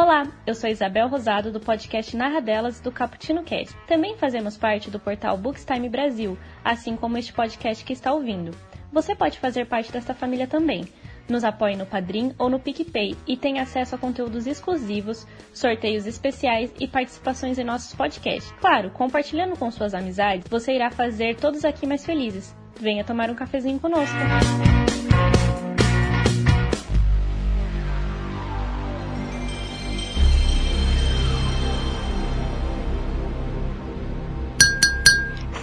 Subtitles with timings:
[0.00, 3.76] Olá, eu sou Isabel Rosado do podcast Narradelas do Caputino Cast.
[3.88, 8.52] Também fazemos parte do portal Bookstime Brasil, assim como este podcast que está ouvindo.
[8.92, 10.86] Você pode fazer parte desta família também.
[11.28, 16.72] Nos apoie no Padrim ou no PicPay e tem acesso a conteúdos exclusivos, sorteios especiais
[16.78, 18.54] e participações em nossos podcasts.
[18.60, 22.54] Claro, compartilhando com suas amizades, você irá fazer todos aqui mais felizes.
[22.78, 24.14] Venha tomar um cafezinho conosco.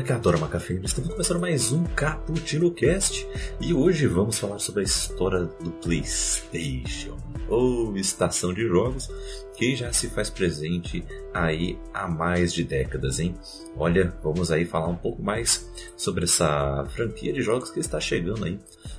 [0.00, 3.26] Galera que adora uma cafeína, estamos começando mais um Cappuccino Cast
[3.60, 7.16] e hoje vamos falar sobre a história do PlayStation,
[7.48, 9.10] ou estação de jogos,
[9.56, 13.34] que já se faz presente aí há mais de décadas, hein?
[13.76, 18.44] Olha, vamos aí falar um pouco mais sobre essa franquia de jogos que está chegando
[18.44, 18.58] aí,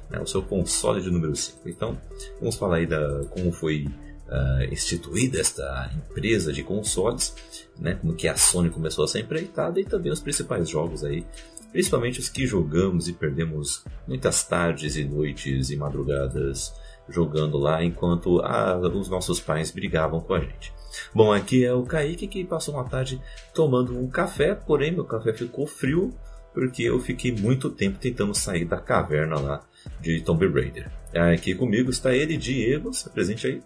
[0.09, 1.67] né, o seu console de número 5.
[1.67, 1.97] Então,
[2.39, 3.87] vamos falar aí da como foi
[4.31, 7.35] uh, instituída esta empresa de consoles,
[7.77, 11.25] né, como que a Sony começou a ser empreitada e também os principais jogos aí,
[11.71, 16.73] principalmente os que jogamos e perdemos muitas tardes e noites e madrugadas
[17.09, 20.73] jogando lá enquanto a, os nossos pais brigavam com a gente.
[21.13, 23.21] Bom, aqui é o Kaique que passou uma tarde
[23.53, 26.13] tomando um café, porém meu café ficou frio
[26.53, 29.63] porque eu fiquei muito tempo tentando sair da caverna lá
[30.01, 30.91] de Tomb Raider.
[31.33, 33.61] Aqui comigo está ele, Diego, se apresente aí.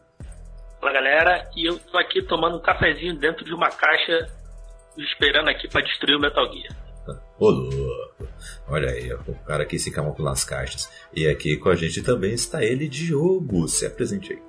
[0.85, 4.29] Fala galera, e eu tô aqui tomando um cafezinho dentro de uma caixa,
[4.95, 6.77] esperando aqui para destruir o Metal Gear.
[7.39, 8.27] Ô louco,
[8.67, 10.87] olha aí, o cara que se camufla nas caixas.
[11.11, 14.39] E aqui com a gente também está ele, Diogo, se apresente aí.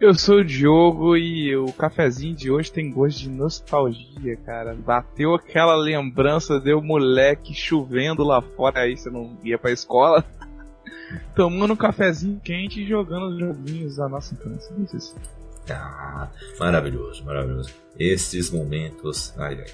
[0.00, 4.74] Eu sou o Diogo e o cafezinho de hoje tem gosto de nostalgia, cara.
[4.74, 10.24] Bateu aquela lembrança de eu moleque chovendo lá fora, aí você não ia pra escola.
[11.36, 14.74] Tomando um cafezinho quente e jogando os joguinhos da nossa infância.
[14.96, 15.14] Isso.
[15.70, 16.28] Ah,
[16.58, 17.70] maravilhoso, maravilhoso.
[17.98, 19.72] Esses momentos, ai, ai,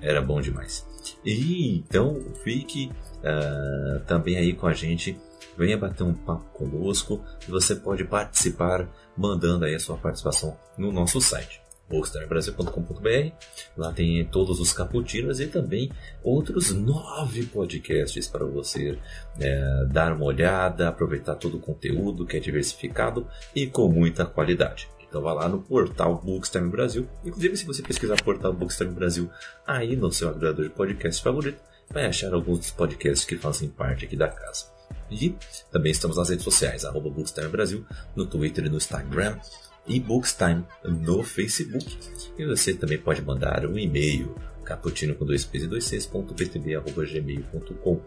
[0.00, 0.86] era bom demais.
[1.24, 5.18] E então fique uh, também aí com a gente.
[5.56, 8.86] Venha bater um papo conosco você pode participar
[9.16, 13.32] mandando aí a sua participação no nosso site bookstarebrasil.com.br.
[13.76, 15.90] Lá tem todos os caputinos e também
[16.22, 18.98] outros nove podcasts para você
[19.40, 24.88] é, dar uma olhada, aproveitar todo o conteúdo que é diversificado e com muita qualidade.
[25.16, 27.08] Então vá lá no portal Bookstime Brasil.
[27.24, 29.30] Inclusive, se você pesquisar portal Bookstime Brasil
[29.66, 31.58] aí no seu agregador de podcast favorito,
[31.90, 34.66] vai achar alguns dos podcasts que fazem parte aqui da casa.
[35.10, 35.34] E
[35.72, 39.38] também estamos nas redes sociais, arroba Bookstime Brasil, no Twitter e no Instagram,
[39.86, 41.96] e Bookstime no Facebook.
[42.38, 45.88] E você também pode mandar um e-mail caputino com dois p's e dois
[47.12, 48.00] gmail.com.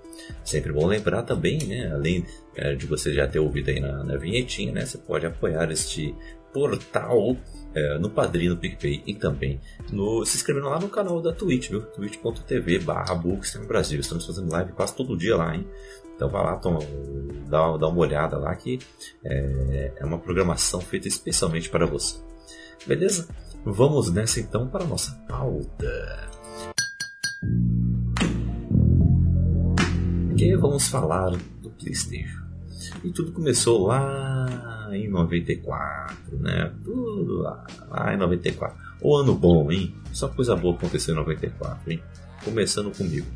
[0.44, 2.24] Sempre bom lembrar também, né, além
[2.56, 6.14] é, de você já ter ouvido aí na, na vinhetinha, né, você pode apoiar este
[6.54, 7.36] portal
[7.74, 9.60] é, no Padrinho, no PicPay e também
[9.92, 11.82] no, se inscrevendo lá no canal da Twitch, viu?
[11.82, 13.16] twitch.tv barra
[13.68, 14.00] Brasil.
[14.00, 15.68] Estamos fazendo live quase todo dia lá, hein?
[16.16, 16.80] Então vai lá, toma,
[17.48, 18.80] dá, dá uma olhada lá que
[19.24, 22.18] é, é uma programação feita especialmente para você.
[22.86, 23.28] Beleza?
[23.64, 26.30] Vamos nessa então para a nossa pauta.
[30.38, 31.32] Que vamos falar
[31.62, 32.39] do PlayStation.
[33.04, 36.72] E tudo começou lá em 94, né?
[36.84, 38.78] Tudo lá, lá em 94.
[39.02, 39.96] O ano bom, hein?
[40.12, 42.04] Só coisa boa aconteceu em 94, hein?
[42.44, 43.28] Começando comigo.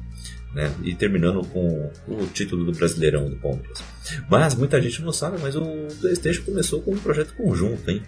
[0.54, 0.72] Né?
[0.84, 3.84] E terminando com o título do Brasileirão do Palmeiras.
[4.30, 5.64] Mas muita gente não sabe, mas o
[6.00, 8.04] PlayStation começou com um projeto conjunto, hein?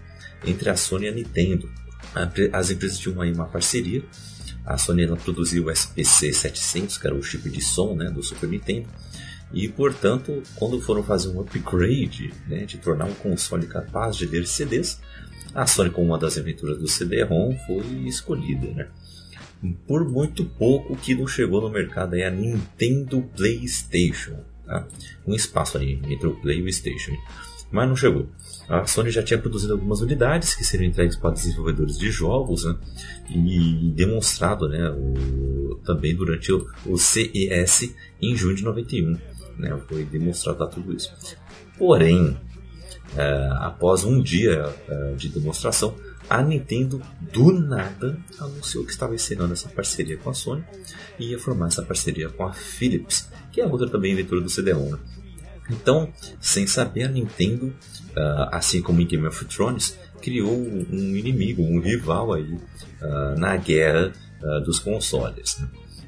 [0.46, 1.70] Entre a Sony e a Nintendo.
[2.54, 4.04] As empresas tinham aí uma parceria.
[4.66, 8.22] A Sony ela produziu o SPC 700, que era o chip de som né, do
[8.22, 8.88] Super Nintendo.
[9.56, 14.46] E, portanto, quando foram fazer um upgrade, né, de tornar um console capaz de ler
[14.46, 15.00] CDs,
[15.54, 18.68] a Sony, como uma das aventuras do CD-ROM, foi escolhida.
[18.68, 18.88] Né?
[19.88, 24.44] Por muito pouco que não chegou no mercado é a Nintendo PlayStation.
[24.66, 24.86] Tá?
[25.26, 27.14] Um espaço ali entre o Play e o Station.
[27.72, 28.28] Mas não chegou.
[28.68, 32.76] A Sony já tinha produzido algumas unidades que seriam entregues para desenvolvedores de jogos né?
[33.30, 39.18] e demonstrado né, o, também durante o, CES em junho de 91
[39.58, 39.78] né?
[39.88, 41.14] Foi demonstrado tudo isso.
[41.78, 42.38] Porém,
[43.16, 45.96] é, após um dia é, de demonstração,
[46.30, 50.64] a Nintendo do nada anunciou que estava ensinando essa parceria com a Sony
[51.20, 54.98] e ia formar essa parceria com a Philips, que é outra também inventora do CD-ROM.
[55.70, 61.64] Então, sem saber, a Nintendo, uh, assim como em Game of Thrones, criou um inimigo,
[61.64, 62.58] um rival aí
[63.38, 64.12] na guerra
[64.64, 65.60] dos consoles.
[65.60, 65.68] Né?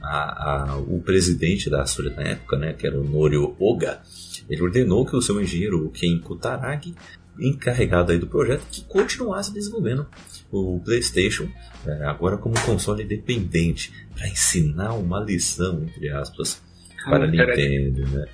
[0.10, 4.02] A, a, o presidente da Sony na época, né, que era o Norio Oga,
[4.50, 6.96] ele ordenou que o seu engenheiro Ken Kutaragi,
[7.40, 10.08] encarregado aí do projeto, que continuasse desenvolvendo
[10.52, 11.48] o PlayStation,
[11.86, 16.64] é, agora como console independente, para ensinar uma lição, entre aspas,
[17.04, 18.08] para a Nintendo.
[18.08, 18.26] Né?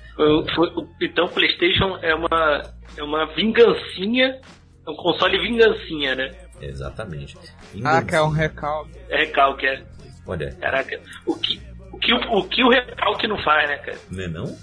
[1.00, 2.62] Então o PlayStation é uma,
[2.96, 4.40] é uma vingancinha,
[4.86, 6.30] é um console vingancinha, né?
[6.60, 7.36] Exatamente.
[7.72, 7.98] Vingancinha.
[7.98, 8.98] Ah, que é um recalque.
[9.08, 9.82] É recalque, é.
[10.26, 10.52] Olha.
[10.60, 11.60] Caraca, o que,
[11.92, 13.98] o que o, o, que o recalque não faz, né, cara?
[14.10, 14.44] Não é não?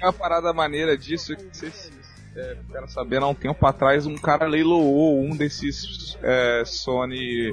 [0.00, 1.90] Uma parada maneira disso é que vocês
[2.36, 7.52] é, quero saber, há um tempo atrás um cara leiloou um desses é, Sony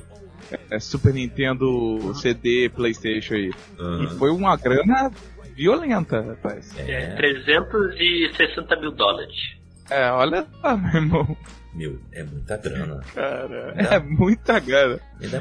[0.70, 3.52] é, Super Nintendo CD Playstation aí.
[3.80, 4.04] Uhum.
[4.04, 5.12] E foi uma grana
[5.56, 6.78] violenta, rapaz.
[6.78, 9.36] É, 360 mil dólares.
[9.90, 11.38] É, olha lá, meu irmão.
[11.76, 13.02] Meu, é muita grana.
[13.14, 14.98] Cara, é muita grana.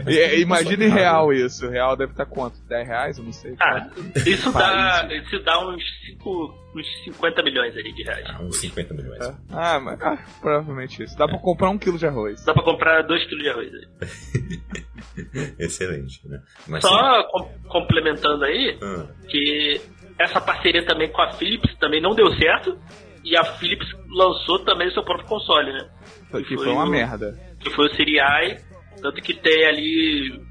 [0.09, 1.69] E, imagine real isso.
[1.69, 2.59] Real deve estar quanto?
[2.69, 3.19] 10 reais?
[3.19, 3.55] Eu não sei.
[3.61, 3.89] Ah,
[4.27, 8.25] isso dá, isso dá uns, 5, uns 50 milhões ali de reais.
[8.29, 9.21] Ah, uns 50 milhões.
[9.25, 9.35] É.
[9.53, 11.17] Ah, mas ah, provavelmente isso.
[11.17, 11.29] Dá é.
[11.29, 12.45] pra comprar um quilo de arroz.
[12.45, 15.55] Dá pra comprar 2 quilos de arroz aí.
[15.61, 16.43] Excelente, né?
[16.67, 19.07] Mas, Só com, complementando aí, ah.
[19.29, 19.81] que
[20.19, 22.77] essa parceria também com a Philips também não deu certo.
[23.25, 25.89] E a Philips lançou também o seu próprio console, né?
[26.31, 27.39] Que, que foi, foi, uma o, merda.
[27.59, 28.59] Que foi o Serie I,
[29.01, 30.43] tanto que tem ali.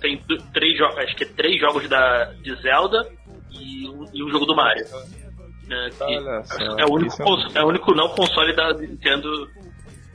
[0.00, 0.20] Tem
[0.52, 3.10] três jogos, acho que é três jogos da, de Zelda
[3.50, 4.84] e um, e um jogo do Mario.
[5.66, 5.90] Né,
[6.78, 7.58] é, o único, é...
[7.58, 9.48] é o único não console da Nintendo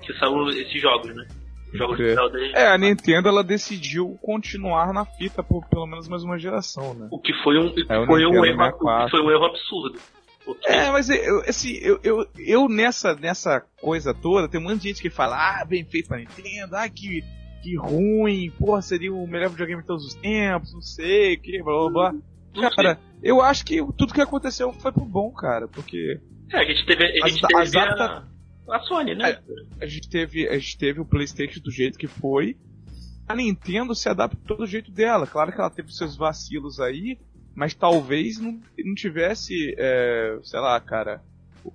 [0.03, 1.25] que são esses jogos, né?
[1.73, 6.23] Jogos de Zelda É, a Nintendo ela decidiu continuar na fita por pelo menos mais
[6.23, 7.07] uma geração, né?
[7.11, 9.99] O que foi um, é, foi um, erro, foi um erro absurdo.
[10.65, 14.87] É, mas eu, assim, eu, eu, eu nessa, nessa coisa toda, tem um monte de
[14.89, 17.23] gente que fala, ah, bem feito pra Nintendo, ah, que,
[17.61, 21.89] que ruim, porra, seria o melhor videogame de todos os tempos, não sei, que, blá
[21.89, 22.71] blá blá.
[22.75, 26.19] Cara, eu acho que tudo que aconteceu foi pro bom, cara, porque.
[26.51, 28.27] É, a gente teve, a, gente teve as a,
[28.69, 29.39] a, Sony, né?
[29.79, 32.57] A, a, gente teve, a gente teve o PlayStation do jeito que foi.
[33.27, 35.27] A Nintendo se adaptou do jeito dela.
[35.27, 37.19] Claro que ela teve seus vacilos aí,
[37.59, 41.21] mas talvez não, não tivesse, é, sei lá, cara,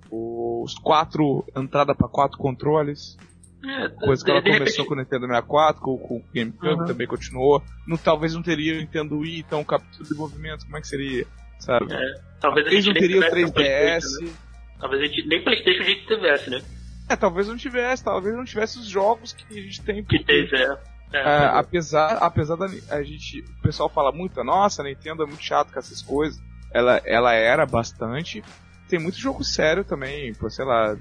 [0.09, 3.15] os quatro entrada para quatro controles.
[3.63, 6.85] É, coisa que ela começou com o Nintendo 64, com, com o GameCube uhum.
[6.85, 7.61] também continuou.
[7.87, 11.27] Não, talvez não teria o Nintendo Wii, então captura de movimento, como é que seria?
[11.59, 11.93] Sabe?
[11.93, 14.23] É, talvez, talvez não teria o 3DS.
[14.23, 14.33] Né?
[14.79, 16.61] Talvez a gente, nem Playstation a gente tivesse, né?
[17.07, 20.01] É, talvez não tivesse, talvez não tivesse os jogos que a gente tem.
[20.01, 20.17] Porque...
[20.17, 20.94] Que tem, é.
[21.15, 25.25] É, é, apesar, apesar da a gente, o pessoal fala muito, nossa, a Nintendo é
[25.25, 26.41] muito chato com essas coisas.
[26.73, 28.43] Ela, ela era bastante.
[28.89, 30.97] Tem muito jogo sério também, pô, sei lá,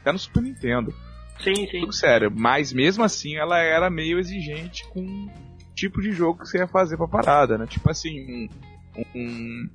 [0.00, 0.94] até no Super Nintendo.
[1.40, 1.80] Sim, sim.
[1.80, 5.30] Jogo sério, mas mesmo assim ela era meio exigente com o
[5.74, 7.66] tipo de jogo que você ia fazer pra parada, né?
[7.66, 8.48] Tipo assim,
[8.96, 9.70] um, um,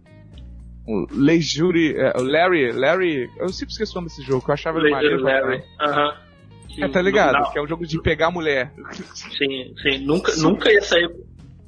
[0.88, 4.80] um Leisure, é, Larry, Larry, eu sempre esqueço o nome desse jogo, que eu achava
[4.80, 5.22] ele maneiro.
[5.22, 6.29] Larry, aham.
[6.78, 6.86] -huh.
[6.86, 7.34] É, tá ligado?
[7.34, 7.52] Não.
[7.52, 8.72] Que é um jogo de pegar mulher.
[9.14, 10.00] Sim, sim.
[10.06, 11.10] Nunca, nunca ia sair.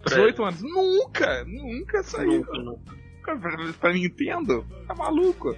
[0.04, 0.16] Pra...
[0.16, 0.62] 18 anos.
[0.62, 1.44] Nunca!
[1.46, 2.32] Nunca saiu.
[2.32, 2.96] Nunca, nunca.
[3.24, 4.66] Pra, pra Nintendo?
[4.88, 5.56] Tá maluco.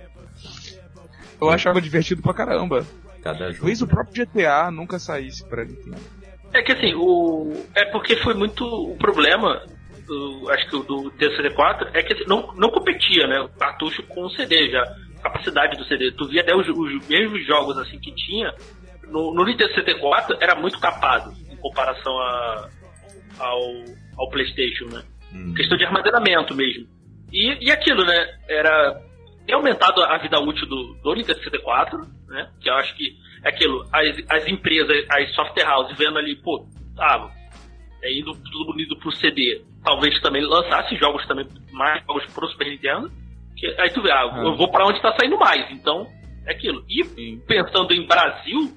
[1.40, 2.86] Eu achava divertido pra caramba.
[3.22, 3.58] Cada jogo.
[3.60, 5.98] Talvez o próprio GTA nunca saísse pra Nintendo.
[6.54, 7.54] É que assim, o.
[7.74, 9.66] É porque foi muito o problema.
[10.06, 13.40] Do, acho que o do TCD4 é que não, não competia, né?
[13.40, 14.84] O cartucho com o CD já.
[15.22, 16.12] Capacidade do CD.
[16.12, 18.54] Tu via até os, os mesmos jogos assim que tinha
[19.08, 22.70] no, no Nintendo 64 era muito capado em comparação a,
[23.40, 23.62] ao,
[24.18, 25.04] ao PlayStation, né?
[25.34, 25.54] Hum.
[25.56, 26.88] Questão de armazenamento mesmo.
[27.32, 28.38] E, e aquilo, né?
[28.48, 29.02] Era
[29.46, 32.50] tem aumentado a vida útil do, do Nintendo 64, né?
[32.62, 36.66] Que eu acho que é aquilo, as, as empresas, as software houses vendo ali, pô,
[36.98, 37.30] ah,
[38.02, 39.62] é indo tudo bonito pro CD.
[39.84, 43.12] Talvez também lançasse jogos também, mais jogos pro Super Nintendo.
[43.58, 44.44] Que, aí tu vê, ah, ah.
[44.44, 45.70] eu vou para onde tá saindo mais.
[45.72, 46.08] Então,
[46.46, 46.86] é aquilo.
[46.90, 47.04] E
[47.46, 48.72] pensando em Brasil,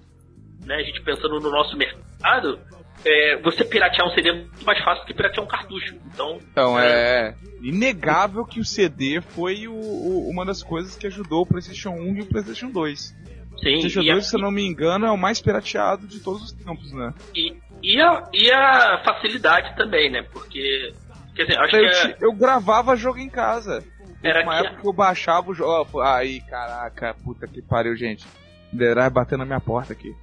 [0.67, 2.59] né, a gente pensando no nosso mercado,
[3.05, 5.95] é, você piratear um CD é muito mais fácil do que piratear um cartucho.
[6.13, 7.29] Então, então é...
[7.29, 11.91] é inegável que o CD foi o, o, uma das coisas que ajudou o PlayStation
[11.91, 13.01] 1 e o PlayStation 2.
[13.01, 14.21] Sim, o PlayStation 2, a...
[14.21, 17.15] se eu não me engano, é o mais pirateado de todos os tempos, né?
[17.35, 20.23] E, e, a, e a facilidade também, né?
[20.23, 20.93] Porque.
[21.35, 22.17] Quer dizer, acho eu, que é...
[22.21, 23.85] eu gravava jogo em casa.
[24.23, 24.67] Era uma que...
[24.67, 26.01] época que eu baixava o jogo.
[26.01, 28.27] Aí, caraca, puta que pariu, gente.
[28.73, 30.15] Derai batendo na minha porta aqui.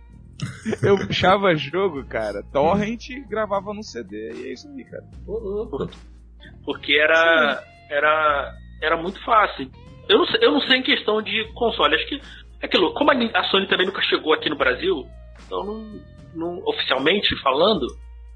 [0.82, 5.04] Eu puxava jogo, cara, torrent gravava no CD e é isso aí, cara.
[6.66, 9.70] Porque era, era, era muito fácil.
[10.10, 11.96] Eu não, sei, eu não sei em questão de console.
[11.96, 12.22] Acho que
[12.62, 15.06] é aquilo, como a Sony também nunca chegou aqui no Brasil,
[15.46, 16.02] então não,
[16.34, 17.88] não oficialmente falando,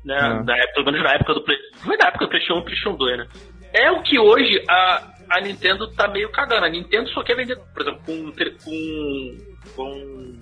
[0.04, 0.18] né?
[0.18, 0.44] É.
[0.44, 2.64] Na época, pelo menos na época do Play, foi na época do PlayStation 1 e
[2.64, 3.28] PlayStation 2, né?
[3.74, 6.66] É o que hoje a, a Nintendo tá meio cagando.
[6.66, 8.32] A Nintendo só quer vender, por exemplo, com,
[8.64, 9.38] com,
[9.76, 10.36] com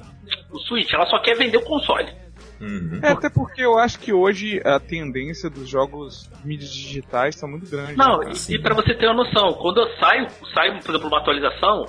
[0.52, 2.10] o Switch, ela só quer vender o console.
[2.60, 3.00] Uhum.
[3.04, 7.70] É, até porque eu acho que hoje a tendência dos jogos mídias digitais tá muito
[7.70, 7.98] grande.
[7.98, 11.08] Não, né, e, e pra você ter uma noção, quando eu saio, saio, por exemplo,
[11.08, 11.86] uma atualização,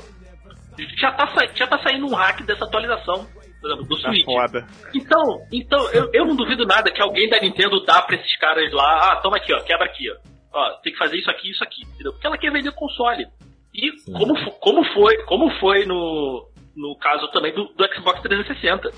[0.98, 3.26] já tá, já tá saindo um hack dessa atualização,
[3.60, 4.24] por exemplo, do Tá Switch.
[4.24, 4.66] foda.
[4.94, 8.70] Então, então eu, eu não duvido nada que alguém da Nintendo dá pra esses caras
[8.72, 10.16] lá, ah, toma aqui, ó, quebra aqui, ó.
[10.52, 12.12] Ó, tem que fazer isso aqui, isso aqui, entendeu?
[12.12, 13.26] Porque ela quer vender console.
[13.74, 14.12] E Sim.
[14.12, 18.90] como, como foi, como foi no, no caso também do, do Xbox 360.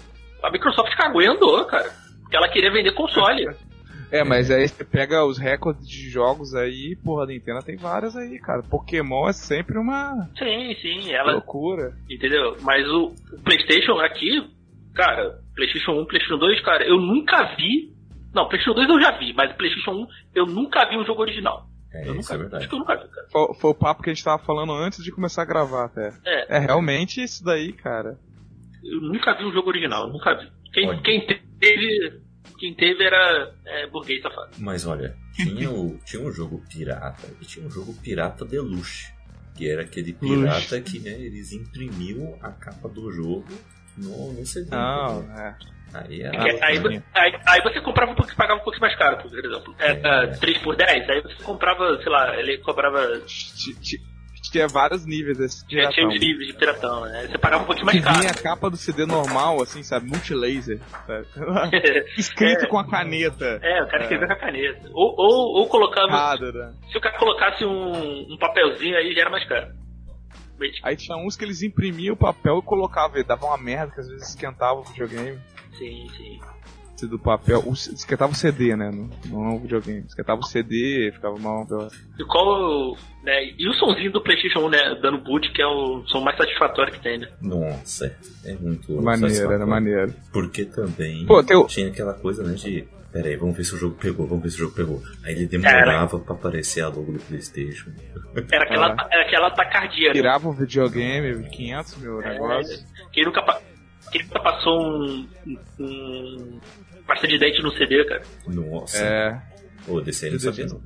[0.43, 1.91] A Microsoft cagou e andou, cara.
[2.23, 3.49] Porque ela queria vender console.
[4.11, 8.17] É, mas aí você pega os recordes de jogos aí, porra, a Nintendo tem várias
[8.17, 8.63] aí, cara.
[8.63, 11.93] Pokémon é sempre uma Sim, sim, ela, loucura.
[12.09, 12.57] Entendeu?
[12.63, 14.49] Mas o, o PlayStation aqui,
[14.95, 17.93] cara, PlayStation 1, PlayStation 2, cara, eu nunca vi.
[18.33, 20.07] Não, PlayStation 2 eu já vi, mas PlayStation 1
[20.37, 21.68] eu nunca vi um jogo original.
[21.93, 22.43] É, eu isso nunca é vi.
[22.43, 22.63] verdade.
[22.63, 23.27] Acho que eu nunca vi, cara.
[23.31, 26.13] Foi, foi o papo que a gente tava falando antes de começar a gravar até.
[26.25, 28.19] É, É realmente isso daí, cara.
[28.85, 30.51] eu nunca vi um jogo original, eu nunca vi.
[30.73, 31.27] Quem, quem
[31.59, 32.21] teve.
[32.59, 34.51] Quem teve era é, burguês safado.
[34.59, 39.13] Mas olha, tinha, o, tinha um jogo pirata e tinha um jogo pirata deluxe.
[39.55, 43.45] Que era aquele pirata que né, eles imprimiam a capa do jogo
[43.97, 44.71] no, no CD.
[44.71, 45.37] Não, entendeu?
[45.37, 45.57] é.
[45.95, 46.67] Aí É era.
[46.67, 47.03] aí, sim.
[47.15, 49.75] aí, aí você comprava um pouco, pagava um pouco mais caro, por exemplo.
[49.79, 53.21] Era 3 por 10, aí você comprava, sei lá, ele cobrava.
[53.27, 54.09] Ti- ti-
[54.53, 57.27] Tinha vários níveis desse Tinha, tinha os livros de piratão, né?
[57.31, 58.19] Você pagava um pouquinho mais caro.
[58.19, 60.07] vinha a capa do CD normal, assim, sabe?
[60.09, 60.79] Multilaser.
[61.07, 61.27] sabe?
[62.17, 62.69] Escrito É.
[62.69, 63.59] com a caneta.
[63.63, 64.89] É, o cara escreveu com a caneta.
[64.95, 66.09] Ou, ou, ou colocava.
[66.13, 66.73] Errado, né?
[66.91, 69.67] Se o cara colocasse um, um papelzinho aí, já era mais caro.
[70.83, 74.01] Aí tinha uns que eles imprimiam o papel e colocavam, e dava uma merda que
[74.01, 75.39] às vezes esquentava o videogame.
[75.79, 76.41] sim, sim.
[77.07, 78.91] Do papel, o, esquentava o CD, né?
[78.91, 80.01] Não, não o videogame.
[80.01, 81.65] Esquentava o CD, ficava mal.
[82.19, 82.97] E qual.
[83.23, 84.95] Né, e o sonzinho do PlayStation 1, né?
[85.01, 87.29] Dando boot, que é o som mais satisfatório que tem, né?
[87.41, 88.13] Nossa,
[88.45, 89.01] é muito.
[89.01, 90.13] Maneiro, era maneiro.
[90.33, 92.85] Porque também Pô, tem o- tinha aquela coisa, né, de.
[93.13, 95.03] Pera aí, vamos ver se o jogo pegou, vamos ver se o jogo pegou.
[95.25, 97.91] Aí ele demorava pra aparecer a logo do Playstation.
[98.53, 99.09] Era aquela, Ah.
[99.11, 100.13] era aquela tacardia, né?
[100.15, 102.33] Tirava o videogame, 500 mil É.
[102.35, 102.85] negócio.
[103.13, 103.61] Quem nunca,
[104.13, 105.29] quem nunca passou um.
[105.81, 106.61] um
[107.07, 108.23] pasta de dente no CD, cara?
[108.47, 109.43] Nossa, É.
[109.87, 110.83] Pô, desse aí não sabia não.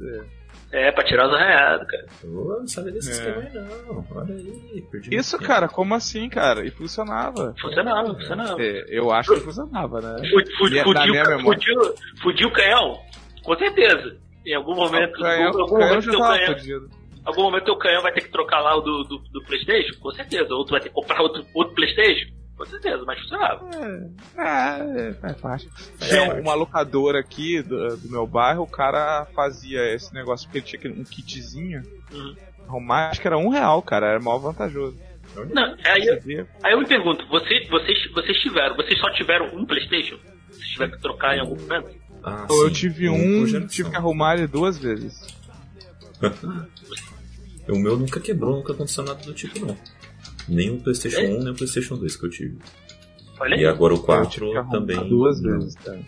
[0.73, 2.07] É, pra tirar os arranhados, cara.
[2.25, 3.13] Eu não sabia desse É.
[3.13, 4.07] esquema aí não.
[4.17, 6.65] Olha aí, perdi Isso, cara, como assim, cara?
[6.65, 7.55] E funcionava.
[7.61, 8.63] Funcionava, funcionava.
[8.63, 10.17] É, eu acho que funcionava, né?
[12.23, 12.99] Fudiu o canhão?
[13.45, 14.17] Com certeza.
[14.47, 16.89] Em algum momento, O canhão, em algum canhão momento canhão,
[17.25, 20.01] algum momento teu canhão vai ter que trocar lá o do, do, do Playstation?
[20.01, 20.53] Com certeza.
[20.55, 22.31] Ou tu vai ter que comprar outro, outro Playstation?
[22.63, 23.69] Com certeza, mas funcionava.
[24.39, 25.69] É, é, é fácil.
[26.01, 30.77] É, Tinha uma locadora aqui do, do meu bairro, o cara fazia esse negócio, porque
[30.77, 31.83] ele tinha um kitzinho.
[32.13, 32.37] Uhum.
[32.69, 34.97] Arrumar, acho que era um real, cara, era mal vantajoso.
[35.53, 39.67] Não, aí, eu- aí eu me pergunto, vocês, vocês, vocês tiveram, vocês só tiveram um
[39.67, 40.17] Playstation?
[40.49, 41.91] Vocês tiveram que trocar em algum momento?
[42.23, 45.27] Ah, eu sim, tive um, tive que arrumar ele duas vezes.
[47.69, 49.77] O meu nunca quebrou, nunca aconteceu nada do tipo não.
[50.49, 51.35] Nem o Playstation É?
[51.35, 52.59] 1, nem o Playstation 2 que eu tive.
[53.41, 53.67] Olha E aí.
[53.67, 55.09] agora o eu tive 4 que arrumar também.
[55.09, 55.59] duas não.
[55.59, 56.01] vezes, cara.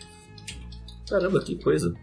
[1.08, 1.94] Caramba, que coisa.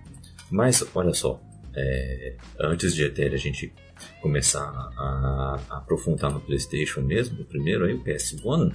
[0.50, 1.42] Mas, olha só,
[1.76, 3.74] é, antes de até a gente
[4.22, 8.74] começar a, a aprofundar no PlayStation mesmo, o primeiro aí, o PS1,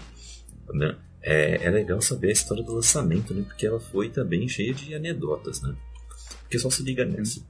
[0.72, 4.72] né, é, é legal saber a história do lançamento, né, porque ela foi também cheia
[4.72, 5.75] de anedotas, né?
[6.42, 7.40] Porque só se liga nessa.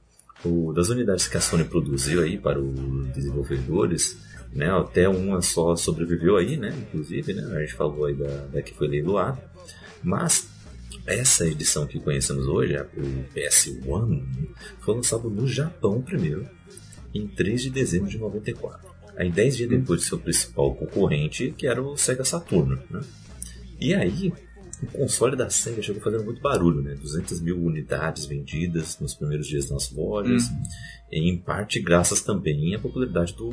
[0.43, 4.17] O, das unidades que a Sony produziu aí para os desenvolvedores,
[4.53, 8.61] né, até uma só sobreviveu aí, né, inclusive, né, a gente falou aí da, da
[8.61, 9.41] que foi leiloada,
[10.03, 10.47] mas
[11.05, 14.23] essa edição que conhecemos hoje, o PS1,
[14.81, 16.47] foi lançado no Japão primeiro,
[17.13, 18.87] em 3 de dezembro de 94.
[19.15, 22.79] Aí 10 dias depois de seu principal concorrente, que era o Sega Saturno.
[22.89, 23.01] Né?
[23.79, 24.33] E aí,
[24.83, 26.93] o console da Sega chegou fazendo muito barulho, né?
[26.95, 30.43] 200 mil unidades vendidas nos primeiros dias nas lojas,
[31.11, 33.49] em parte graças também à popularidade do,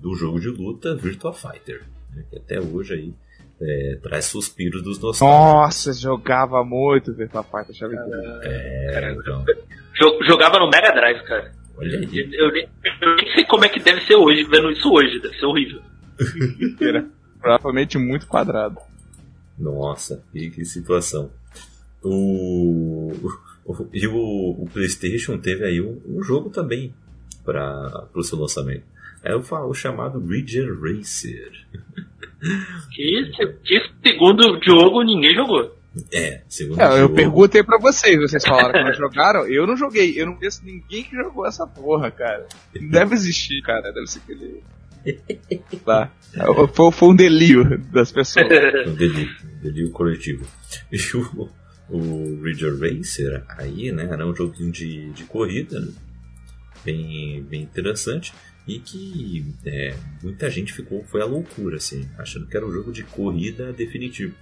[0.00, 1.82] do jogo de luta Virtua Fighter,
[2.14, 2.24] né?
[2.30, 3.14] que até hoje aí
[3.60, 5.20] é, traz suspiros dos nostálgicos.
[5.20, 8.42] Nossa, jogava muito Virtua Fighter, achava incrível.
[8.42, 9.44] É, então,
[9.94, 11.52] Jo- Jogava no Mega Drive, cara.
[11.78, 12.04] olha aí.
[12.32, 12.68] Eu, nem-
[13.02, 15.20] eu nem sei como é que deve ser hoje, vendo isso hoje.
[15.20, 15.80] Deve ser horrível.
[16.80, 17.06] Era
[17.40, 18.76] provavelmente muito quadrado.
[19.58, 21.30] Nossa, que, que situação.
[22.02, 23.12] O,
[23.64, 24.14] o- e o,
[24.62, 26.94] o PlayStation teve aí um, um jogo também
[27.44, 28.84] para o seu lançamento.
[29.22, 31.52] É o, o chamado Ridge Racer.
[32.92, 33.30] Que,
[33.64, 35.74] que segundo o Diogo ninguém jogou.
[36.12, 37.14] É, segundo É, eu jogo.
[37.14, 41.02] perguntei pra vocês, vocês falaram que não jogaram, eu não joguei, eu não conheço ninguém
[41.02, 42.46] que jogou essa porra, cara.
[42.78, 44.62] Não deve existir, cara, deve ser aquele.
[45.84, 46.12] Tá.
[46.74, 48.44] Foi, foi um delírio das pessoas.
[48.86, 50.46] Um delírio, delírio coletivo.
[50.92, 51.50] E o,
[51.88, 55.92] o Ridge Racer aí, né, era um joguinho de, de corrida, né?
[56.84, 58.32] Bem, bem interessante.
[58.66, 62.92] E que é, muita gente ficou, foi a loucura, assim, achando que era um jogo
[62.92, 64.34] de corrida definitivo.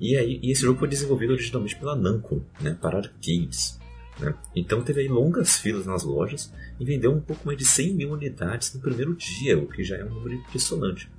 [0.00, 3.78] E aí, e esse jogo foi desenvolvido originalmente pela Namco, né, para arcades.
[4.18, 4.34] Né?
[4.54, 8.10] Então teve aí longas filas nas lojas e vendeu um pouco mais de 100 mil
[8.12, 11.10] unidades no primeiro dia, o que já é um número impressionante.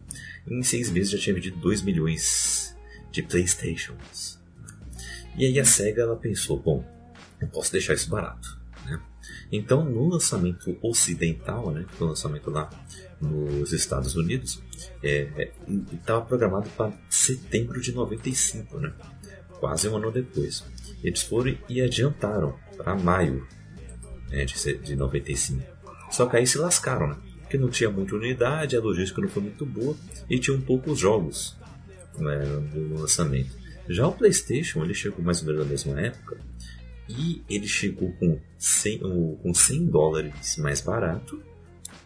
[0.48, 2.75] Em seis meses já tinha vendido 2 milhões
[3.15, 4.38] de Playstations.
[5.38, 6.86] E aí a SEGA ela pensou, bom,
[7.41, 8.60] não posso deixar isso barato.
[8.86, 9.01] Né?
[9.51, 12.69] Então no lançamento ocidental, né, no lançamento lá
[13.22, 14.62] nos Estados Unidos,
[15.93, 18.93] estava programado para setembro de 95, né?
[19.60, 20.65] quase um ano depois.
[21.01, 23.48] Eles foram e adiantaram para maio
[24.29, 25.63] né, de, de 95.
[26.12, 27.17] Só que aí se lascaram, né?
[27.39, 29.95] Porque não tinha muita unidade, a logística não foi muito boa
[30.29, 31.55] e tinham poucos jogos
[32.22, 32.43] né,
[32.74, 33.50] no lançamento.
[33.88, 36.38] Já o PlayStation ele chegou mais ou menos na mesma época
[37.07, 41.39] e ele chegou com 100, o- com 100 dólares mais barato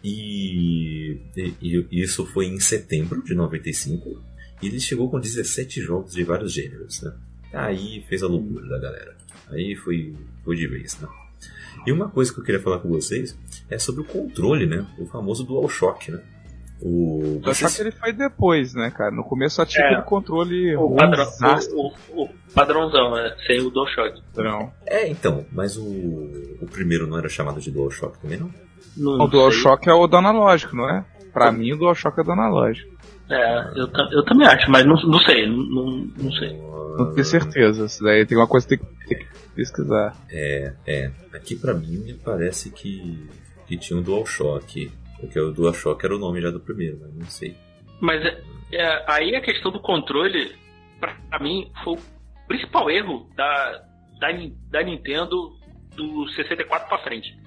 [0.04, 1.54] e, e-
[1.90, 4.22] e isso foi em setembro de 95
[4.62, 7.14] e ele chegou com 17 jogos de vários gêneros, né?
[7.52, 9.16] Aí fez a loucura da galera.
[9.48, 10.14] Aí foi,
[10.44, 11.08] foi de vez, né?
[11.86, 13.36] E uma coisa que eu queria falar com vocês
[13.70, 14.86] é sobre o controle, né?
[14.98, 16.22] O famoso DualShock, né?
[16.82, 19.10] O, Só que ele foi depois, né, cara?
[19.10, 19.88] No começo só tinha É.
[19.88, 21.26] aquele controle O, padrão,
[21.72, 24.22] o, o- o padrãozão, é, sem o DualShock.
[24.36, 24.72] não.
[24.86, 28.50] É, então, mas o, o primeiro não era chamado de DualShock também, não?
[28.96, 31.04] Não, O não DualShock é o do analógico, não é?
[31.32, 32.90] Pra mim o DualShock é do analógico.
[33.28, 33.36] sei.
[33.36, 36.56] É, eu, eu também acho, mas não, não sei, não, não, não sei.
[36.98, 37.84] Não tenho certeza.
[37.84, 40.16] Isso daí tem uma coisa que tem que, tem que pesquisar.
[40.30, 41.10] É, é.
[41.32, 43.28] Aqui pra mim me parece que,
[43.68, 44.90] que tinha um DualShock.
[45.20, 47.56] Porque o DualShock era o nome já do primeiro, mas não sei.
[48.00, 50.54] Mas é, é, aí a questão do controle,
[50.98, 51.98] pra, mim, foi o
[52.48, 53.82] principal erro da,
[54.18, 54.28] da,
[54.70, 55.52] da Nintendo
[55.94, 57.38] do 64 pra frente.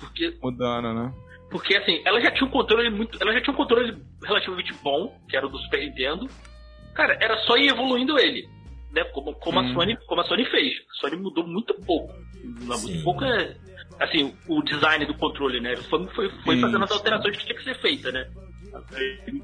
[0.00, 1.12] Porque, Mudando, né?
[1.50, 3.20] porque assim, ela já tinha um controle muito.
[3.20, 6.26] Ela já tinha um controle relativamente bom, que era o do Super Nintendo.
[6.94, 8.48] Cara, era só ir evoluindo ele.
[8.92, 9.04] Né?
[9.12, 9.70] Como, como, Hum.
[9.70, 10.72] a Sony, como a Sony fez.
[10.90, 12.12] A Sony mudou muito pouco.
[12.76, 12.92] Sim.
[12.92, 13.56] Muito pouco é.
[14.00, 15.76] Assim, o design do controle, né?
[15.76, 18.28] Foi, foi, foi fazendo as alterações que tinha que ser feita, né?
[18.72, 18.84] As-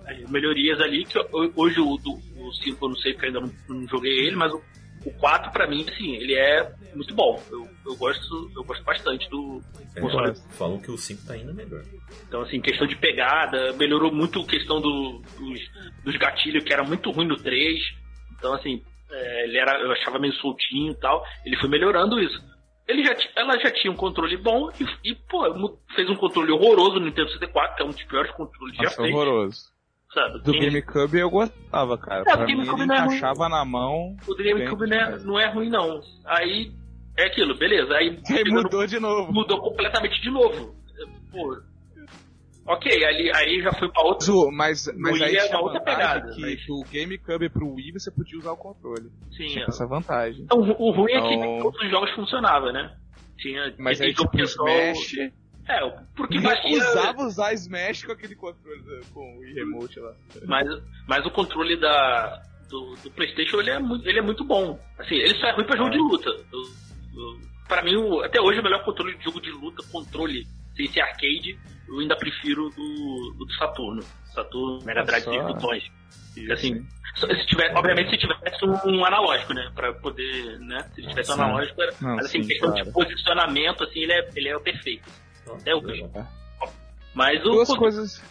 [0.06, 3.40] As melhorias ali, que ho- hoje o, do, o 5 eu não sei porque ainda
[3.40, 4.62] não, não joguei ele, mas o,
[5.06, 7.42] o 4 pra mim, assim, ele é muito bom.
[7.50, 9.60] Eu, eu gosto, eu gosto bastante do
[9.96, 10.34] É, console.
[10.50, 11.82] falam que o 5 tá ainda melhor.
[12.28, 15.60] Então, assim, questão de pegada, melhorou muito a questão do- dos,
[16.04, 17.80] dos gatilhos, que era muito ruim no 3.
[18.38, 21.24] Então, assim, é, ele era, eu achava meio soltinho e tal.
[21.44, 22.53] Ele foi melhorando isso.
[22.86, 27.00] Ele já, ela já tinha um controle bom e, e, pô, fez um controle horroroso
[27.00, 29.14] no Nintendo 64, que é um dos piores controles já Nossa, feitos.
[29.14, 29.74] horroroso.
[30.12, 30.42] Sabe?
[30.42, 32.20] Do GameCube eu gostava, cara.
[32.20, 34.16] É, pra mim ele é encaixava na mão.
[34.28, 36.00] O GameCube não é, não é ruim, não.
[36.26, 36.70] Aí,
[37.16, 37.92] é aquilo, beleza.
[37.94, 39.32] Aí, Aí mudou de novo.
[39.32, 40.76] mudou completamente de novo.
[41.32, 41.56] Pô,
[42.66, 44.50] ok, ali, aí já foi pra outro.
[44.52, 47.74] Mas, o- mas, mas aí é tinha uma outra pegada, que mas- do GameCube pro
[47.74, 49.10] Wii você podia usar o controle.
[49.36, 49.68] Sim, Tinha é.
[49.68, 50.42] essa vantagem.
[50.44, 52.96] Então, o ruim é que Então- nem todos os jogos funcionavam, né?
[53.38, 55.32] Tinha, Mas aí tipo que só- Smash,
[55.66, 55.80] É,
[56.14, 60.12] porque não valia, usava usar Smash com aquele controle do- com o Wii Remote lá.
[60.46, 60.66] mas,
[61.08, 64.78] mas o controle da, do, do Playstation ele é, muito, ele é muito bom.
[64.98, 66.28] Assim, ele só é ruim pra jogo de luta.
[66.30, 70.44] Eu, eu, pra mim, até hoje, o melhor controle de jogo de luta, controle
[70.76, 74.02] sem ser arcade, eu ainda prefiro do, do Saturno.
[74.34, 75.90] Saturno, Mega Drive de botões.
[76.50, 76.84] Assim,
[77.16, 79.70] se tiver, obviamente se tivesse um analógico, né?
[79.74, 80.90] Pra poder, né?
[80.94, 82.84] Se tivesse um analógico, era, Não, mas assim, sim, questão claro.
[82.84, 85.08] de posicionamento, assim, ele é, ele é o perfeito.
[85.46, 86.04] Até hoje.
[87.14, 88.22] Mas o, Duas coisas.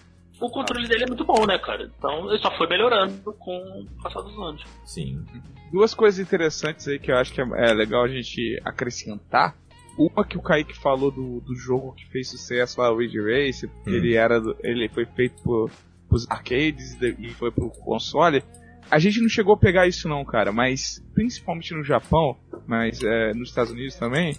[0.41, 1.89] o controle dele é muito bom, né, cara?
[1.97, 4.63] Então ele só foi melhorando com o passar dos anos.
[4.85, 5.23] Sim.
[5.71, 9.55] Duas coisas interessantes aí que eu acho que é, é legal a gente acrescentar.
[9.97, 13.65] Uma que o Kaique falou do, do jogo que fez sucesso lá, o Ridge Race,
[13.67, 13.71] Hum.
[13.85, 15.69] ele era ele foi feito por,
[16.09, 18.43] pros arcades e e foi pro console.
[18.89, 22.35] A gente não chegou a pegar isso não, cara, mas principalmente no Japão,
[22.67, 24.35] mas é, nos Estados Unidos também,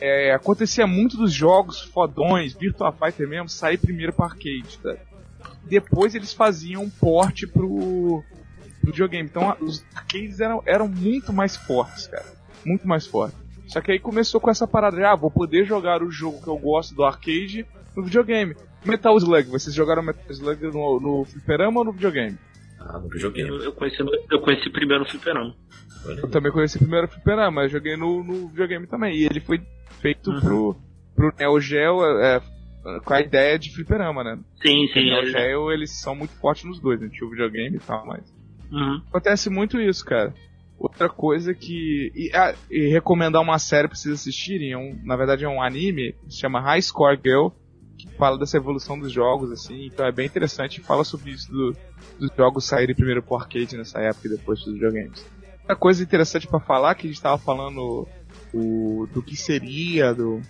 [0.00, 4.96] é, acontecia muito dos jogos fodões, Virtua Fighter mesmo, sair primeiro para arcade, tá?
[5.64, 8.22] Depois eles faziam um porte pro,
[8.80, 9.28] pro videogame.
[9.28, 12.26] Então a- os arcades eram, eram muito mais fortes, cara.
[12.64, 13.38] Muito mais fortes.
[13.66, 16.48] Só que aí começou com essa parada de, ah, vou poder jogar o jogo que
[16.48, 18.54] eu gosto do arcade no videogame.
[18.84, 22.38] Metal Slug, vocês jogaram Metal Slug no, no fliperama ou no videogame?
[22.78, 23.48] Ah, no videogame.
[23.48, 23.98] Eu, eu, conheci,
[24.30, 25.54] eu conheci primeiro no fliperama.
[26.04, 29.16] Eu também conheci primeiro o fliperama, mas joguei no, no videogame também.
[29.16, 29.60] E ele foi
[30.00, 30.40] feito uhum.
[30.40, 30.76] pro,
[31.16, 32.40] pro Neo Geo é,
[33.04, 34.38] com a ideia de fliperama, né?
[34.62, 35.10] Sim, sim.
[35.10, 37.08] O Neo Geo, eles são muito fortes nos dois, né?
[37.08, 38.32] Tinha o videogame e tal, mas...
[38.70, 39.02] Uhum.
[39.08, 40.32] Acontece muito isso, cara.
[40.78, 42.12] Outra coisa que.
[42.14, 45.62] E, ah, e, recomendar uma série pra vocês assistirem, é um, na verdade é um
[45.62, 47.48] anime, se chama High Score Girl,
[47.96, 51.74] que fala dessa evolução dos jogos, assim, então é bem interessante fala sobre isso do,
[52.18, 55.24] dos jogos saírem primeiro pro arcade nessa época e depois dos videogames.
[55.60, 58.06] Outra coisa interessante para falar, que a gente tava falando
[58.52, 60.40] o, do que seria do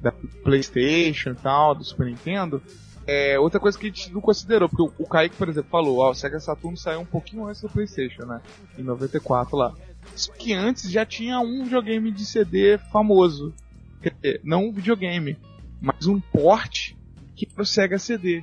[0.00, 2.62] da Playstation e tal, do Super Nintendo,
[3.06, 5.98] é, outra coisa que a gente não considerou, porque o, o Kaique, por exemplo, falou,
[5.98, 8.40] ó, o Sega Saturn saiu um pouquinho antes do Playstation, né?
[8.76, 9.72] Em 94 lá.
[10.14, 13.54] Só que antes já tinha um videogame de CD famoso.
[14.02, 15.36] Quer dizer, não um videogame,
[15.80, 16.94] mas um port
[17.36, 18.42] que era o Sega CD.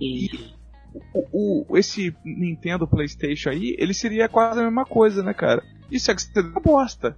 [0.00, 0.52] E
[1.14, 5.62] o, o, esse Nintendo Playstation aí, ele seria quase a mesma coisa, né, cara?
[5.90, 7.16] E o Sega CD é uma bosta.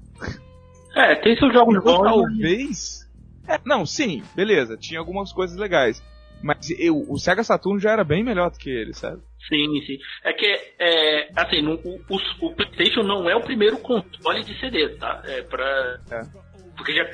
[0.95, 2.05] É, tem seus jogos então, bons.
[2.05, 3.11] Talvez...
[3.49, 6.01] É, não, sim, beleza, tinha algumas coisas legais.
[6.43, 9.21] Mas eu, o Sega Saturn já era bem melhor do que ele, sabe?
[9.49, 9.99] Sim, sim.
[10.25, 10.47] É que,
[10.79, 12.01] é, assim, no, o,
[12.41, 15.23] o, PlayStation não é o primeiro console de CD, tá?
[15.25, 16.01] É pra.
[16.11, 16.51] É.
[16.77, 17.05] Porque já,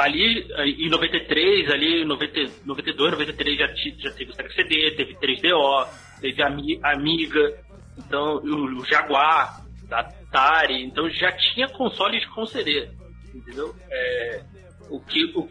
[0.00, 0.46] ali,
[0.78, 3.66] em 93, ali, em 90, 92, 93 já,
[3.98, 5.88] já teve o Sega CD, teve 3DO,
[6.20, 7.58] teve a Amiga,
[7.98, 12.88] então, o, o Jaguar, da Atari, então já tinha consoles com CD,
[13.34, 13.74] entendeu?
[13.90, 14.42] É,
[14.90, 15.48] o que, o,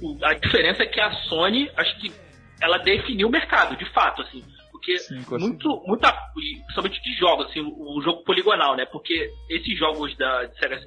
[0.00, 2.12] o, a diferença é que a Sony, acho que
[2.64, 4.42] ela definiu o mercado, de fato, assim.
[4.72, 8.84] Porque Sim, muito, muita, principalmente de jogos, assim, o, jogo poligonal, né?
[8.86, 10.80] Porque esses jogos da Sega,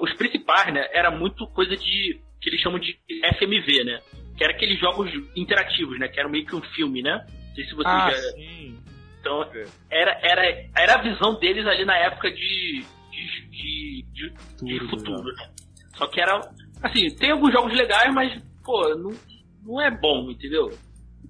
[0.00, 2.98] os principais, né, era muito coisa de que eles chamam de
[3.36, 4.00] FMV, né?
[4.36, 6.08] Que era aqueles jogos interativos, né?
[6.08, 7.24] Que era meio que um filme, né?
[7.48, 8.16] Não sei se você ah, já...
[8.16, 8.78] Sim.
[9.20, 9.46] Então,
[9.90, 15.34] era, era, era a visão deles ali na época de, de, de, de, de futuro,
[15.34, 15.50] né?
[15.94, 16.40] Só que era,
[16.82, 19.10] assim, tem alguns jogos legais, mas, pô, não,
[19.62, 20.70] não é bom, entendeu?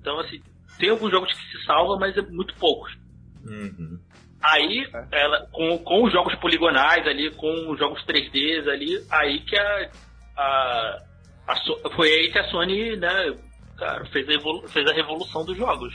[0.00, 0.40] Então, assim,
[0.78, 2.96] tem alguns jogos que se salvam, mas é muito poucos.
[3.44, 3.98] Uhum.
[4.42, 5.22] Aí, é.
[5.22, 9.90] ela, com, com os jogos poligonais ali, com os jogos 3Ds ali, aí que a.
[10.36, 11.02] a,
[11.48, 13.34] a foi aí que a Sony, né,
[13.76, 15.94] cara, fez a, evolu fez a revolução dos jogos.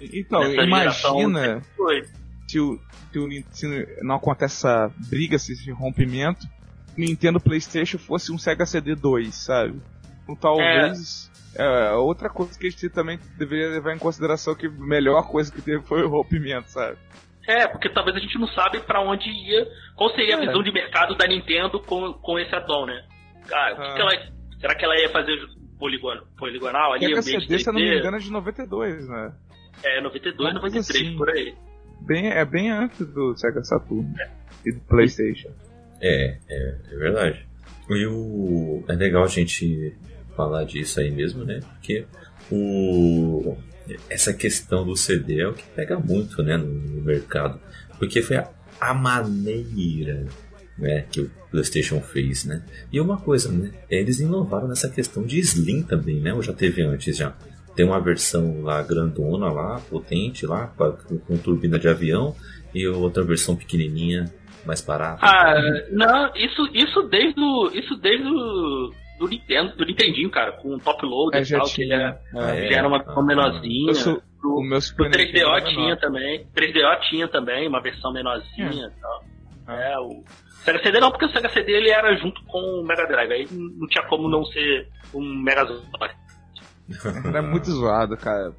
[0.00, 2.78] Então, imagina se, o,
[3.10, 6.46] se, o, se não acontece essa briga, esse rompimento,
[6.96, 9.80] Nintendo PlayStation fosse um Sega CD 2, sabe?
[10.24, 11.30] Então, talvez.
[11.56, 15.52] É outra coisa que a gente também deveria levar em consideração que a melhor coisa
[15.52, 16.96] que teve foi o rompimento, sabe?
[17.46, 20.36] É, porque talvez a gente não sabe para onde ia, qual seria é.
[20.36, 23.04] a visão de mercado da Nintendo com, com esse addon, né?
[23.52, 23.94] Ah, o que, ah.
[23.94, 24.10] que ela,
[24.60, 25.34] será que ela ia fazer
[25.78, 27.06] poligon, poligonal ali?
[27.06, 29.32] Que a CD, se não me engano, é de 92, né?
[29.82, 31.54] É, 92, Uma 93, assim, por aí.
[32.00, 34.30] Bem, é bem antes do Sega Saturn é.
[34.64, 35.50] e do Playstation.
[36.00, 37.46] É, é, é verdade.
[37.90, 38.84] E o...
[38.88, 39.96] é legal a gente
[40.36, 41.60] falar disso aí mesmo, né?
[41.60, 42.06] Porque
[42.50, 43.56] o,
[44.08, 47.60] essa questão do CD é o que pega muito né, no mercado.
[47.98, 48.36] Porque foi
[48.80, 50.26] a, maneira
[50.76, 52.62] né, que o PlayStation fez, né?
[52.92, 53.70] E uma coisa, né?
[53.88, 56.32] Eles inovaram nessa questão de Slim também, né?
[56.34, 57.34] Ou já teve antes já?
[57.74, 62.34] Tem uma versão lá grandona lá, potente lá, com, com turbina de avião,
[62.74, 64.30] e outra versão pequenininha,
[64.66, 65.24] mais barata.
[65.24, 65.54] Ah,
[65.90, 68.92] não, isso, isso desde o, isso desde o,
[69.22, 72.70] do Nintendo, do Nintendinho, cara, com top load é, e tal, que ele é, é,
[72.70, 73.94] já era uma versão menorzinha.
[73.94, 76.46] Sou, pro, o meu Super 3DO tinha também.
[76.54, 79.24] 3DO tinha também uma versão menorzinha e tal.
[79.68, 80.24] É, o
[80.64, 83.48] Sega CD não, porque o Sega CD ele era junto com o Mega Drive, aí
[83.50, 85.86] não tinha como não ser um Mega Zord.
[87.24, 88.52] Era muito zoado, cara.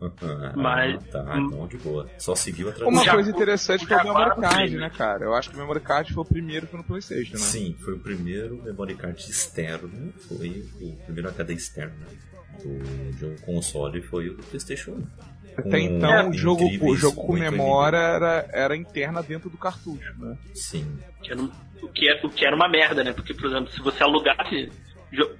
[0.54, 1.02] Mas.
[1.08, 2.08] Ah, tá, então de boa.
[2.18, 3.02] Só seguiu a tradição.
[3.02, 5.24] Uma coisa interessante foi o Memory Card, né, cara?
[5.24, 7.38] Eu acho que o Memory Card foi o primeiro que foi no PlayStation, né?
[7.38, 10.12] Sim, foi o primeiro Memory Card externo.
[10.28, 12.06] Foi o primeiro HD externo né?
[12.62, 15.36] do, de um console foi o do PlayStation 1.
[15.58, 20.36] Até então, o jogo, o jogo com memória era, era interna dentro do cartucho, né?
[20.54, 20.98] Sim.
[21.80, 23.12] O que, é, o que era uma merda, né?
[23.12, 24.70] Porque, por exemplo, se você alugasse.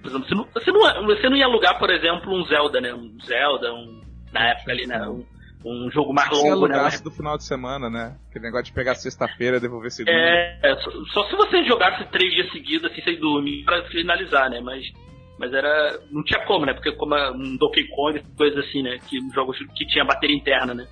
[0.01, 2.95] Por exemplo, você não, você não, você não ia alugar, por exemplo, um Zelda, né?
[2.95, 5.01] Um Zelda, um na época ali, né?
[5.09, 5.25] Um,
[5.65, 6.89] um jogo mais longo, longo, né?
[7.03, 8.17] do final de semana, né?
[8.31, 10.17] Aquele negócio de pegar sexta-feira e devolver segunda.
[10.17, 14.61] É, só, só, se você jogasse três dias seguidos, assim, sem dormir, pra finalizar, né?
[14.61, 14.85] Mas,
[15.39, 16.01] mas era.
[16.11, 16.73] Não tinha como, né?
[16.73, 18.99] Porque como um Donkey Kong, coisa assim, né?
[19.09, 20.87] Que jogos que tinha bateria interna, né?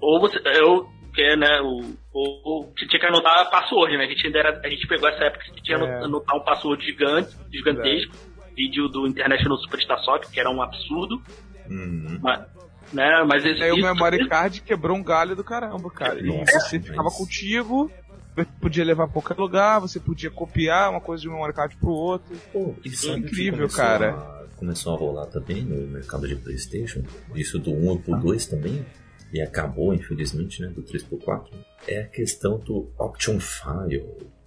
[0.00, 0.38] Ou você.
[0.60, 4.04] Eu, que né, o, o, tinha que anotar password, né?
[4.04, 6.04] A gente ainda era, a gente pegou essa época que tinha que é.
[6.04, 8.12] anotar um password gigante, gigantesco.
[8.56, 11.22] vídeo do International Superstar Soccer, que era um absurdo.
[11.72, 12.18] Uhum.
[12.22, 12.40] Mas,
[12.92, 16.20] né, mas esse, Aí o isso- memory card quebrou um galho do caramba, cara.
[16.20, 17.90] E você ficava contigo,
[18.36, 21.76] você podia levar pra qualquer lugar, você podia copiar uma coisa de um memory card
[21.76, 22.34] pro outro.
[22.52, 24.10] Pô, sabe que incrível, cara.
[24.12, 27.02] a- começou a rolar também no mercado de Playstation,
[27.34, 28.86] isso do 1 pro 2 também,
[29.32, 31.52] e acabou, infelizmente, né, do 3 pro 4,
[31.88, 34.04] é a questão do Option File,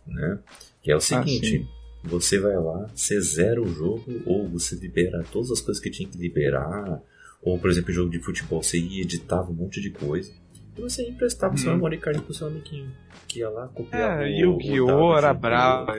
[0.07, 0.39] né?
[0.81, 1.67] Que é o seguinte,
[2.01, 6.07] você vai lá, você zera o jogo, ou você libera todas as coisas que tinha
[6.07, 7.01] que liberar,
[7.45, 10.33] ou, por exemplo, jogo de futebol, você ia editava um monte de coisa,
[10.77, 11.75] e você emprestava seu Hum.
[11.75, 12.91] memory card pro seu amiguinho,
[13.27, 15.91] que ia lá, copiava É, o- e o o Guiô era de- bravo.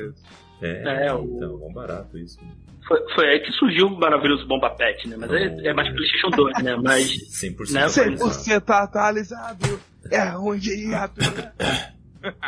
[0.60, 2.38] É, É, o- então, é barato isso.
[2.86, 5.16] Foi, foi aí que surgiu o maravilhoso Bomba Pet, né?
[5.18, 6.76] Mas é, é mais PlayStation 2, né?
[6.76, 8.30] Mas 100% Né, atualizado.
[8.34, 9.80] 100% atualizado,
[10.10, 11.20] é ruim de rato.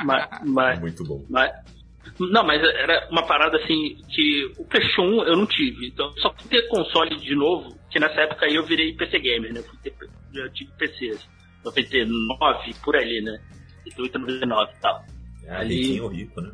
[0.04, 1.24] mas, mas, Muito bom.
[1.28, 1.52] mas-
[2.18, 5.88] Não, mas era uma parada assim que o PlayStation 1 eu não tive.
[5.88, 9.52] Então só fui ter console de novo, que nessa época aí eu virei PC Gamer,
[9.52, 9.62] né?
[9.62, 9.94] Fui ter,
[10.32, 11.28] já tive PCs.
[11.64, 13.38] 99, por ali, né?
[13.86, 15.04] 98, 99 e tal.
[15.44, 16.50] É, Ali- rico, né?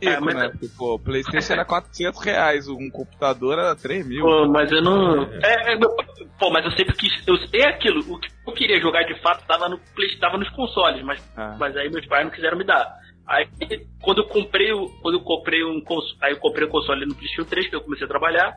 [0.00, 0.48] É, mas- né?
[0.50, 4.22] Porque, pô, o Playstation era 400 reais, um computador era 3 mil.
[4.24, 5.22] Pô, mas eu não.
[5.42, 5.94] É, é, meu-
[6.38, 7.10] pô, mas eu sempre quis.
[7.26, 9.80] Eu, é aquilo, o que eu queria jogar de fato tava, no,
[10.20, 11.56] tava nos consoles, mas, Ah.
[11.58, 12.92] mas aí meus pais não quiseram me dar.
[13.26, 13.48] Aí
[14.02, 14.88] quando eu comprei o.
[15.00, 17.80] Quando eu comprei um cons- Aí eu comprei o console no PlayStation 3, que eu
[17.80, 18.54] comecei a trabalhar.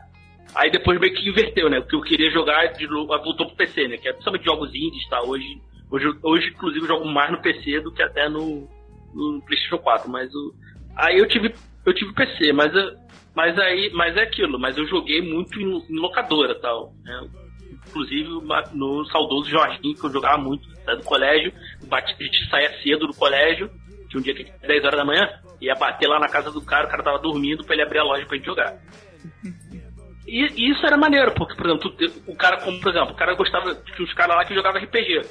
[0.54, 1.80] Aí depois meio que inverteu, né?
[1.80, 3.96] Porque eu queria jogar de voltou pro PC, né?
[3.96, 5.22] Que é principalmente jogos indies, tá?
[5.22, 8.68] Hoje, hoje, hoje, inclusive, eu jogo mais no PC do que até no,
[9.14, 10.10] no PlayStation 4.
[10.10, 10.54] Mas o.
[10.96, 11.54] Aí eu tive.
[11.84, 12.72] Eu tive PC, mas,
[13.34, 13.90] mas aí.
[13.94, 16.92] Mas é aquilo, mas eu joguei muito em, em locadora tal.
[17.04, 17.28] Né?
[17.88, 18.28] Inclusive
[18.74, 21.52] no saudoso Jorginho, que eu jogava muito, saía do colégio,
[21.86, 23.70] bati, a gente saía cedo do colégio,
[24.08, 25.28] tinha um dia que tinha 10 horas da manhã,
[25.60, 28.04] ia bater lá na casa do cara, o cara tava dormindo pra ele abrir a
[28.04, 28.76] loja pra gente jogar.
[30.28, 33.16] E, e isso era maneiro, porque, por exemplo, tu- o cara, como, por exemplo, o
[33.16, 35.22] cara gostava, tinha uns caras lá que jogavam RPG.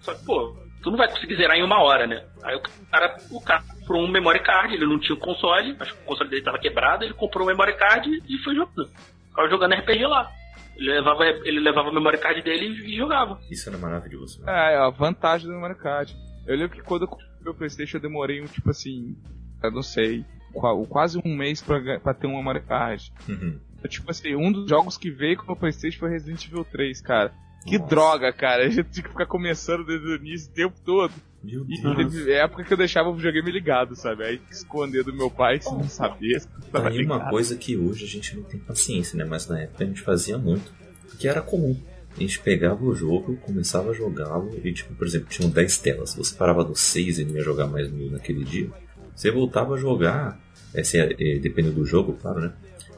[0.00, 2.24] Só que, pô, tu não vai conseguir zerar em uma hora, né?
[2.42, 5.94] Aí o cara, o cara comprou um memory card, ele não tinha o console, acho
[5.94, 8.88] que o console dele tava quebrado, ele comprou um memory card e foi jogando.
[9.28, 10.30] Ficava jogando RPG lá.
[10.76, 13.38] Ele levava, ele levava o memory card dele e jogava.
[13.50, 14.42] Isso era maravilhoso.
[14.42, 14.52] né?
[14.70, 16.14] É, é a vantagem do memory card.
[16.46, 19.16] Eu lembro que quando eu comprei o Playstation eu demorei um, tipo assim,
[19.62, 23.10] eu não sei, qua- quase um mês pra, pra ter um memory card.
[23.28, 23.58] Uhum.
[23.82, 27.00] Eu, Tipo assim, um dos jogos que veio com o Playstation foi Resident Evil 3,
[27.00, 27.32] cara.
[27.66, 27.90] Que Nossa.
[27.90, 28.64] droga, cara.
[28.66, 31.12] A gente tinha que ficar começando desde o início o tempo todo.
[31.42, 31.96] Meu E Deus.
[31.96, 34.24] teve época que eu deixava o videogame ligado, sabe?
[34.24, 36.40] Aí esconder do meu pai se não sabia.
[36.40, 39.24] se Tá aí uma coisa que hoje a gente não tem paciência, né?
[39.24, 40.72] Mas na época a gente fazia muito.
[41.18, 41.76] Que era comum.
[42.16, 46.14] A gente pegava o jogo, começava a jogá-lo e, tipo, por exemplo, tinham 10 telas.
[46.14, 48.70] Você parava no 6 e não ia jogar mais no naquele dia.
[49.14, 50.40] Você voltava a jogar,
[50.74, 52.52] é, se, é, é, dependendo do jogo, claro, né?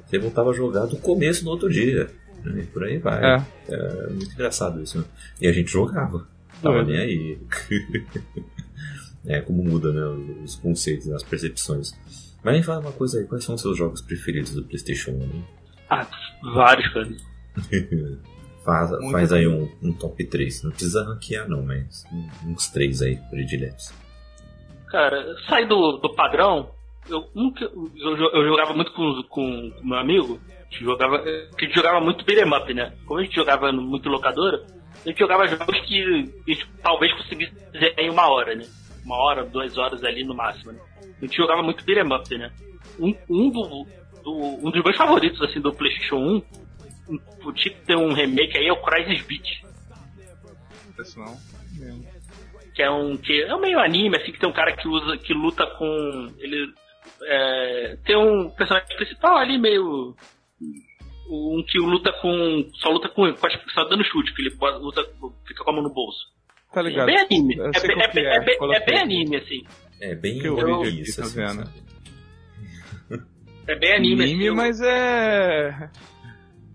[0.09, 2.09] Você voltava a jogar do começo no outro dia.
[2.45, 2.63] Né?
[2.63, 3.23] E por aí vai.
[3.23, 3.43] É.
[3.69, 5.05] É muito engraçado isso, né?
[5.41, 6.27] E a gente jogava.
[6.63, 6.91] Tava Doido.
[6.91, 7.39] nem aí.
[9.27, 10.05] é como muda, né?
[10.43, 11.93] Os conceitos, as percepções.
[12.43, 15.23] Mas me fala uma coisa aí, quais são os seus jogos preferidos do Playstation 1?
[15.23, 15.45] hein?
[15.91, 16.07] Ah,
[16.55, 17.09] vários, cara.
[18.65, 20.63] faz Muito faz aí um, um top 3.
[20.63, 22.05] Não precisa ranquear não, mas
[22.47, 23.93] uns três aí, prediletos.
[24.89, 26.71] Cara, sai do, do padrão.
[27.09, 30.41] Eu, que- eu, eu jogava muito com, com, com meu amigo.
[30.49, 31.19] A gente jogava,
[31.57, 32.93] que jogava muito beat'em up, né?
[33.07, 34.65] Como a gente jogava muito locadora,
[35.05, 36.03] a gente jogava jogos que
[36.47, 37.53] a gente talvez conseguisse
[37.97, 38.67] em uma hora, né?
[39.05, 40.81] Uma hora, duas horas ali no máximo, né?
[41.21, 42.53] A gente jogava muito beat'em up, né?
[42.99, 43.87] Um, um, do,
[44.23, 46.43] do- um dos meus favoritos, assim, do Playstation 1,
[47.45, 49.63] o tipo tem um remake aí, é o Crysis Beat.
[51.01, 51.37] Isso não.
[51.79, 52.05] Mesmo.
[52.75, 55.17] que é um que é um meio anime assim que tem um cara que usa
[55.17, 55.87] que luta com
[56.39, 56.73] ele
[57.23, 60.15] é, tem um personagem principal ali meio
[61.31, 63.25] um que luta com só luta com,
[63.75, 65.05] só dando chute que ele usa
[65.47, 66.19] fica com a mão no bolso
[66.73, 67.09] Tá é ligado?
[67.09, 69.63] anime é, bem- qual é, que bem- é, é bem- é bem anime assim
[70.01, 71.71] É bem eu eu, vi isso, tá assim, vendo?
[73.67, 75.91] é bem anime, Anime, assim, mas é.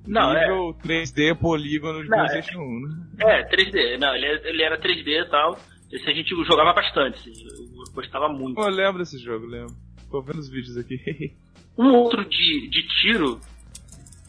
[0.06, 3.08] não é nível 3D polígono de Não, é- PlayStation 1, né?
[3.20, 3.98] É, 3D.
[3.98, 5.58] Não, ele, ele era 3D e tal.
[5.92, 7.32] Esse a gente jogava bastante, assim.
[7.46, 8.60] Eu gostava muito.
[8.60, 9.74] Eu lembro desse jogo, lembro.
[10.14, 11.34] Tô vendo os vídeos aqui.
[11.76, 13.42] Um outro de, de tiro,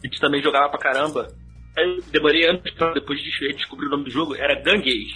[0.03, 1.31] a gente também jogava pra caramba.
[1.77, 5.15] Eu demorei anos pra depois de descobrir o nome do jogo, era Gangage.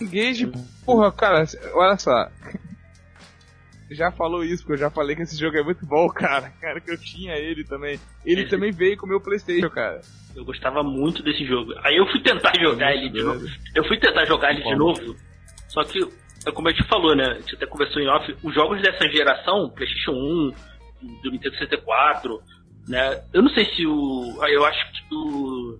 [0.00, 0.50] Engage,
[0.84, 2.28] porra, cara, olha só.
[3.88, 6.50] Já falou isso, porque eu já falei que esse jogo é muito bom, cara.
[6.60, 8.00] Cara, que eu tinha ele também.
[8.24, 10.00] Ele Esse- também veio com o meu Playstation, cara.
[10.34, 11.72] Eu gostava muito desse jogo.
[11.84, 13.46] Aí eu fui tentar jogar ele de novo.
[13.76, 15.14] Eu fui tentar jogar ele de novo,
[15.68, 16.08] só que, é
[16.52, 17.24] como a gente falou, né?
[17.24, 20.50] A gente até conversou em off, os jogos dessa geração, PlayStation 1,
[21.22, 22.40] do Nintendo 64,
[22.88, 23.22] Né?
[23.32, 24.38] Eu não sei se o.
[24.42, 25.78] ah, Eu acho que o.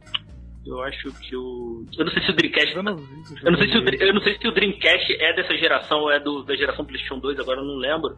[0.67, 1.85] Eu acho que o.
[1.99, 2.77] Eu não sei se o Dreamcast.
[2.77, 5.55] Eu não Eu não, sei se o, eu não sei se o Dreamcast é dessa
[5.57, 8.17] geração ou é do, da geração PlayStation 2, agora eu não lembro.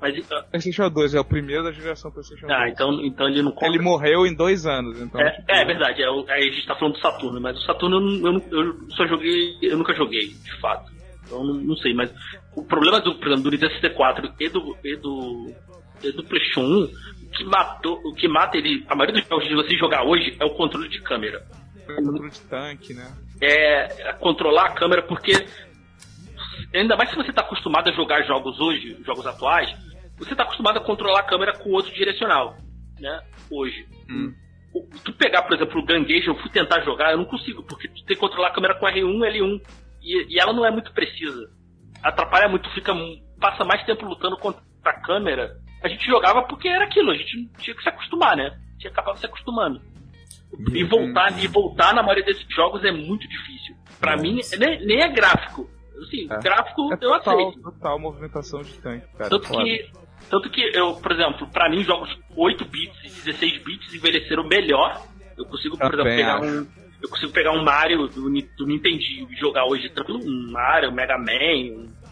[0.00, 0.30] Mas.
[0.30, 2.58] ah, PlayStation 2 é o primeiro da geração PlayStation 2.
[2.58, 3.66] Ah, então, então ele não conta.
[3.66, 5.18] Ele morreu em dois anos, então.
[5.20, 7.98] É, tipo, é verdade, é, aí a gente tá falando do Saturno, mas o Saturno
[7.98, 9.56] eu, eu, eu só joguei.
[9.62, 10.97] Eu nunca joguei, de fato.
[11.28, 12.10] Então não, não sei, mas
[12.56, 15.54] o problema do, por exemplo, do Nintendo 64 e do, e do,
[16.02, 19.46] e do PlayStation 1, o que, matou, o que mata ele, a maioria dos jogos
[19.46, 21.44] de você jogar hoje é o controle de câmera.
[21.86, 23.12] controle de tanque, né?
[23.42, 25.32] É, é controlar a câmera, porque
[26.74, 29.70] ainda mais se você tá acostumado a jogar jogos hoje, jogos atuais,
[30.16, 32.56] você tá acostumado a controlar a câmera com outro direcional,
[32.98, 33.20] né?
[33.50, 33.86] Hoje.
[34.10, 34.32] Hum.
[34.74, 37.88] O- Tu pegar, por exemplo, o Ganguejo, eu fui tentar jogar, eu não consigo, porque
[37.88, 39.60] tu tem que controlar a câmera com R1, L1,
[40.02, 41.50] e, e ela não é muito precisa.
[42.02, 42.92] Atrapalha muito, fica
[43.40, 45.56] passa mais tempo lutando contra a câmera.
[45.82, 48.50] A gente jogava porque era aquilo, a gente tinha que se acostumar, né?
[48.78, 49.80] Tinha que acabar se acostumando.
[50.72, 53.76] E voltar, e voltar na maioria desses jogos é muito difícil.
[54.00, 54.22] Pra Nossa.
[54.22, 55.68] mim, nem, nem é gráfico.
[56.02, 56.38] Assim, É.
[56.40, 57.62] gráfico É eu total, aceito.
[57.62, 59.30] total movimentação de tanque, cara.
[59.30, 59.90] Tanto que,
[60.30, 65.02] tanto que eu, por exemplo, pra mim, jogos 8 bits e 16 bits envelheceram melhor.
[65.36, 66.46] Eu consigo, por exemplo, Também pegar acho.
[66.46, 66.66] um.
[67.02, 70.94] Eu consigo pegar um Mario do, do Nintendinho e jogar hoje tranquilo, um Mario, um
[70.94, 71.32] Mega Man,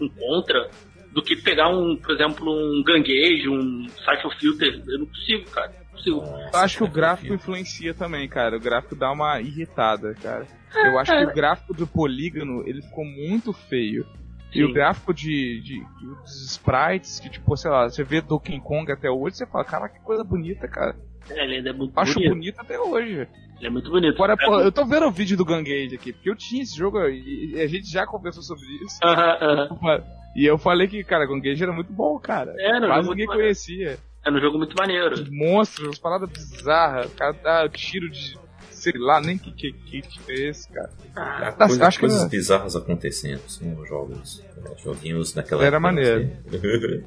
[0.01, 0.71] um, um Contra,
[1.11, 4.83] do que pegar um, por exemplo, um Ganguejo, um Cypher Filter.
[4.87, 5.69] Eu não consigo, cara.
[5.69, 6.17] Não consigo.
[6.53, 8.57] Eu acho que o gráfico influencia também, cara.
[8.57, 10.47] O gráfico dá uma irritada, cara.
[10.85, 14.07] Eu acho que o gráfico do polígono, ele ficou muito feio.
[14.55, 14.73] E o Sim.
[14.73, 19.11] gráfico de, de, de- dos sprites, que tipo, sei lá, você vê Donkey Kong até
[19.11, 20.97] hoje, você fala, cara, que coisa bonita, cara.
[21.29, 22.31] É, ele ainda é muito Eu acho bonito.
[22.35, 23.29] bonito até hoje.
[23.63, 24.15] É muito bonito.
[24.15, 26.77] Agora, É, porra, eu tô vendo o vídeo do Gangage aqui, porque eu tinha esse
[26.77, 28.99] jogo e, e a gente já conversou sobre isso.
[29.03, 30.03] Aham, aham.
[30.37, 32.55] E eu falei que, cara, Gangage era muito bom, cara.
[32.59, 33.47] É, não, Quase ninguém maneiro.
[33.49, 33.99] conhecia.
[34.25, 35.15] É um jogo muito maneiro.
[35.15, 37.07] Os monstros, umas paradas bizarras.
[37.07, 38.37] O cara dá tiro de.
[38.71, 40.91] sei lá, nem que que, que, que é esse, cara.
[41.15, 42.29] Há Tá, coisa- acho que coisas não.
[42.29, 44.45] bizarras acontecendo, assim, nos jogos.
[44.59, 46.31] né, joguinhos naquela Era época, maneiro.
[46.49, 47.03] assim.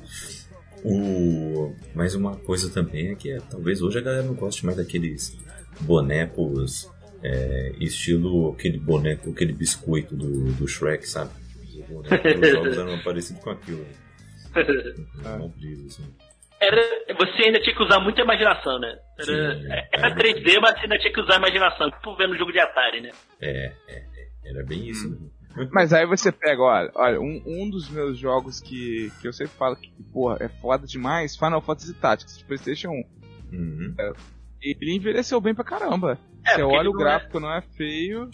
[0.83, 1.73] o...
[1.93, 5.37] Mas uma coisa também é que é, talvez hoje a galera não goste mais daqueles
[5.81, 6.89] bonecos
[7.23, 11.31] é, estilo aquele boneco, aquele biscoito do, do Shrek, sabe?
[11.63, 13.85] Os jogos eram parecidos com aquilo.
[15.23, 15.37] Ah.
[15.37, 16.03] Comprido, assim.
[16.59, 16.81] Era,
[17.15, 18.97] você ainda tinha que usar muita imaginação, né?
[19.17, 22.37] Era, Sim, era era 3D, mas você ainda tinha que usar a imaginação, tipo vendo
[22.37, 23.11] jogo de Atari, né?
[23.39, 25.07] É, é, é, era bem isso.
[25.07, 25.29] Hum.
[25.55, 25.69] né?
[25.71, 29.53] Mas aí você pega, olha, olha um, um dos meus jogos que, que eu sempre
[29.53, 33.03] falo que, porra, é foda demais, Final Fantasy Tactics de Playstation 1.
[33.53, 33.95] Uhum.
[34.61, 36.17] Ele envelheceu bem pra caramba.
[36.45, 38.29] É, você olha o não gráfico, não é feio.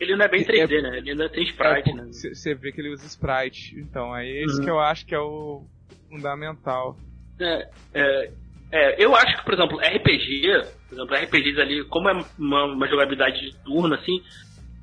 [0.00, 0.98] Ele não é bem É- 3D, né?
[0.98, 2.04] Ele ainda tem sprite, né?
[2.10, 3.76] Você vê que ele usa sprite.
[3.78, 4.64] Então, é esse Uhum.
[4.64, 5.64] que eu acho que é o
[6.08, 6.96] fundamental.
[7.40, 8.30] É, é,
[8.70, 12.88] é, eu acho que, por exemplo, RPG, por exemplo, RPGs ali, como é uma, uma
[12.88, 14.22] jogabilidade de turno, assim,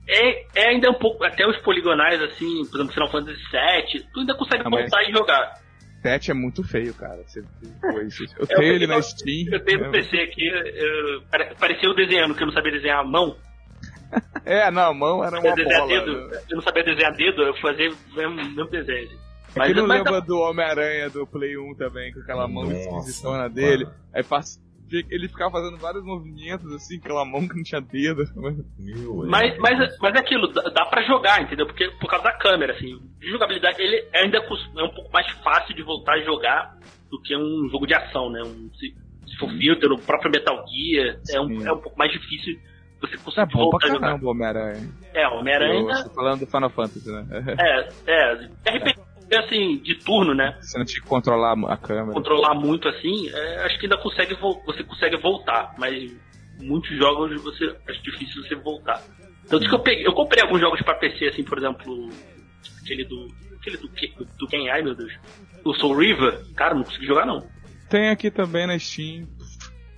[0.07, 4.19] é, é ainda um pouco, até os poligonais, assim, por exemplo, Final Fantasy VII, tu
[4.19, 5.61] ainda consegue Ah, mas- voltar e jogar.
[6.01, 7.21] 7 é muito feio, cara.
[7.27, 9.47] Você, depois, eu Eu tenho ele na Steam.
[9.51, 12.71] Eu tenho no é- PC aqui, eu, pare- parecia eu desenhando, que eu não sabia
[12.71, 13.35] desenhar a mão.
[14.43, 15.87] É, não, a mão era uma bola.
[15.87, 16.41] dedo, né?
[16.49, 19.09] eu não sabia desenhar dedo, eu fazia o mesmo, mesmo desenho.
[19.55, 22.63] Mas É que não mas lembra do Homem-Aranha do Play 1 também, com aquela mão
[22.65, 23.85] Nossa, esquisitona dele.
[23.85, 23.95] mano.
[24.13, 24.59] Aí passa,
[25.09, 28.23] ele ficava fazendo vários movimentos assim, aquela mão que não tinha dedo.
[28.77, 29.27] Meu, é.
[29.27, 31.65] Mas, mas, mas é aquilo, dá, dá pra jogar, entendeu?
[31.65, 32.99] Porque por causa da câmera, assim.
[33.19, 36.77] De jogabilidade, ele ainda é um pouco mais fácil de voltar a jogar
[37.09, 38.41] do que um jogo de ação, né?
[38.41, 38.95] Um, se,
[39.27, 42.59] se for filter, o próprio Metal Gear, é um, é um pouco mais difícil
[43.01, 44.07] você conseguir bom pra voltar a jogar.
[44.07, 44.89] caramba Homem-Aranha.
[45.13, 46.09] É, Homem-Aranha.
[46.13, 47.25] Falando do Final Fantasy, né?
[47.59, 48.33] É, é.
[48.77, 49.01] RPG,
[49.39, 50.57] assim, de turno, né?
[50.61, 52.11] Você não tinha que controlar a câmera.
[52.13, 56.11] Controlar muito assim, é, acho que ainda consegue você consegue voltar, mas
[56.61, 59.01] muitos jogos você acho difícil você voltar.
[59.49, 62.09] Tanto que eu peguei, eu comprei alguns jogos pra PC, assim, por exemplo,
[62.83, 63.27] aquele do.
[63.59, 64.69] aquele do, que- do quem?
[64.69, 65.11] Ai meu Deus.
[65.65, 67.45] O Soul River, cara, não consegui jogar não.
[67.89, 69.27] Tem aqui também na Steam.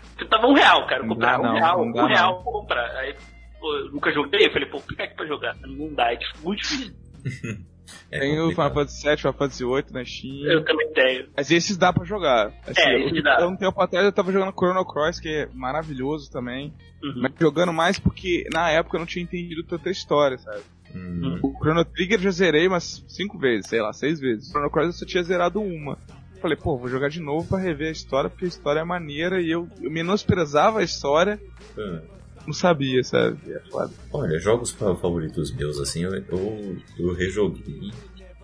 [0.09, 1.07] Porque tava um real, cara.
[1.07, 2.43] Comprar um não, real, não um real não.
[2.43, 2.85] pra comprar.
[2.97, 3.15] Aí,
[3.59, 5.55] pô, eu nunca joguei, eu falei, pô, fica aqui pra jogar.
[5.61, 6.93] Não dá, é muito difícil.
[8.11, 8.55] É Tem o complicado.
[8.55, 10.51] Final Fantasy VII, Final Fantasy VIII na Steam.
[10.51, 11.27] Eu também tenho.
[11.35, 12.53] Mas esses dá pra jogar.
[12.67, 13.41] Assim, É, eu- esses dá.
[13.41, 16.73] eu, um tempo atrás eu tava jogando Chrono Cross, que é maravilhoso também.
[17.03, 17.13] Uhum.
[17.17, 20.61] Mas jogando mais porque na época eu não tinha entendido tanta história, sabe?
[20.95, 24.47] Hum, O Chrono Trigger eu já zerei umas cinco vezes, sei lá, seis vezes.
[24.47, 25.97] O Chrono Cross eu só tinha zerado uma.
[26.41, 29.41] Falei, pô, vou jogar de novo pra rever a história, porque a história é maneira
[29.41, 31.39] e eu, eu menosprezava a história,
[31.77, 32.01] ah.
[32.45, 33.37] Não sabia, sabe?
[33.51, 33.91] É foda.
[34.11, 37.91] Olha, jogos fa- favoritos meus, assim, eu, eu, eu rejoguei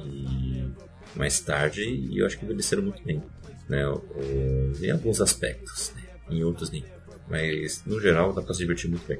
[0.01, 0.67] e
[1.15, 3.21] mais tarde e eu acho que envelheceram muito bem,
[3.67, 3.83] né?
[4.81, 6.03] Em alguns aspectos, né?
[6.29, 6.83] em outros nem.
[7.27, 9.19] Mas no geral dá pra se divertir muito bem.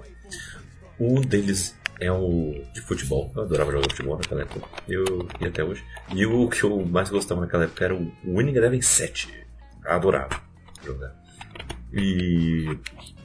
[1.00, 3.32] Um deles é o de futebol.
[3.36, 4.68] Eu adorava jogar futebol naquela época.
[4.88, 5.84] Eu e até hoje.
[6.16, 9.34] E o que eu mais gostava naquela época era o Winning Eleven 7.
[9.86, 10.42] Eu adorava
[10.84, 11.14] jogar.
[11.94, 12.78] E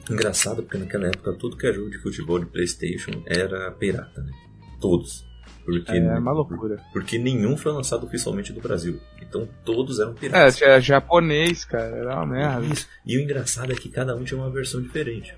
[0.09, 4.31] engraçado porque naquela época tudo que é jogo de futebol de Playstation era pirata, né?
[4.79, 5.25] Todos.
[5.63, 6.79] Porque, É uma loucura.
[6.93, 8.99] porque nenhum foi lançado oficialmente no Brasil.
[9.19, 10.57] Então todos eram É, piratas.
[10.57, 11.95] tinha japonês, cara.
[11.95, 12.65] Era uma merda.
[12.67, 12.87] Isso.
[13.05, 15.33] E o engraçado é que cada um tinha uma versão diferente.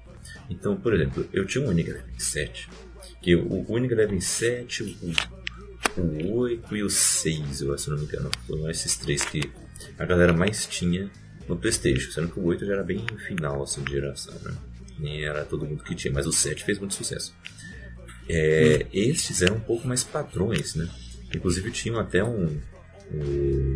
[0.49, 2.69] Então, por exemplo, eu tinha um Eleven 7.
[3.21, 4.83] Que o Eleven 7,
[5.97, 8.29] o, o 8 e o 6, eu acho, se não me engano.
[8.45, 9.41] Foram esses três que
[9.97, 11.09] a galera mais tinha
[11.47, 12.11] no Playstation.
[12.11, 14.55] Sendo que o 8 já era bem final assim, de geração, né?
[14.99, 17.33] Nem era todo mundo que tinha, mas o 7 fez muito sucesso.
[18.29, 20.89] É, Estes eram um pouco mais padrões, né?
[21.33, 22.59] Inclusive tinham até um,
[23.11, 23.75] um,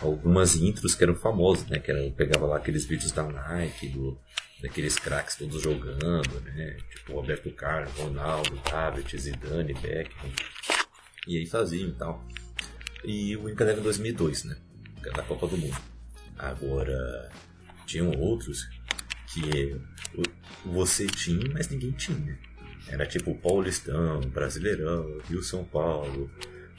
[0.00, 1.78] algumas intros que eram famosas, né?
[1.78, 4.18] Que era, pegava lá aqueles vídeos da Nike, do,
[4.60, 6.76] daqueles craques todos jogando, né?
[6.90, 10.30] Tipo Roberto Carlos, Ronaldo, David, Zidane, Beckham.
[11.26, 12.24] E aí faziam e tal.
[13.04, 14.56] E o Eleven 2002, né?
[15.14, 15.91] Da Copa do Mundo.
[16.42, 17.30] Agora,
[17.86, 18.68] tinham outros
[19.32, 19.80] que
[20.66, 22.36] você tinha, mas ninguém tinha.
[22.88, 26.28] Era tipo Paulistão, Brasileirão, Rio São Paulo,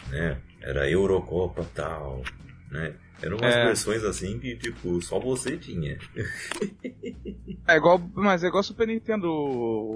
[0.09, 0.38] né?
[0.61, 2.22] Era Eurocopa tal,
[2.70, 2.93] né?
[3.22, 3.66] Eram umas É.
[3.68, 5.97] versões assim que, tipo, só você tinha.
[7.66, 9.30] É igual, mas é igual Super Nintendo.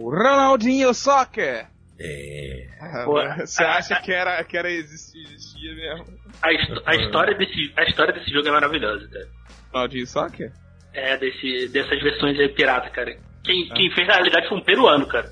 [0.09, 1.67] Ronaldinho Soccer!
[1.99, 2.69] É.
[3.03, 3.15] Pô,
[3.45, 6.05] Você acha que era, que era existir, existia mesmo?
[6.41, 6.47] A,
[6.91, 9.27] a história desse, a história desse jogo é maravilhosa, cara.
[9.73, 10.51] Ronaldinho Soccer?
[10.93, 13.17] É, desse, dessas versões aí pirata, cara.
[13.43, 15.31] Quem, quem fez na realidade foi um peruano, cara.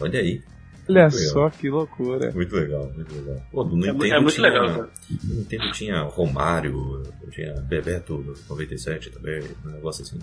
[0.00, 0.42] Olha aí.
[0.88, 1.10] Olha Legal.
[1.10, 2.32] só que loucura.
[2.32, 3.36] Muito legal, muito legal.
[3.52, 4.90] Pô, no É, mu- Nintendo é muito tinha, legal, cara.
[5.24, 10.18] No Nintendo tinha Romário, tinha Bebeto 97 também, um negócio assim.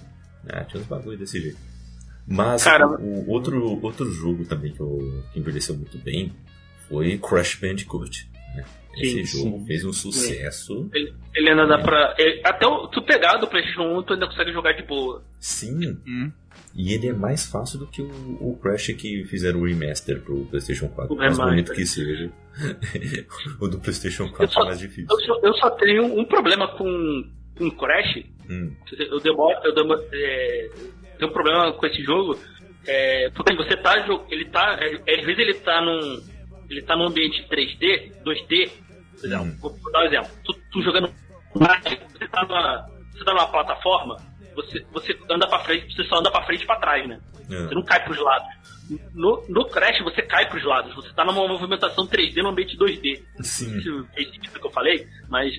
[0.50, 1.58] Ah, tinha uns bagulho desse jeito.
[2.28, 6.34] Mas Cara, o outro, outro jogo também que, eu, que envelheceu muito bem
[6.90, 8.30] foi Crash Bandicoot.
[8.96, 9.66] Esse Sim, jogo sim.
[9.68, 10.90] fez um sucesso.
[10.92, 12.16] Ele, ele ainda dá pra.
[12.18, 15.24] ele- até o, tu pegar do PlayStation 1, tu ainda consegue jogar de boa.
[15.40, 16.32] Sim, Hum.
[16.76, 18.08] e ele é mais fácil do que o,
[18.42, 21.14] o Crash que fizeram o remaster pro PlayStation 4.
[21.14, 22.32] O mais bonito que seja.
[23.62, 25.06] o do PlayStation Eu 4 só- é mais difícil.
[25.12, 28.24] Eu só, eu só tenho um problema com, com Crash.
[28.50, 29.60] Hum, Eu demoro.
[29.64, 30.70] Eu demoro é,
[31.20, 32.36] tenho um problema com esse jogo.
[32.88, 33.94] É, porque você tá.
[34.32, 34.80] Ele tá.
[34.82, 36.20] é, às vezes ele tá num.
[36.70, 38.70] Ele tá num ambiente 3D, 2D.
[39.20, 39.58] Por exemplo, Hum.
[39.60, 40.32] vou, dar um exemplo.
[40.44, 41.12] Tu, tu jogando.
[41.54, 42.88] Você tá numa.
[43.14, 44.16] Você tá numa plataforma,
[44.56, 47.20] você, você anda pra frente, você só anda pra frente e pra trás, né?
[47.50, 47.64] é.
[47.64, 48.48] Você não cai pros lados.
[49.14, 50.94] No, no Crash você cai pros lados.
[50.96, 53.24] Você tá numa movimentação 3D no ambiente 2D.
[53.42, 53.78] Sim.
[53.78, 55.52] Isso fez sentido que eu falei, mas,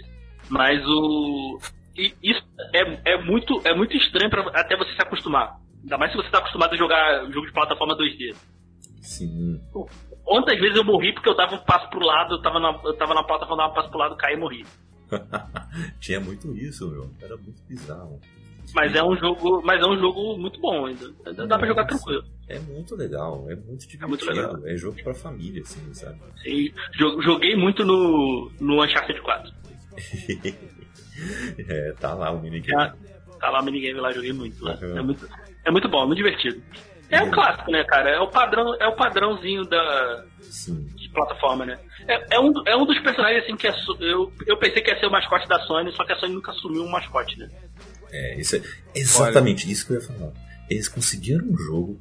[0.49, 1.59] mas o.
[1.97, 2.43] e Isso
[2.75, 5.57] é, é, muito, é muito estranho pra, até você se acostumar.
[5.83, 8.35] Ainda mais se você tá acostumado a jogar jogo de plataforma 2D.
[9.01, 9.61] Sim.
[10.29, 12.95] Quantas vezes eu morri porque eu dava um passo pro lado, eu tava na, eu
[12.99, 14.63] tava na plataforma, dava um passo pro lado, caí e morri.
[16.01, 17.11] Tinha muito isso, meu.
[17.23, 18.21] Era muito bizarro.
[18.75, 21.11] Mas é um jogo, mas é um jogo muito bom ainda.
[21.47, 21.97] Dá pra jogar Nossa.
[21.97, 22.23] tranquilo.
[22.47, 24.09] É muito legal, é muito divertido.
[24.09, 24.67] muito legal.
[24.67, 26.19] É jogo pra família, assim, sabe?
[26.99, 29.51] Jo- joguei muito no, no Uncharted 4.
[31.69, 32.73] É, tá lá o minigame.
[32.93, 32.95] Tá,
[33.41, 34.79] tá lá o minigame lá, joguei muito lá.
[34.81, 34.99] Uhum.
[34.99, 35.29] É muito,
[35.65, 36.63] é muito bom, é muito divertido.
[37.11, 38.11] É o clássico, né, cara?
[38.11, 40.85] É o padrão, é o padrãozinho da, Sim.
[40.95, 41.79] de plataforma, né?
[42.07, 44.91] É, é um, é um dos personagens assim que é, su- eu, eu pensei que
[44.91, 47.49] ia ser o mascote da Sony, só que a Sony nunca assumiu um mascote, né?
[48.13, 48.63] É, isso é
[48.95, 50.33] exatamente isso que eu ia falar.
[50.69, 51.99] Eles conseguiram um jogo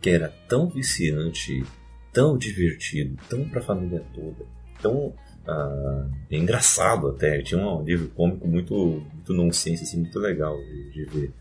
[0.00, 1.64] que era tão viciante,
[2.12, 4.46] tão divertido, tão pra família toda,
[4.80, 5.14] tão
[5.46, 7.40] ah, engraçado até.
[7.42, 8.74] Tinha um livro cômico muito,
[9.12, 11.32] muito nonsense, assim, muito legal de, de ver.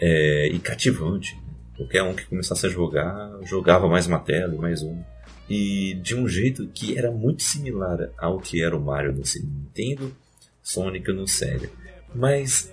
[0.00, 1.38] É, e cativante.
[1.76, 5.02] Qualquer um que começasse a jogar, jogava mais uma tela e mais um.
[5.48, 10.14] E de um jeito que era muito similar ao que era o Mario no Nintendo,
[10.62, 11.68] Sonic no Sega.
[12.14, 12.72] Mas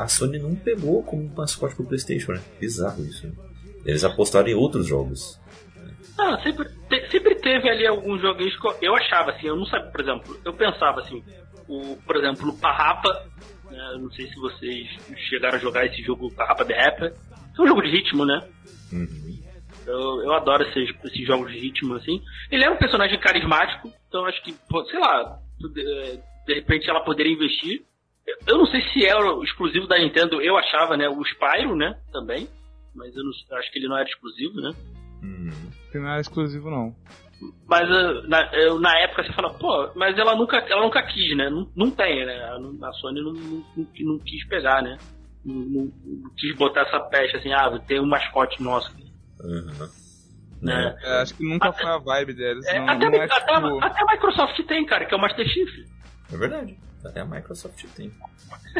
[0.00, 2.42] a Sony não pegou como mascote pro PlayStation, né?
[2.60, 3.26] Bizarro isso.
[3.26, 3.32] Né?
[3.84, 5.40] Eles apostaram em outros jogos.
[6.18, 9.90] Ah, sempre, te- sempre teve ali alguns joguinhos que eu- achava, assim, eu não sabia,
[9.90, 11.22] por exemplo, eu pensava assim,
[11.68, 13.24] o, por exemplo, o Parrapa,
[13.70, 14.88] né, não sei se vocês
[15.28, 17.14] chegaram a jogar esse jogo Parrapa The Rapper,
[17.62, 18.46] é um jogo de ritmo, né?
[18.92, 19.38] Uhum.
[19.86, 22.20] Eu, eu adoro esses, esses jogos de ritmo, assim.
[22.50, 24.54] Ele é um personagem carismático, então acho que,
[24.90, 27.82] sei lá, de, de repente ela poderia investir.
[28.46, 31.08] Eu- não sei se é o exclusivo da Nintendo, eu achava, né?
[31.08, 31.98] O Spyro, né?
[32.12, 32.46] Também.
[32.94, 34.70] Mas eu, não, acho que ele não era exclusivo, né?
[35.22, 35.50] Uhum.
[35.94, 36.94] Não era exclusivo, não.
[37.66, 41.36] Mas ah, na, eu- na época você fala, pô, mas ela nunca, ela nunca quis,
[41.36, 41.48] né?
[41.48, 42.34] Não, não tem, né?
[42.44, 44.98] A, a Sony não, não, não- não quis pegar, né?
[45.44, 48.94] Não, não- quis botar essa peste assim, ah, tem um mascote nosso.
[49.40, 49.88] Uhum.
[50.60, 50.96] Né?
[51.02, 52.66] É, acho que nunca foi a vibe deles.
[52.66, 55.20] É, não, até, não é, até, tipo- até a Microsoft tem, cara, que é o
[55.20, 55.68] Master Chief.
[56.32, 56.76] É verdade.
[57.04, 58.12] Até a Microsoft tem.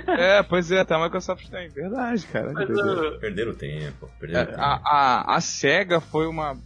[0.09, 1.69] é, pois é, até a Microsoft tem.
[1.69, 2.53] Verdade, cara.
[2.53, 3.15] Mas, entendeu?
[3.15, 4.07] uh, Perderam tempo.
[4.17, 4.61] É, Perderam tempo.
[4.61, 6.57] a, a, a SEGA foi uma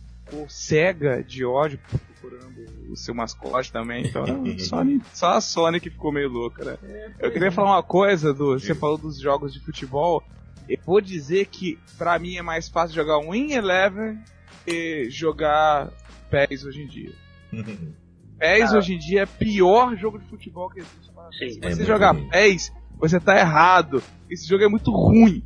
[0.48, 1.78] cega de ódio
[2.22, 4.24] procurando o seu mascote também, então
[4.58, 4.76] só,
[5.12, 7.14] só a Sony que ficou meio louca, né?
[7.18, 10.22] Eu queria falar uma coisa, do, você falou dos jogos de futebol,
[10.68, 14.18] eu vou dizer que pra mim é mais fácil jogar um Win Eleven
[14.66, 15.90] e jogar
[16.30, 17.12] PES hoje em dia.
[18.38, 18.78] PES Ah.
[18.78, 21.10] hoje em dia é o pior jogo de futebol que existe.
[21.38, 21.50] Sim.
[21.50, 22.28] Se É você jogar ruim.
[22.28, 24.02] PES, você tá errado.
[24.30, 25.44] Esse jogo é muito ruim.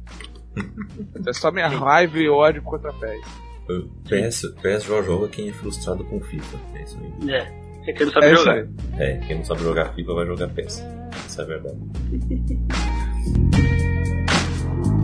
[1.27, 3.46] é só minha raiva e ódio contra PES.
[4.05, 6.59] PS, PS joga quem é frustrado com FIFA.
[6.75, 7.13] É isso aí.
[7.31, 7.53] é,
[7.89, 8.55] é que ele não sabe É isso jogar.
[8.55, 8.69] aí.
[8.99, 10.85] É, quem não sabe jogar FIFA vai jogar PS.
[11.29, 11.77] Isso é verdade.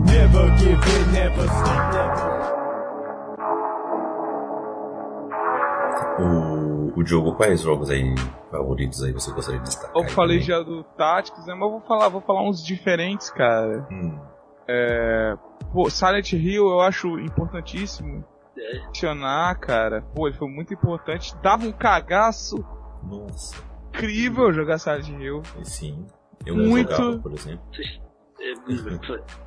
[0.05, 2.53] Never give in, never stop, never.
[6.19, 8.03] O, o Diogo, quais jogos aí
[8.51, 9.91] favoritos aí você gostaria de destacar?
[9.95, 10.47] Eu falei também?
[10.47, 11.53] já do Tactics, né?
[11.55, 13.87] Mas eu vou falar, vou falar uns diferentes, cara.
[13.91, 14.19] Hum,
[15.71, 18.32] Pô, Silent Hill eu acho importantíssimo É.
[18.55, 20.01] mencionar, cara.
[20.15, 21.35] Pô, ele foi muito importante.
[21.41, 22.57] Dava um cagaço
[23.03, 23.55] nossa,
[23.89, 25.41] incrível jogar Silent Hill.
[25.59, 26.05] e sim.
[26.45, 26.91] Eu não Muito.
[26.91, 27.65] jogava, por exemplo.
[28.41, 28.53] É,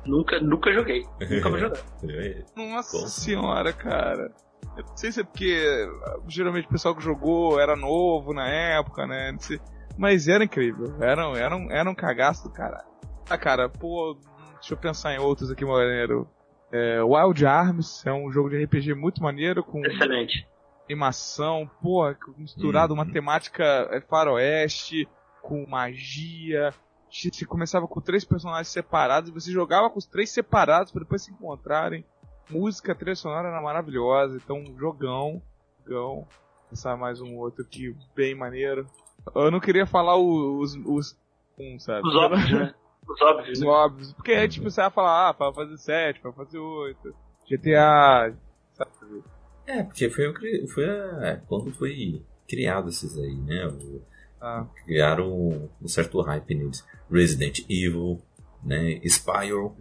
[0.05, 1.05] nunca, nunca joguei.
[1.29, 1.77] Nunca vou jogar.
[2.09, 3.07] É, Nossa Bom.
[3.07, 4.31] senhora, cara.
[4.75, 5.87] Eu não sei se é porque
[6.27, 9.31] geralmente o pessoal que jogou era novo na época, né?
[9.31, 9.59] Não sei.
[9.97, 10.95] Mas era incrível.
[10.99, 12.87] Era, um- era, um, era um cagaço do caralho.
[13.29, 14.17] Ah, cara, pô,
[14.59, 16.27] deixa eu pensar em outros aqui maneiro.
[16.71, 20.45] É, Wild Arms é um jogo de RPG muito maneiro, com Excelente.
[20.85, 22.99] animação, porra, misturado Uhum.
[22.99, 25.07] uma temática é, faroeste,
[25.41, 26.73] com magia.
[27.09, 31.23] Você começava com três personagens separados e você jogava com os três separados para depois
[31.23, 32.03] se encontrarem.
[32.49, 35.41] Música, trilha sonora era maravilhosa, então jogão,
[35.85, 36.27] jogão.
[36.69, 38.85] Pensar mais um outro aqui bem maneiro.
[39.33, 41.17] Eu não queria falar o- os, os
[41.57, 42.05] um, sabe?
[42.07, 42.73] Os óbvios, né?
[43.09, 43.67] Os óbvios, Os né?
[43.67, 44.13] óbvios.
[44.13, 47.15] Porque é tipo, você vai falar, ah, pra fazer 7, pra fazer 8.
[47.49, 48.33] GTA,
[48.73, 49.23] sabe?
[49.65, 53.65] É, porque foi, o que- foi a- quando foi criado esses aí, né?
[53.67, 54.01] O-
[54.39, 54.65] Ah.
[54.85, 56.85] criaram um certo hype neles.
[57.11, 58.21] Resident Evil,
[58.63, 58.99] né?
[59.05, 59.75] Spyro.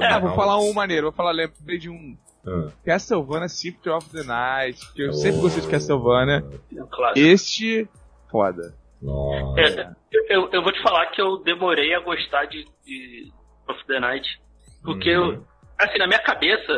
[0.00, 2.16] É, vou falar um maneiro, vou falar, lembrei de um.
[2.46, 2.70] Ah.
[2.84, 6.44] Castlevania Symphony of the Night, que eu sempre gostei de Castlevania.
[6.76, 6.88] É um.
[7.16, 7.88] Este,
[8.30, 8.74] foda.
[9.02, 9.60] Nossa.
[9.60, 13.30] É, eu, eu, vou te falar que eu demorei a gostar de, de
[13.68, 14.26] of the Night.
[14.84, 15.32] Porque Uhum.
[15.34, 15.46] eu,
[15.78, 16.72] assim, na minha cabeça,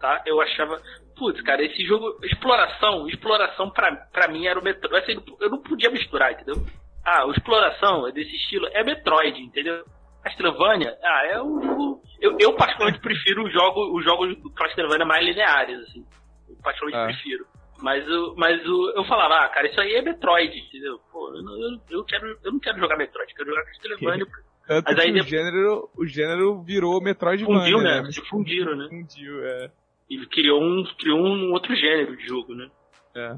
[0.00, 0.22] tá?
[0.26, 0.80] Eu achava,
[1.16, 4.96] putz, cara, esse jogo, exploração, exploração pra, pra mim era o Metroid.
[5.04, 6.56] Assim, eu não podia misturar, entendeu?
[7.04, 9.84] Ah, o exploração é desse estilo é Metroid, entendeu?
[10.22, 12.02] Castlevania, ah, é um jogo.
[12.20, 16.04] Eu, eu particularmente prefiro os jogos, os jogos do Castlevania mais lineares, assim.
[16.48, 17.06] Eu particularmente Ah.
[17.14, 17.46] prefiro.
[17.80, 20.98] Mas, o, mas o, eu falava, ah, cara, isso aí é Metroid, entendeu?
[21.12, 24.26] Pô, eu, não- eu, eu, quero, eu não quero jogar Metroid, eu quero jogar Castlevania.
[24.66, 28.02] Tanto Mas aí que o, depois- gênero, o gênero virou Metroidvania, Fundiu, né?
[28.02, 28.12] né?
[28.12, 28.88] Se fundiram, né?
[28.90, 29.70] Fundiu, é.
[30.10, 32.68] E criou um, criou um outro gênero de jogo, né?
[33.14, 33.36] é.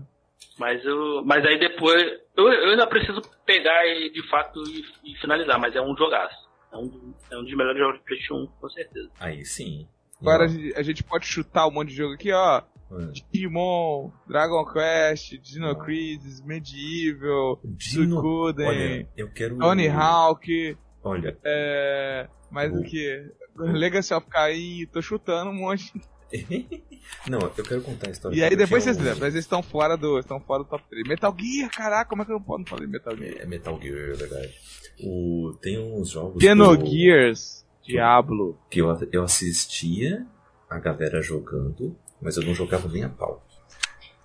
[0.59, 2.03] Mas, eu, mas aí depois.
[2.37, 6.35] Eu, eu ainda preciso pegar e de fato e, e finalizar, mas é um jogaço.
[6.73, 9.11] É um, é um dos melhores jogos de PlayStation 1, com certeza.
[9.21, 9.87] Aí sim.
[10.21, 12.63] Agora a gente, a gente pode chutar um monte de jogo aqui, ó.
[12.91, 19.59] Ah, Digimon, Dragon Quest, Dino Crisis, Medieval, Dino, Suikoden, olha, eu quero.
[19.59, 22.29] Tony Hawk, Olha, é.
[22.51, 23.31] Mais o que?
[23.57, 25.93] Legacy of Kain, tô chutando um monte.
[27.29, 28.37] não, eu quero contar a história.
[28.37, 30.19] E aí depois vocês um- lembram, mas eles estão fora do.
[30.19, 31.09] estão fora do top 3.
[31.09, 33.37] Metal Gear, caraca, como é que eu não posso falar de Metal Gear?
[33.39, 34.55] É Metal Gear, é verdade.
[35.03, 36.43] O, tem uns jogos.
[36.43, 38.59] Xenogears, Diablo.
[38.71, 40.27] que eu, eu assistia
[40.69, 43.45] a galera jogando, mas eu não jogava nem a pau.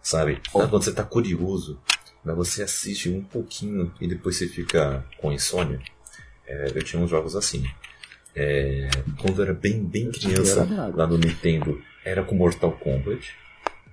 [0.02, 0.42] Sabe?
[0.52, 1.80] Quando você tá curioso,
[2.24, 5.80] mas você assiste um pouquinho e depois você fica com insônia?
[6.48, 7.64] É, eu tinha uns jogos assim.
[8.36, 8.90] É,
[9.20, 13.34] quando eu era bem, bem criança, lá no Nintendo, era com Mortal Kombat.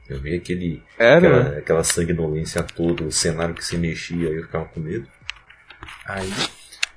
[0.08, 1.16] Eu via aquele, Era?
[1.16, 5.08] aquela, aquela sanguinolência toda, o cenário que se mexia, eu ficava com medo.
[6.04, 6.30] Aí,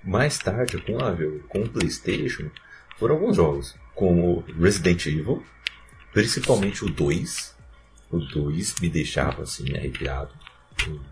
[0.04, 1.16] mais tarde, com, a,
[1.48, 2.50] com o PlayStation,
[2.98, 5.44] foram alguns jogos, como Resident Evil,
[6.16, 7.54] principalmente o 2.
[8.10, 10.32] O 2 me deixava assim, arrepiado.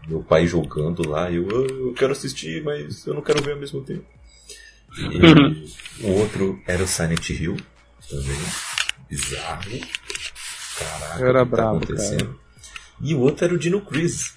[0.08, 3.60] Meu pai jogando lá, eu, "Ah, eu quero assistir, mas eu não quero ver ao
[3.60, 4.06] mesmo tempo.
[4.98, 7.58] E o outro era o Silent Hill,
[8.10, 8.38] também.
[9.10, 9.72] Bizarro.
[10.80, 12.40] Caraca, Era o que tá acontecendo?
[13.02, 14.34] E o outro era o Dino Crisis,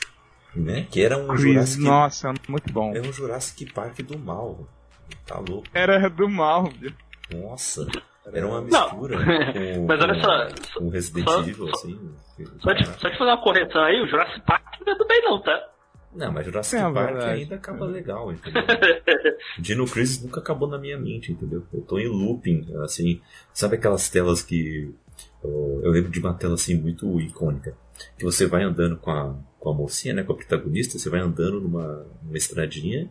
[0.55, 0.87] né?
[0.91, 2.95] Que era um Chris, Jurassic nossa, muito bom.
[2.95, 4.69] é um Jurassic Park do mal.
[5.27, 5.67] Tá louco.
[5.73, 6.93] Era do mal, viu?
[7.33, 7.87] Nossa,
[8.33, 9.17] era uma mistura
[9.53, 12.11] com, Mas olha com- só, com Resident só- Evil, só- assim.
[12.61, 15.23] Só te, só te fazer uma correção aí, o Jurassic Park não é do bem
[15.23, 15.71] não, tá?
[16.15, 17.41] Não, mas Jurassic É Park verdade.
[17.43, 18.63] ainda acaba legal, entendeu?
[19.59, 21.63] Dino Crisis nunca acabou na minha mente, entendeu?
[21.73, 23.21] Eu tô em looping, assim.
[23.53, 24.95] Sabe aquelas telas que.
[25.45, 27.75] Eu, eu lembro de uma tela assim muito icônica.
[28.19, 30.23] Que você vai andando com a, com a mocinha, né?
[30.23, 33.11] Com a protagonista, você vai andando numa, numa estradinha,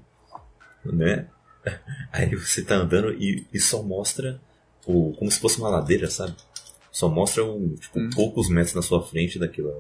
[0.84, 1.28] né?
[2.12, 4.40] Aí você tá andando e, e só mostra
[4.86, 6.36] o, como se fosse uma ladeira, sabe?
[6.92, 8.10] Só mostra um, tipo, Hum.
[8.16, 9.74] poucos metros na sua frente daquela,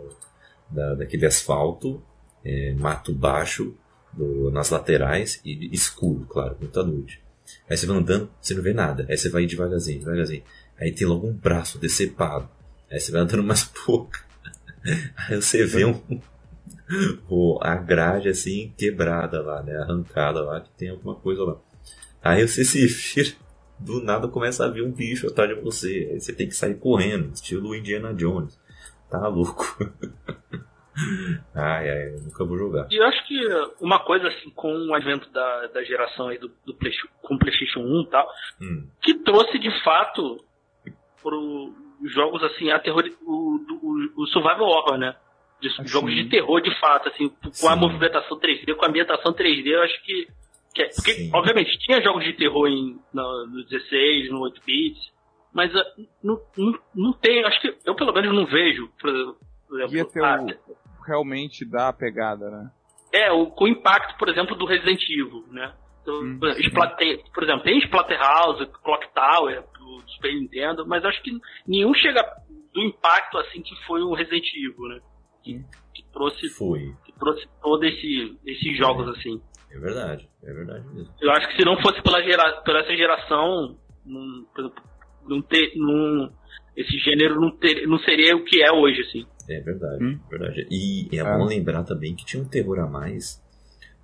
[0.69, 2.01] da, daquele asfalto,
[2.43, 3.73] é, mato baixo
[4.13, 7.21] do- nas laterais e escuro, claro, muita noite.
[7.69, 9.05] Aí você vai andando, você não vê nada.
[9.09, 10.43] Aí você vai devagarzinho, devagarzinho.
[10.79, 12.49] Aí tem logo um braço decepado.
[12.91, 14.11] Aí você vai andando mais pouco.
[15.29, 15.99] Aí você vê um,
[17.29, 19.75] o- a grade assim quebrada lá, né?
[19.77, 21.57] Arrancada lá, que tem alguma coisa lá.
[22.23, 23.33] Aí você se vira,
[23.79, 26.09] do nada começa a vir um bicho atrás de você.
[26.13, 28.59] Aí você tem que sair correndo, estilo Indiana Jones.
[29.09, 29.77] Tá louco.
[31.53, 32.87] ai, ai, eu nunca vou jogar.
[32.89, 33.37] E eu acho que
[33.81, 37.39] uma coisa assim, com o advento da, da geração aí do, do Play, com o
[37.39, 38.27] Playstation 1 e tal,
[38.61, 40.37] Hum, que trouxe de fato
[41.21, 41.73] pro
[42.13, 45.15] jogos assim, a terror, o, o, o survival horror, né?
[45.61, 45.87] De, Assim.
[45.87, 47.79] Jogos de terror de fato, assim, com a Sim.
[47.79, 50.27] movimentação 3D, com a ambientação 3D, eu acho que.
[50.75, 51.31] Que é- porque, Sim.
[51.33, 55.01] obviamente, tinha jogos de terror em, no, no 16, no 8 bits,
[55.53, 55.83] mas ah,
[56.23, 59.37] não, não, não tem, acho que eu pelo menos não vejo, por exemplo.
[59.95, 62.69] Ia ter ah, o, realmente dá a pegada, né?
[63.13, 65.73] é, o, com o impacto, por exemplo, do Resident Evil, né?
[66.01, 70.85] Então, Hum, por, exemplo, Splat- tem- por exemplo, tem Splatterhouse, Clock Tower, do, Super Nintendo,
[70.85, 71.31] mas acho que
[71.65, 72.21] nenhum chega
[72.73, 74.99] do impacto assim que foi o Resident Evil, né?
[75.41, 75.63] Que,
[75.93, 76.93] que trouxe, foi.
[77.05, 79.41] que trouxe todos esse, esses jogos assim.
[79.75, 81.13] É verdade, é verdade mesmo.
[81.21, 84.83] Eu acho que se não fosse pela, gera, pela essa geração, não, por exemplo,
[85.27, 86.31] não ter, não,
[86.77, 89.25] esse gênero não, ter, não seria o que é hoje, assim.
[89.49, 90.19] É verdade, Hum.
[90.25, 90.67] é verdade.
[90.71, 91.37] E é É.
[91.37, 93.43] bom lembrar também que tinha um terror a mais,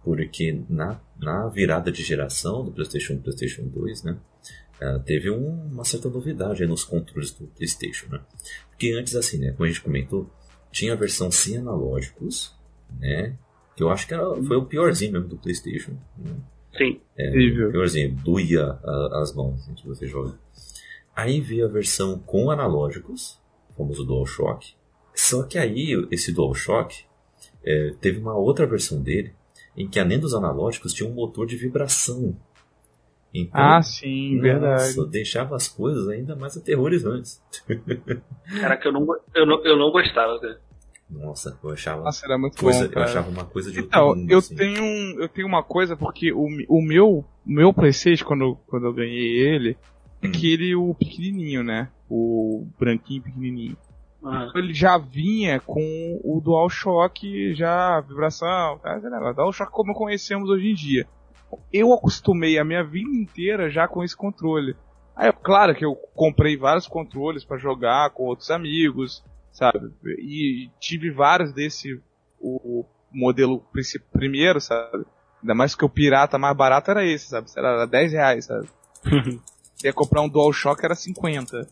[0.03, 4.17] porque na, na virada de geração do PlayStation 1 e PlayStation 2, né,
[4.82, 8.19] eh, teve um- uma certa novidade aí nos controles do PlayStation, né?
[8.69, 10.30] Porque antes, assim, né, como a gente comentou,
[10.72, 12.53] tinha a versão sem analógicos,
[12.99, 13.38] né,
[13.76, 16.32] que eu acho que era, foi o piorzinho mesmo do PlayStation, né?
[16.78, 17.01] Sim.
[17.17, 17.72] É, Terrível.
[17.72, 20.34] piorzinho, doía a- as mãos antes de você jogar.
[21.15, 24.74] Aí veio a versão com analógicos, o famoso DualShock.
[25.13, 27.03] Só que aí esse DualShock
[27.65, 29.34] é, teve uma outra versão dele,
[29.76, 32.36] em que além dos analógicos tinha um motor de vibração.
[33.34, 34.95] Então, Ah, sim, verdade.
[34.97, 37.41] nossa, deixava as coisas ainda mais aterrorizantes.
[38.59, 40.59] Caraca, eu não, eu não, eu não gostava, cara.
[41.12, 44.16] Nossa, eu achava, Nossa, era muito coisa, bom, eu achava uma coisa de outro Então,
[44.16, 44.55] mundo, eu assim.
[44.55, 48.59] tenho, um- eu tenho uma coisa, porque o, o meu, o meu Playstation, quando, eu-
[48.68, 49.78] quando eu ganhei ele,
[50.22, 50.30] é Hum.
[50.30, 51.89] aquele o pequenininho, né?
[52.09, 53.76] O branquinho pequenininho.
[54.24, 54.51] Aham.
[54.55, 58.97] Ele já vinha com o DualShock, já vibração, tá?
[58.99, 61.07] Negócio, DualShock como conhecemos hoje em dia.
[61.74, 64.76] Eu acostumei a minha vida inteira já com esse controle.
[65.16, 69.91] Aí, é claro que eu comprei vários controles pra jogar com outros amigos, sabe?
[70.20, 72.02] E tive vários desse
[72.39, 73.64] o, modelo
[74.12, 75.06] primeiro, sabe?
[75.41, 77.47] Ainda mais que o pirata mais barato era esse, sabe?
[77.56, 78.70] Era 10 reais, sabe?
[79.84, 81.68] Ia comprar um DualShock era 50.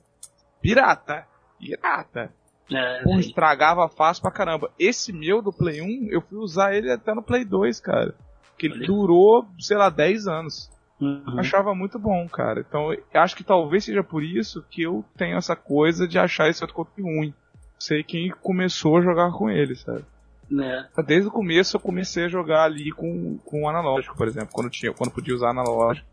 [0.62, 1.26] Pirata!
[1.60, 2.34] Pirata!
[2.72, 3.30] É, Porra, sim.
[3.30, 4.72] estragava fácil pra caramba.
[4.78, 8.16] Esse meu do Play 1, eu fui usar ele até no Play 2, cara.
[8.58, 10.70] Que ele durou, sei lá, 10 anos.
[11.00, 11.40] Uhum.
[11.40, 12.60] Achava muito bom, cara.
[12.68, 16.50] Então, eu acho que talvez seja por isso que eu tenho essa coisa de achar
[16.50, 17.34] esse outro controle ruim.
[17.80, 20.04] Sei quem começou a jogar com ele, sabe?
[20.52, 20.88] Né?
[21.06, 24.50] Desde o começo eu comecei a jogar ali com, com o analógico, por exemplo.
[24.52, 26.08] Quando, tinha, quando podia usar analógico.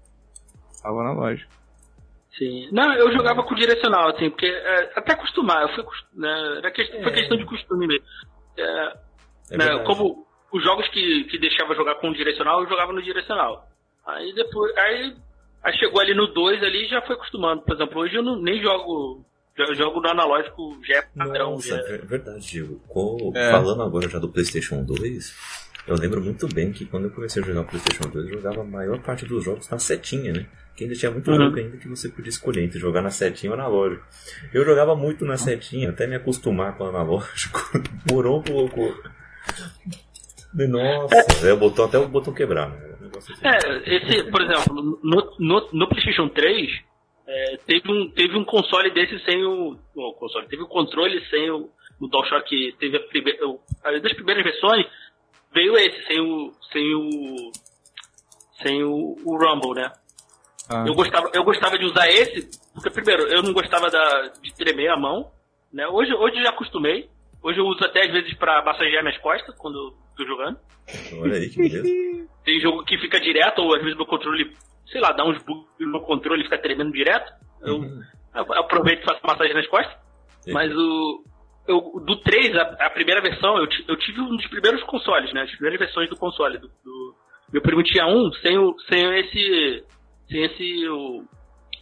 [0.75, 1.51] Usava analógico.
[2.39, 2.69] Sim.
[2.71, 7.03] Não, eu jogava com direcional, assim, porque é, até acostumar, eu fui, né, era questão,
[7.03, 7.14] foi É.
[7.14, 8.05] questão de costume mesmo.
[8.59, 8.97] É,
[9.53, 13.67] É né, como os jogos que, que deixava jogar com direcional, eu jogava no direcional.
[14.07, 15.17] Aí depois, aí,
[15.64, 17.62] aí chegou ali no 2 ali e já foi acostumando.
[17.62, 19.25] Por exemplo, hoje eu não, nem jogo, jo-
[19.75, 21.53] jogo no analógico, já é padrão.
[21.53, 21.77] Nossa, já.
[21.95, 22.81] é verdade, Diego.
[23.35, 23.51] É.
[23.51, 25.35] Falando agora já do PlayStation 2,
[25.87, 28.61] eu lembro muito bem que quando eu comecei a jogar o PlayStation 2, eu jogava
[28.61, 30.47] a maior parte dos jogos na setinha, né?
[30.77, 31.37] Que ainda tinha muito Uhum.
[31.39, 34.05] jogo ainda que você podia escolher entre jogar na setinha ou analógico.
[34.53, 37.61] Eu jogava muito na setinha, até me acostumar com o analógico.
[38.05, 38.95] Demorou um pouco.
[40.55, 42.97] Nossa, é, botou até o botão quebrar, né?
[43.15, 43.33] Um assim.
[43.43, 46.71] É, esse, por exemplo, no, no, no PlayStation 3,
[47.27, 49.77] é, teve, um, teve um console desse sem o.
[49.95, 51.68] o console, teve um controle sem o,
[52.01, 52.77] o DualShock.
[52.79, 53.41] Teve a primeira.
[54.01, 54.87] das primeiras versões,
[55.53, 56.53] veio esse, sem o.
[56.72, 57.53] sem o.
[58.62, 59.91] sem o, o Rumble, né?
[60.68, 60.85] Ah.
[60.87, 64.91] Eu, gostava, eu gostava de usar esse, porque primeiro, eu não gostava da, de tremer
[64.91, 65.31] a mão,
[65.72, 65.87] né?
[65.89, 67.09] Hoje, hoje eu já acostumei.
[67.43, 70.59] Hoje eu uso até às vezes pra massagear minhas costas quando eu tô jogando.
[71.20, 72.29] Olha aí que beleza.
[72.45, 74.53] Tem jogo que fica direto, ou às vezes meu controle,
[74.91, 77.32] sei lá, dá uns bugs no controle e fica tremendo direto.
[77.62, 78.03] Eu, Uhum.
[78.34, 79.97] eu aproveito e faço massagem nas costas.
[80.49, 81.24] Mas o.
[81.66, 85.43] Eu, do 3, a, a primeira versão, eu, eu tive um dos primeiros consoles, né?
[85.43, 86.59] As primeiras versões do console.
[86.59, 87.14] Do, do-
[87.53, 89.84] meu primo tinha um sem, o, sem esse.
[90.28, 90.89] Sem esse.
[90.89, 91.24] O,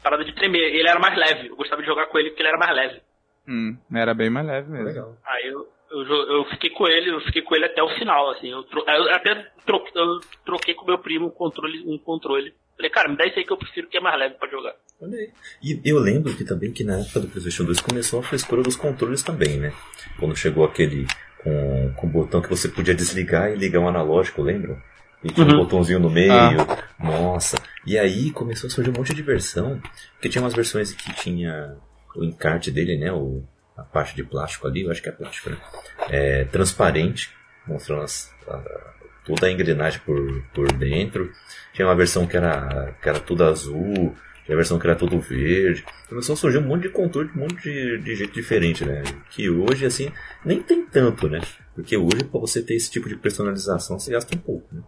[0.02, 0.74] parada de tremer.
[0.74, 1.48] Ele era mais leve.
[1.48, 3.00] Eu gostava de jogar com ele porque ele era mais leve.
[3.46, 4.86] Hum, era bem mais leve mesmo.
[4.86, 5.16] Legal.
[5.26, 8.50] Aí eu, eu, eu fiquei com ele, eu fiquei com ele até o final, assim.
[8.50, 9.34] Eu, tro- eu até
[9.66, 12.55] tro- eu troquei com meu primo um controle, um controle.
[12.77, 14.75] Falei, cara, me dá esse aí que eu prefiro que é mais leve pra jogar.
[15.01, 15.31] Olha aí.
[15.62, 18.77] E eu lembro que também que na época do PlayStation 2 começou a frescura dos
[18.77, 19.72] controles também, né?
[20.18, 21.07] Quando chegou aquele
[21.43, 24.81] com, com o botão que você podia desligar e ligar um analógico, lembram?
[25.22, 25.57] E tinha um Uhum.
[25.59, 26.33] botãozinho no meio.
[26.33, 26.85] Ah.
[26.99, 27.57] Nossa.
[27.87, 29.81] E aí começou a surgir um monte de versão.
[30.14, 31.77] Porque tinha umas versões que tinha
[32.16, 33.11] o encarte dele, né?
[33.12, 33.43] O,
[33.77, 35.57] a parte de plástico ali, eu acho que é plástico, né?
[36.11, 37.31] É, transparente,
[37.66, 38.93] mostrando as- a-
[39.25, 41.31] toda a engrenagem por, por dentro.
[41.72, 44.14] Tinha uma versão que era, que era tudo azul,
[44.45, 45.85] tinha a versão que era tudo verde.
[46.09, 49.03] Começou a surgir um monte de controle, um monte de, de jeito diferente, né?
[49.31, 50.11] Que hoje, assim,
[50.45, 51.41] nem tem tanto, né?
[51.75, 54.83] Porque hoje, pra você ter esse tipo de personalização, você gasta um pouco, né?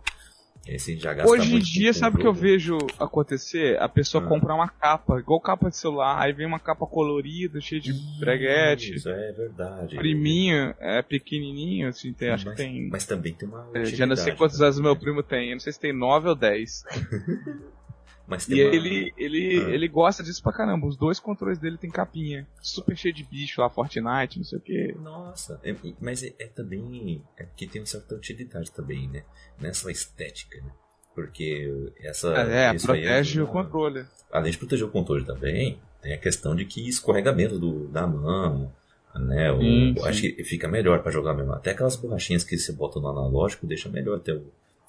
[0.69, 3.81] E você já gasta Hoje em dia, sabe o que eu vejo acontecer?
[3.81, 4.27] A pessoa Ah.
[4.27, 8.95] comprar uma capa, igual capa de celular, aí vem uma capa colorida, cheia de breguete.
[8.95, 9.97] Isso é verdade.
[9.97, 12.89] Priminho, é pequenininho, assim, tem, acho mas, que tem.
[12.89, 13.71] Mas também tem uma.
[13.75, 14.67] é, já não sei quantos né?
[14.67, 16.85] anos meu primo tem, eu não sei se tem 9 ou 10.
[18.27, 19.71] Mas E uma- ele, ele, Ah.
[19.71, 20.87] ele gosta disso pra caramba.
[20.87, 22.47] Os dois controles dele tem capinha.
[22.61, 24.93] Super cheio de bicho lá, Fortnite, não sei o que.
[25.01, 27.23] Nossa, é- mas é, é também.
[27.37, 29.23] É porque tem uma certa utilidade também, né?
[29.61, 30.73] Nessa estética, né?
[31.15, 32.35] Porque essa.
[32.37, 34.07] É, isso aí protege o ajuda- controle.
[34.33, 38.73] Além de proteger o controle também, tem a questão de que escorregamento do, da mão,
[39.15, 39.51] né?
[39.53, 40.05] O, Sim, sim.
[40.05, 41.53] Acho que fica melhor pra jogar mesmo.
[41.53, 44.45] Até aquelas borrachinhas que você bota no analógico deixa melhor até o,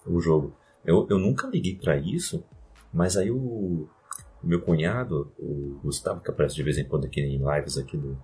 [0.08, 0.58] o jogo.
[0.84, 2.44] Eu, eu nunca liguei pra isso,
[2.94, 3.88] mas aí o,
[4.44, 8.18] meu cunhado, o Gustavo, que aparece de vez em quando aqui em lives aqui do,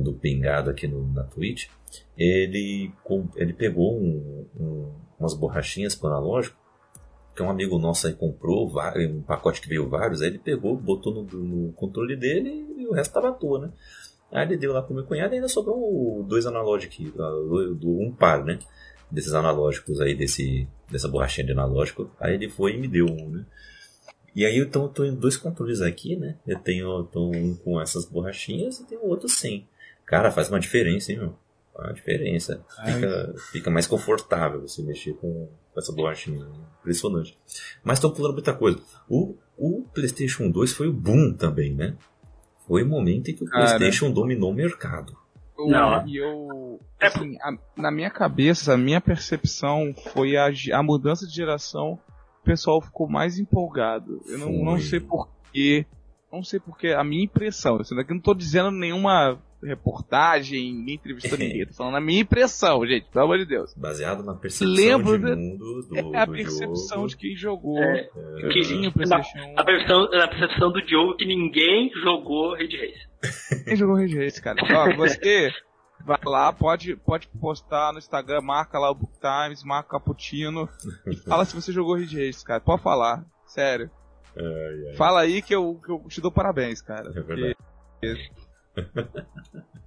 [0.00, 1.68] do Pingado aqui no, na Twitch,
[2.16, 2.92] ele,
[3.36, 6.56] ele pegou um- um- umas borrachinhas pro analógico
[7.34, 8.70] que um amigo nosso aí comprou,
[9.08, 12.92] um pacote que veio vários, aí ele pegou, botou no, no controle dele e o
[12.92, 13.72] resto tava à toa, né?
[14.30, 16.98] Aí ele deu lá pro meu cunhado e ainda sobrou dois analógicos,
[17.82, 18.58] um par, né?
[19.10, 22.10] Desses analógicos aí, desse, dessa borrachinha de analógico.
[22.20, 23.46] Aí ele foi e me deu um, né?
[24.34, 26.36] E aí então eu tô em dois controles aqui, né?
[26.46, 29.68] Eu tenho tô um com essas borrachinhas e tenho outro sem.
[30.06, 31.34] Cara, faz uma diferença, hein, meu?
[31.74, 32.64] Faz uma diferença.
[32.84, 36.46] Fica, fica mais confortável você mexer com, com essa borrachinha.
[36.80, 37.38] Impressionante.
[37.84, 38.78] Mas tô pulando muita coisa.
[39.08, 41.96] O, o PlayStation 2 foi o boom também, né?
[42.66, 43.66] Foi o momento em que o Cara.
[43.66, 45.16] PlayStation dominou o mercado.
[45.58, 46.06] Eu- Não.
[46.08, 46.80] E eu.
[47.00, 51.98] É Assim, a- na minha cabeça, a minha percepção foi a, a mudança de geração.
[52.42, 54.20] O pessoal ficou mais empolgado.
[54.26, 55.86] Eu não, não sei porquê.
[56.32, 56.88] Não sei porquê.
[56.88, 57.78] A minha impressão.
[57.78, 61.66] Daqui eu não tô dizendo nenhuma reportagem, nem entrevista ninguém.
[61.66, 63.06] Tô falando a minha impressão, gente.
[63.12, 63.72] Pelo amor de Deus.
[63.74, 67.08] Baseado na percepção Lembro de mundo do, é a do percepção jogo.
[67.08, 67.78] de quem jogou.
[67.78, 68.08] É,
[68.42, 69.58] Eu que- tinha o na, PlayStation 1.
[69.58, 73.64] a, percepção, a percepção do Diogo que ninguém jogou Red Race.
[73.64, 74.56] Quem jogou Rage Race, cara?
[74.68, 75.50] Ó, você
[76.04, 80.68] vai lá, pode, pode postar no Instagram, marca lá o Book Times, marca o Caputino
[81.06, 82.60] e fala se você jogou Rage Race, cara.
[82.60, 83.90] Pode falar, sério.
[84.36, 87.10] Ai, ai, Fala aí que eu, que eu te dou parabéns, cara.
[87.14, 87.56] é verdade.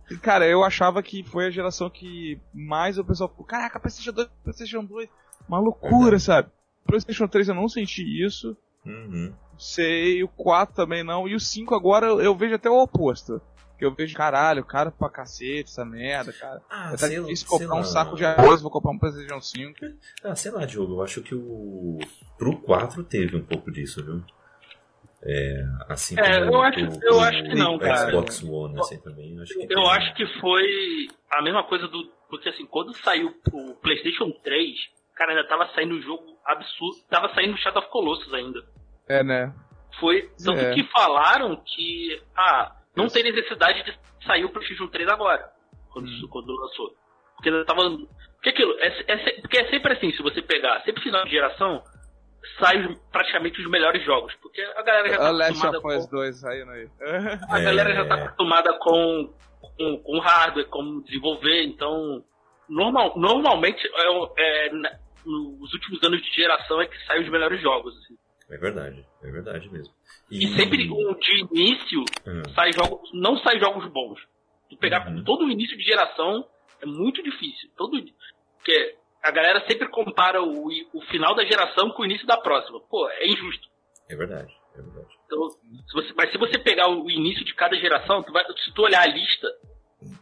[0.10, 4.12] E, cara, eu achava que foi a geração que mais o pessoal ficou, caraca, PlayStation
[4.12, 5.10] 2, PlayStation 2,
[5.50, 6.22] uma loucura, Verdade.
[6.24, 6.50] sabe?
[6.86, 8.56] PlayStation 3 eu não senti isso.
[8.86, 9.34] Uhum.
[9.58, 11.28] Sei, o 4 também não.
[11.28, 13.42] E o 5 agora eu vejo até o oposto.
[13.78, 16.62] Que eu vejo, caralho, cara pra cacete, essa merda, cara.
[16.70, 19.74] Ah, Tá sei, difícil comprar um saco de arroz, vou comprar um PlayStation 5.
[20.24, 22.00] Ah, sei lá, Diogo, eu acho que o.
[22.38, 24.24] Pro 4 teve um pouco disso, viu?
[25.28, 28.10] É, assim É, eu acho- eu pro acho que não, cara.
[28.12, 29.36] Xbox One, assim também.
[29.36, 30.64] Eu acho que, Eu acho que foi
[31.32, 32.12] a mesma coisa do.
[32.30, 34.76] Porque assim, quando saiu o PlayStation 3,
[35.16, 36.98] cara, ainda tava saindo um jogo absurdo.
[37.10, 38.60] Tava saindo Shadow of Colossus ainda.
[39.08, 39.54] É, né?
[40.00, 40.30] Foi.
[40.44, 40.74] Tanto É.
[40.76, 42.22] que falaram que.
[42.38, 45.50] Ah, não tem necessidade de sair o PlayStation 3 agora.
[45.92, 46.28] Quando, Hum.
[46.30, 46.94] quando lançou.
[47.36, 47.82] Porque ainda tava.
[48.36, 48.74] Porque aquilo.
[48.80, 50.82] É, é porque é sempre assim, se você pegar.
[50.84, 51.84] Sempre final de geração,
[52.60, 54.34] sai praticamente os melhores jogos.
[54.42, 56.18] Porque a galera já tá Last acostumada of Us com.
[56.18, 56.90] 2saindo aí.
[57.50, 58.24] A galera já tá É.
[58.24, 59.34] acostumada com,
[59.78, 62.24] com, com hardware, como desenvolver, então.
[62.68, 64.70] Normal, normalmente, é, é,
[65.26, 67.96] nos últimos anos de geração é que saem os melhores jogos.
[67.98, 68.18] Assim.
[68.50, 69.94] É verdade, é verdade mesmo.
[70.32, 72.42] E, sempre o de início Hum.
[72.56, 74.20] sai jogos, não sai jogos bons.
[74.70, 75.24] Tu pegar Uhum.
[75.24, 76.46] todo o início de geração
[76.82, 77.70] é muito difícil.
[77.78, 78.04] Todo
[78.58, 82.80] porque a galera sempre compara o, o final da geração com o início da próxima.
[82.90, 83.68] Pô, é injusto.
[84.10, 85.08] É verdade, é verdade.
[85.26, 88.74] Então, se você, mas se você pegar o início de cada geração, tu vai, se
[88.74, 89.48] tu olhar a lista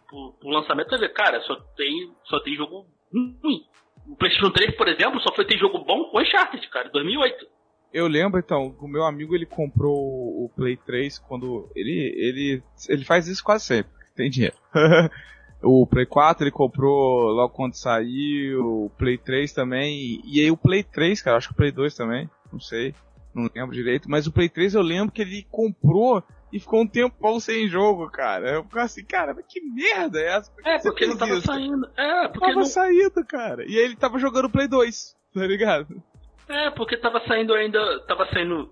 [0.08, 3.66] pro, pro lançamento, tu vai ver, cara, só tem, só tem jogo ruim.
[4.08, 7.46] O PlayStation 3, por exemplo, só foi ter jogo bom com Uncharted, cara, 2008.
[7.94, 11.70] Eu lembro, então, o meu amigo ele comprou o Play 3 quando.
[11.76, 14.56] Ele, ele, ele faz isso quase sempre, tem dinheiro.
[15.62, 20.20] o Play 4 ele comprou logo quando saiu, o Play 3 também.
[20.26, 22.96] E aí o Play 3, cara, acho que o Play 2 também, não sei,
[23.34, 24.10] não lembro direito.
[24.10, 28.10] Mas o Play 3 eu lembro que ele comprou e ficou um tempão sem jogo,
[28.10, 28.54] cara.
[28.54, 30.52] Eu ficava assim, cara, mas que merda é essa?
[30.52, 31.48] Por que É, porque não tava isso?
[31.48, 31.90] saindo.
[31.98, 33.64] É, porque Tava não, saindo, cara.
[33.66, 36.04] E aí ele tava jogando Play 2, tá ligado?
[36.48, 38.00] É, porque tava saindo ainda.
[38.08, 38.70] Tava saindo.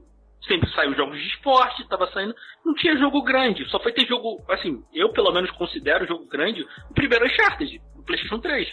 [0.48, 2.34] Sempre saiu jogos de esporte, tava saindo.
[2.66, 3.64] Não tinha jogo grande.
[3.70, 4.44] Só foi ter jogo.
[4.50, 8.68] Assim, eu pelo menos considero jogo grande o primeiro Uncharted, o PlayStation 3.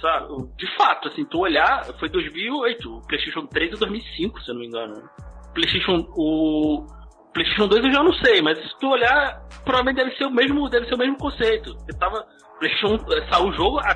[0.00, 0.26] Sabe?
[0.56, 2.96] De fato, assim, tu olhar, foi 2008.
[2.96, 5.08] O PlayStation 3 é 2005, se eu não me engano.
[5.50, 6.06] O PlayStation.
[6.16, 6.86] O.
[7.32, 10.68] PlayStation 2 eu já não sei, mas se tu olhar, provavelmente deve ser o mesmo,
[10.68, 11.74] deve ser o mesmo conceito.
[11.76, 12.26] Porque tava.
[12.58, 13.94] PlayStation eh, saiu o jogo há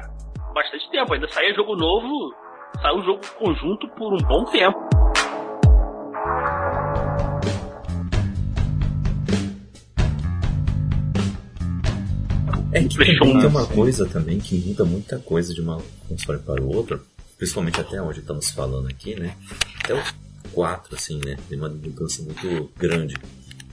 [0.53, 2.35] bastante tempo, ainda saía jogo novo,
[2.83, 4.79] saiu o jogo conjunto por um bom tempo.
[12.71, 16.63] É que um tem uma coisa também que muda muita coisa de uma console para
[16.63, 17.05] o outro,
[17.37, 19.35] principalmente até onde estamos falando aqui, né?
[19.83, 20.03] Até o
[20.53, 21.37] 4, assim, né?
[21.49, 23.17] Tem uma mudança muito grande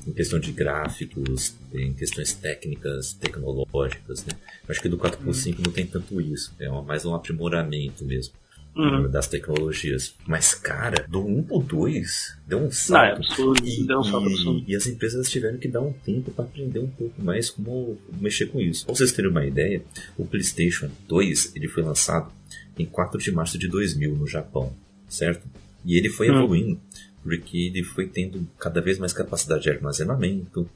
[0.07, 4.33] em questão de gráficos, em questões técnicas, tecnológicas, né?
[4.67, 8.05] Eu acho que do 4 pro 5 não tem tanto isso, é mais um aprimoramento
[8.05, 8.33] mesmo.
[8.75, 9.09] Uhum.
[9.09, 10.15] Das tecnologias.
[10.27, 13.17] Mas, cara, do 1 pro 2 deu um Não, é salto.
[13.17, 13.65] absurdo.
[13.67, 14.63] E, Deu um salto e- absurdo.
[14.67, 18.47] e as empresas tiveram que dar um tempo para aprender um pouco mais como mexer
[18.47, 18.85] com isso.
[18.85, 19.81] Pra vocês terem uma ideia,
[20.17, 22.31] o PlayStation 2 ele foi lançado
[22.77, 24.73] em 4 de março de 2000 no Japão,
[25.07, 25.47] certo?
[25.85, 26.35] E ele foi Hum.
[26.39, 26.81] evoluindo,
[27.23, 30.69] porque ele foi tendo cada vez mais capacidade de armazenamento,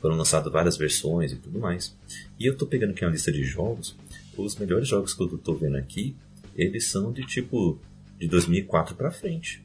[0.00, 1.96] foram lançadas várias versões e tudo mais.
[2.38, 3.96] E eu tô pegando aqui uma lista de jogos,
[4.36, 6.16] os melhores jogos que eu tô vendo aqui,
[6.56, 7.80] eles são de tipo
[8.18, 9.62] de 2004 para frente.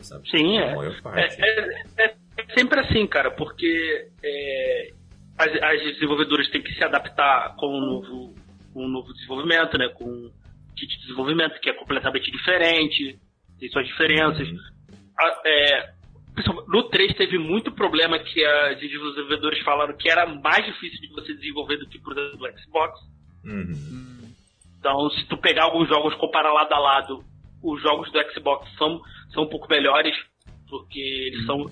[0.00, 0.28] Sabe?
[0.30, 0.74] Sim, é.
[1.16, 4.92] É, é- é sempre assim, cara, porque é,
[5.36, 8.34] as, as desenvolvedoras têm que se adaptar com o novo,
[8.72, 9.88] com o novo desenvolvimento, né?
[9.88, 10.30] Com o
[10.76, 13.18] kit de desenvolvimento que é completamente diferente,
[13.58, 14.48] tem suas diferenças.
[14.48, 14.58] Uhum.
[15.18, 15.92] A- é,
[16.68, 21.34] no 3 teve muito problema que as desenvolvedoras falaram que era mais difícil de você
[21.34, 23.00] desenvolver do que, por exemplo, do Xbox.
[23.44, 24.17] Uhum.
[24.78, 27.24] Então, se tu pegar alguns jogos, comparar lado a lado,
[27.62, 29.00] os jogos do Xbox são,
[29.32, 30.14] são um pouco melhores,
[30.68, 31.64] porque eles são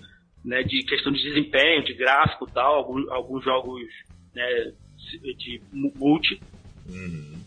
[0.45, 3.83] né, de questão de desempenho, de gráfico e tal, alguns, alguns jogos
[4.35, 4.73] né,
[5.39, 6.41] de mu- multi
[6.89, 7.43] Uhum.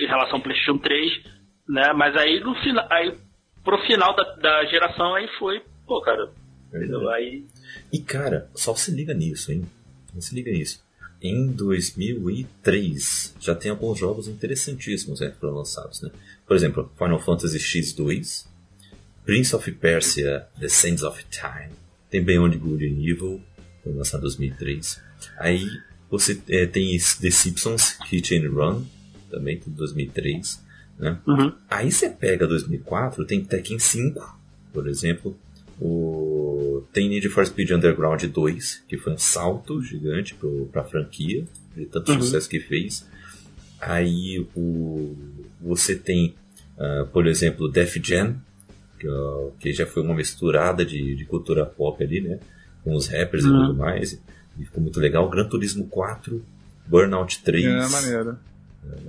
[0.00, 1.22] em relação ao PlayStation 3,
[1.68, 1.92] né?
[1.92, 3.16] Mas aí no final, aí
[3.62, 6.28] pro final da, da geração aí foi, pô, cara,
[7.14, 7.44] aí
[7.92, 9.64] E cara, só se liga nisso, hein?
[10.12, 10.84] Não se liga nisso.
[11.22, 16.10] Em 2003 já tem alguns jogos interessantíssimos né, que foram lançados, né?
[16.46, 18.46] Por exemplo, Final Fantasy X2,
[19.24, 21.74] Prince of Persia: The Sands of Time,
[22.08, 23.42] tem Beyond Good and Evil,
[23.82, 25.00] foi lançado em 2003.
[25.38, 25.66] Aí
[26.10, 28.84] você é, tem The Simpsons Hit and Run,
[29.30, 30.64] também de 2003,
[30.98, 31.18] né?
[31.26, 31.52] Uhum.
[31.68, 34.40] Aí você pega 2004, tem Tekken 5,
[34.72, 35.38] por exemplo,
[35.80, 36.84] o...
[36.92, 41.44] tem Need for Speed Underground 2, que foi um salto gigante pro, pra franquia,
[41.76, 42.20] de tanto Uhum.
[42.22, 43.06] sucesso que fez.
[43.80, 45.16] Aí o...
[45.60, 46.34] você tem,
[46.78, 48.36] ah, por exemplo, Def Jam,
[48.98, 52.38] que, ó, que já foi uma misturada de, de cultura pop ali, né?
[52.84, 53.66] Com os rappers e Uhum.
[53.68, 54.20] tudo mais.
[54.58, 55.28] E ficou muito legal.
[55.30, 56.44] Gran Turismo 4,
[56.86, 57.64] Burnout 3.
[57.64, 58.38] É maneiro.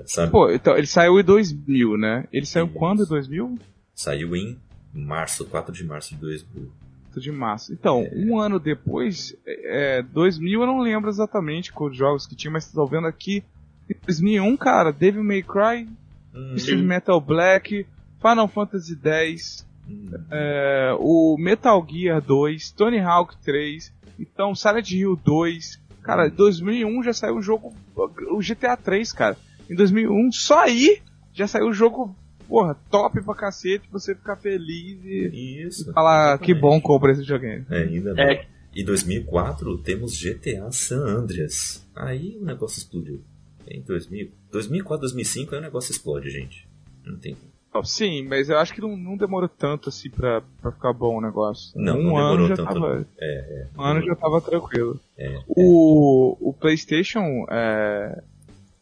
[0.06, 0.32] Sabe?
[0.32, 2.28] Pô, então, ele saiu em 2000, né?
[2.32, 2.76] Ele saiu Isso.
[2.76, 3.04] quando?
[3.04, 3.58] Em 2000?
[3.96, 4.58] Saiu em
[4.94, 6.72] março, 4 de março de 2000.
[7.16, 7.74] de março.
[7.74, 12.72] Então, um ano depois, é, 2000 eu não lembro exatamente quais jogos que tinha, mas
[12.72, 13.44] tô vendo aqui.
[13.90, 15.88] Em 2001, cara, Devil May Cry,
[16.34, 17.86] Hum, Twisted Metal Black,
[18.22, 20.10] Final Fantasy X, hum.
[20.30, 25.80] é, o Metal Gear 2, Tony Hawk 3, então Silent Hill 2.
[26.04, 29.38] Cara, em 2001 já saiu o jogo, o GTA 3, cara.
[29.70, 31.00] Em 2001, só aí
[31.34, 32.16] já saiu o jogo,
[32.52, 35.94] porra, top pra cacete, você ficar feliz e Isso.
[35.94, 36.60] falar que exatamente.
[36.60, 37.66] bom comprar esse videogame.
[37.70, 38.26] É, ainda bem.
[38.26, 38.46] É.
[38.76, 41.88] E 2004 temos GTA San Andreas.
[41.96, 43.22] Aí o negócio explodiu.
[43.66, 46.68] Em 2000, 2004, 2005 aí o negócio explode, gente.
[47.06, 47.38] Não tem.
[47.74, 51.20] Oh, sim, mas eu acho que não, não demorou tanto assim pra, pra ficar bom
[51.20, 51.72] o negócio.
[51.80, 52.74] Não, um não ano demorou já tanto.
[52.74, 53.08] tava.
[53.18, 55.00] É, Um ano já tava tranquilo.
[55.18, 55.40] É.
[55.48, 57.46] O, o PlayStation.
[57.50, 58.22] É,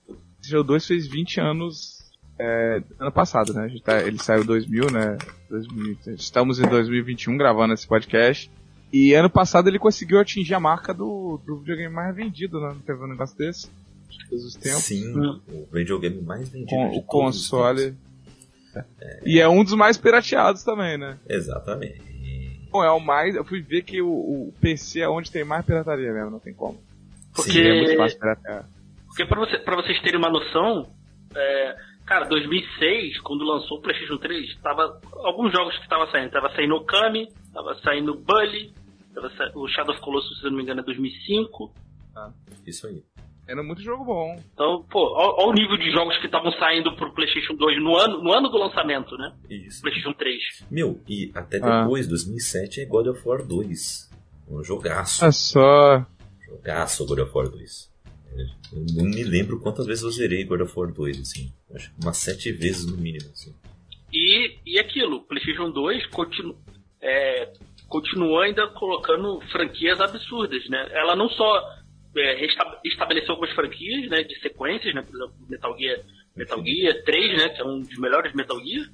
[0.07, 1.98] o PlayStation 2 fez 20 anos
[2.39, 3.63] é, ano passado, né?
[3.63, 5.17] A gente tá- ele saiu em 2000, né?
[5.49, 8.49] 2000, estamos em 2021 gravando esse podcast.
[8.91, 12.69] E ano passado ele conseguiu atingir a marca do, do videogame mais vendido, né?
[12.69, 13.69] Não teve um negócio desse?
[14.09, 14.83] De todos os tempos.
[14.83, 15.39] Sim, Hum.
[15.47, 16.69] o videogame mais vendido.
[16.71, 17.95] Com, de o console.
[18.73, 19.21] tempos.
[19.25, 21.17] E é um dos mais pirateados também, né?
[21.27, 22.01] Exatamente.
[22.71, 23.35] Bom, é o mais.
[23.35, 26.53] Eu fui ver que o, o PC é onde tem mais pirataria mesmo, não tem
[26.53, 26.79] como.
[27.35, 28.65] Porque, Sim, é muito fácil piratear.
[29.07, 30.89] porque pra, você, pra vocês terem uma noção,
[31.35, 31.75] é,
[32.09, 36.31] cara, 2006, quando lançou o PlayStation 3, tava alguns jogos que estavam saindo.
[36.31, 38.73] Tava saindo Okami, tava saindo Bully,
[39.13, 41.71] tava sa- o Shadow of Colossus, se eu não me engano, é 2005.
[42.65, 43.03] Isso aí.
[43.47, 44.35] Era muito jogo bom.
[44.53, 48.21] Então, pô, olha o nível de jogos que estavam saindo pro PlayStation 2 no ano,
[48.21, 49.33] no ano do lançamento, né?
[49.49, 49.81] Isso.
[49.81, 50.37] PlayStation 3.
[50.69, 51.81] Meu, e até Ah.
[51.83, 54.07] depois, 2007, é God of War 2.
[54.47, 55.25] Um jogaço.
[55.25, 56.05] É só.
[56.47, 57.89] Jogaço God of War 2.
[58.71, 61.51] Eu não me lembro quantas vezes eu zerei God of War 2, assim.
[61.73, 63.53] Acho que umas sete vezes no mínimo, assim.
[64.13, 66.55] E, e aquilo, PlayStation 2 continu,
[67.01, 67.51] é,
[67.87, 70.87] continuou ainda colocando franquias absurdas, né?
[70.91, 71.77] Ela não só
[72.17, 72.45] é,
[72.85, 75.01] estabeleceu algumas franquias, né, de sequências, né?
[75.01, 75.99] Por exemplo, Metal Gear,
[76.35, 77.49] Metal Gear 3, né?
[77.49, 78.89] Que é um dos melhores Metal Gear.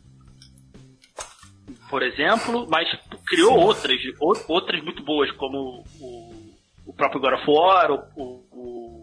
[1.89, 2.87] Por exemplo, mas
[3.25, 6.53] criou outras, ou- outras muito boas, como o,
[6.85, 8.94] o próprio God of War, o, o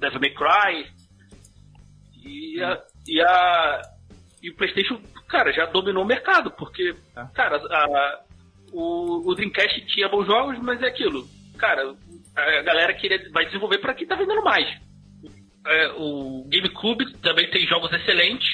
[0.00, 0.86] Devil May Cry.
[2.24, 3.82] E a, e a,
[4.42, 7.24] e o PlayStation, cara, já dominou o mercado, porque, É.
[7.34, 8.20] cara, a-
[8.72, 11.26] o, o Dreamcast tinha bons jogos, mas é aquilo.
[11.58, 11.94] Cara,
[12.36, 14.66] a galera queria, vai desenvolver para quem tá vendendo mais.
[15.66, 18.48] É, o GameCube também tem jogos excelentes,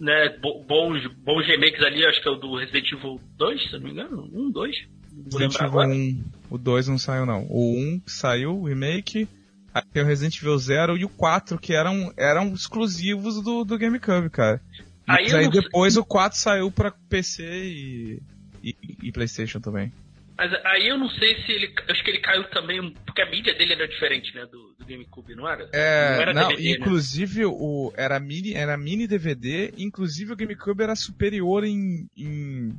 [0.00, 0.30] né?
[0.40, 3.80] bo- Bons, bons remakes ali, acho que é o do Resident Evil 2, se não
[3.80, 4.28] me engano.
[4.32, 4.76] 1, 2.
[5.12, 5.88] Não vou Resident Evil agora.
[5.88, 6.24] 1.
[6.50, 7.44] O 2 não saiu, não.
[7.48, 9.26] O 1 saiu, o remake.
[9.74, 13.78] Aí tem o Resident Evil 0 e o 4, que eram, eram exclusivos do, do
[13.78, 14.60] GameCube, cara.
[15.06, 18.22] Aí Mas aí sei- depois o 4 saiu pra PC e,
[18.62, 19.92] e, e PlayStation também.
[20.36, 21.72] Mas aí eu não sei se ele.
[21.88, 24.44] Acho que ele caiu também, porque a mídia dele era diferente, né?
[24.46, 25.68] Do, do GameCube, não era?
[25.72, 26.76] É, não era não, DVD, né?
[26.78, 32.72] inclusive o era mini, era mini DVD, inclusive o GameCube era superior em, em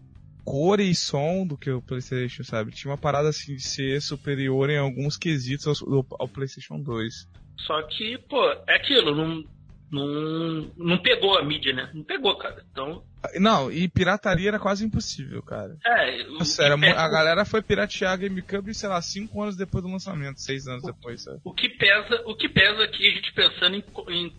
[0.46, 2.72] cor e som do que o PlayStation, sabe?
[2.72, 7.28] Tinha uma parada assim de ser superior em alguns quesitos ao, ao PlayStation 2.
[7.58, 9.44] Só que, pô, é aquilo, não,
[9.92, 11.90] não, não pegou a mídia, né?
[11.94, 12.64] Não pegou, cara.
[12.72, 13.04] Então,
[13.40, 15.78] Não, e pirataria era quase impossível, cara.
[15.86, 16.24] é.
[16.28, 19.84] o Nossa, era pesa- a galera foi piratear a GameCube, sei lá, 5 anos depois
[19.84, 21.40] do lançamento, 6 anos depois, sabe?
[21.44, 24.34] O que pesa, o que pesa aqui a gente pensando em, em,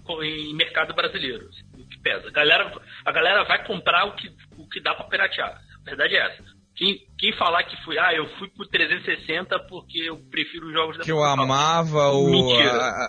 [0.50, 1.48] em mercado brasileiro.
[1.78, 2.28] o que pesa.
[2.28, 4.28] A galera, a galera vai comprar o que,
[4.58, 5.62] o que dá pra piratear.
[5.86, 6.42] A verdade é essa.
[6.76, 10.98] Quem, quem falar que foi, ah, eu fui pro 360 porque eu prefiro os jogos
[10.98, 11.40] da Que eu Microsoft.
[11.44, 13.06] amava o, a,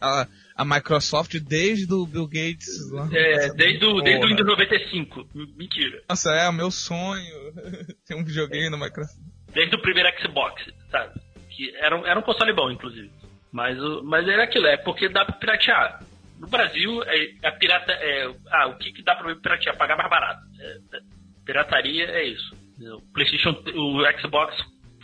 [0.00, 2.68] a, a Microsoft desde o Bill Gates.
[2.92, 3.08] lá.
[3.12, 4.28] É, desde o, desde o.
[4.28, 5.28] Windows 95.
[5.56, 6.02] Mentira.
[6.08, 7.34] Nossa, é o meu sonho
[8.06, 9.18] ter um videogame na Microsoft.
[9.52, 10.62] Desde o primeiro Xbox,
[10.92, 11.18] sabe?
[11.50, 13.10] Que era, um- era um console bom, inclusive.
[13.50, 16.00] Mas, o- mas era aquilo, é porque dá pra piratear.
[16.38, 18.32] No Brasil, é, a pirata é.
[18.52, 19.76] Ah, o que, que dá pra piratear?
[19.76, 20.40] Pagar mais barato.
[20.60, 21.00] É, é,
[21.44, 22.54] pirataria é isso.
[22.96, 24.56] O PlayStation, o Xbox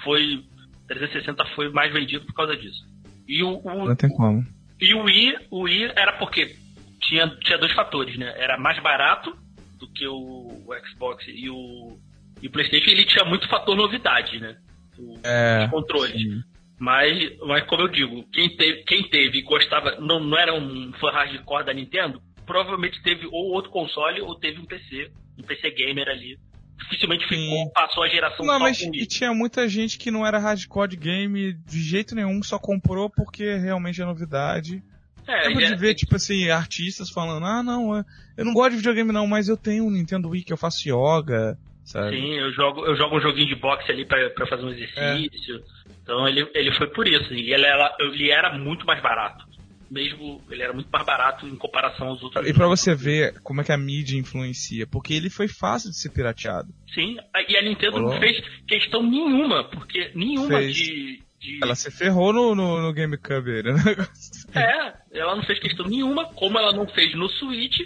[0.02, 0.44] foi.
[0.88, 2.80] 360 foi mais vendido por causa disso.
[3.26, 4.46] E o, o- Não tem como.
[4.80, 6.54] e o Wii, o Wii era porque
[7.00, 8.32] tinha, tinha dois fatores, né?
[8.36, 9.36] Era mais barato
[9.80, 11.98] do que o, o Xbox e o,
[12.40, 14.56] e o PlayStation, ele tinha muito fator novidade, né?
[14.96, 16.12] O- É, os controles.
[16.12, 16.40] sim.
[16.78, 20.92] Mas, mas como eu digo, quem teve, quem teve e gostava, não, não era um
[21.00, 25.70] fã hardcore da Nintendo, provavelmente teve ou outro console ou teve um PC, um PC
[25.70, 26.38] gamer ali.
[26.78, 27.70] Dificilmente ficou, Sim.
[27.74, 31.54] passou a geração Não, mas e tinha muita gente que não era hardcore de game
[31.54, 34.82] de jeito nenhum, só comprou porque realmente é novidade.
[35.26, 38.04] É, Lembro e de é- ver, tipo assim, artistas falando, ah não, é-
[38.36, 40.86] eu não gosto de videogame não, mas eu tenho um Nintendo Wii que eu faço
[40.88, 42.16] yoga, sabe?
[42.20, 45.64] Sim, eu jogo, eu jogo um joguinho de boxe ali pra, pra fazer um exercício.
[46.02, 47.32] Então ele, ele foi por isso.
[47.34, 49.44] E ele era, ele era muito mais barato.
[49.90, 52.46] Mesmo ele era muito mais barato em comparação aos outros.
[52.48, 55.96] E pra você ver como é que a mídia influencia, porque ele foi fácil de
[55.96, 56.68] ser pirateado.
[56.92, 57.16] Sim,
[57.48, 58.12] e a Nintendo Rolou.
[58.14, 60.76] não fez questão nenhuma, porque nenhuma Fez.
[60.76, 61.22] de.
[61.40, 63.74] de- Ela se ferrou no, no, no GameCube, né?
[64.54, 67.78] É, ela não fez questão nenhuma, como ela não fez no Switch,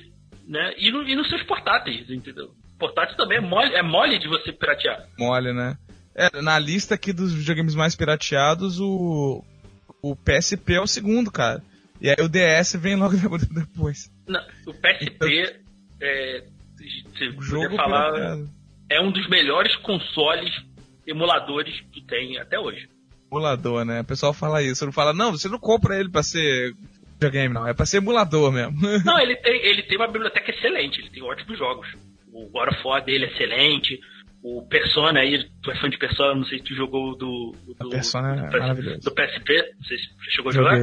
[0.47, 0.73] né?
[0.79, 2.51] E, no, e nos seus portáteis, entendeu?
[2.79, 5.07] Portátil também é mole, é mole de você piratear.
[5.19, 5.77] Mole, né?
[6.15, 9.45] É, na lista aqui dos videogames mais pirateados, o,
[10.03, 11.63] o PSP é o segundo, cara.
[12.01, 13.15] E aí o DS vem logo
[13.53, 14.11] depois.
[14.27, 15.61] Não, o PSP
[16.01, 16.45] é,
[16.79, 18.39] se jogo falar,
[18.89, 20.51] é um dos melhores consoles
[21.07, 22.89] emuladores que tem até hoje.
[23.31, 24.01] Emulador, né?
[24.01, 24.85] O pessoal fala isso.
[24.85, 26.75] Não fala, não, você não compra ele pra ser
[27.13, 27.69] videogame, não.
[27.69, 28.81] É pra ser emulador mesmo.
[29.05, 31.87] Não, ele tem, ele tem uma biblioteca excelente, ele tem ótimos jogos.
[32.33, 34.01] O God of War dele é excelente.
[34.43, 37.55] O Persona aí, tu é fã de Persona, não sei se tu jogou do.
[37.79, 39.01] do Persona é do, maravilhoso.
[39.01, 40.79] do PSP, não sei se tu chegou a jogar.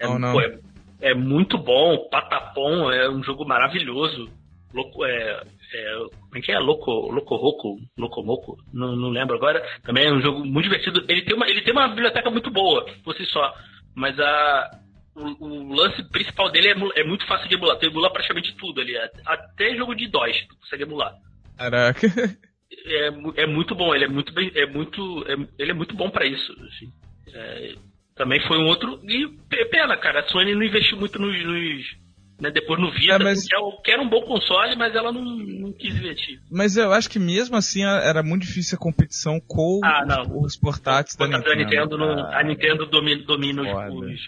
[0.00, 0.58] É, Não, pô, é,
[1.00, 4.28] é muito bom, Patapom é um jogo maravilhoso.
[4.74, 5.42] Loco, é,
[5.74, 6.58] é, como é que é?
[6.58, 9.64] Loco, Loco Roco, Loco Moco, não, não lembro agora.
[9.82, 11.04] Também é um jogo muito divertido.
[11.08, 13.54] Ele tem uma, ele tem uma biblioteca muito boa, por si só.
[13.94, 14.70] Mas a,
[15.16, 17.78] o, o lance principal dele é, é muito fácil de emular.
[17.78, 18.94] Tu emula praticamente tudo ali.
[19.24, 21.14] Até jogo de DOS tu consegue emular.
[21.56, 22.06] Caraca.
[22.86, 26.10] É, é muito bom, ele é muito bem, é muito, é- ele é muito bom
[26.10, 26.52] pra isso.
[26.52, 26.92] assim.
[27.32, 27.74] É,
[28.18, 30.20] também foi um outro e pe- pena, cara.
[30.20, 32.08] A Sony não investiu muito nos, nos-
[32.40, 34.94] né, depois no Vita, É, mas- que, é o- que era um bom console, mas
[34.94, 36.40] ela não, não quis investir.
[36.50, 40.40] Mas eu acho que mesmo assim era muito difícil a competição com Ah, não.
[40.42, 41.50] os portáteis da Nintendo.
[41.50, 44.20] a Nintendo, não- Ah, a Nintendo domina, domina os, os,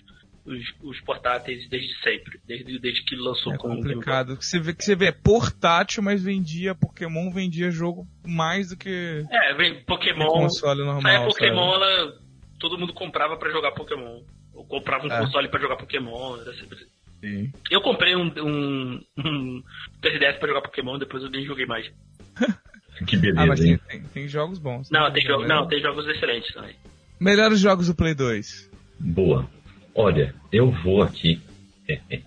[0.46, 4.34] os- os portáteis desde sempre, desde, desde que lançou É com o complicado.
[4.40, 9.24] Você vê, que você vê é portátil, mas vendia Pokémon, vendia jogo mais do que
[9.30, 10.26] É, Pokémon.
[10.26, 11.02] console normal.
[11.02, 11.84] Saia Pokémon, sabe?
[11.84, 12.14] ela,
[12.60, 14.20] todo mundo comprava pra jogar Pokémon.
[14.54, 15.18] Ou comprava um É.
[15.18, 16.36] console pra jogar Pokémon.
[16.40, 16.86] Era sempre assim.
[17.20, 17.52] Sim.
[17.70, 19.62] Eu comprei um, um, um
[20.02, 21.90] 3DS pra jogar Pokémon, depois eu nem joguei mais.
[23.06, 23.80] Que Ah, mas beleza, tem, hein?
[23.88, 24.90] tem, tem jogos bons.
[24.90, 26.74] Não, tem, jogo, não, tem jogos excelentes também.
[27.18, 28.70] Melhores jogos do Play 2.
[28.98, 29.48] Boa.
[29.94, 31.40] Olha, eu vou aqui.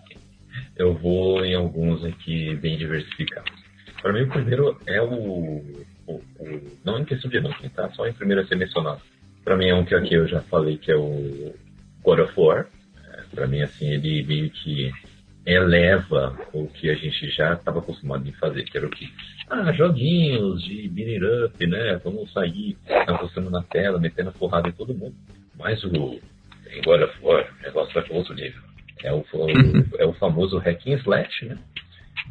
[0.76, 3.52] eu vou em alguns aqui bem diversificados.
[4.02, 5.14] Para mim, o primeiro é o,
[6.08, 7.92] o- o- Não em questão de ranking, tá?
[7.92, 9.02] Só em primeiro a ser mencionado.
[9.44, 11.54] Para mim é um que aqui eu já falei que é o
[12.04, 12.68] God of War.
[13.32, 14.92] Para mim, assim, ele meio que
[15.46, 19.12] eleva o que a gente já estava acostumado em fazer, que era o que?
[19.50, 22.00] Ah, joguinhos de beating up, né?
[22.04, 22.78] Vamos sair
[23.08, 25.16] apostando na tela, metendo porrada em todo mundo.
[25.58, 25.88] Mas o
[26.72, 28.62] em God of War, o negócio vai para outro nível.
[29.04, 31.58] É o, o- é o famoso hack and slash, né?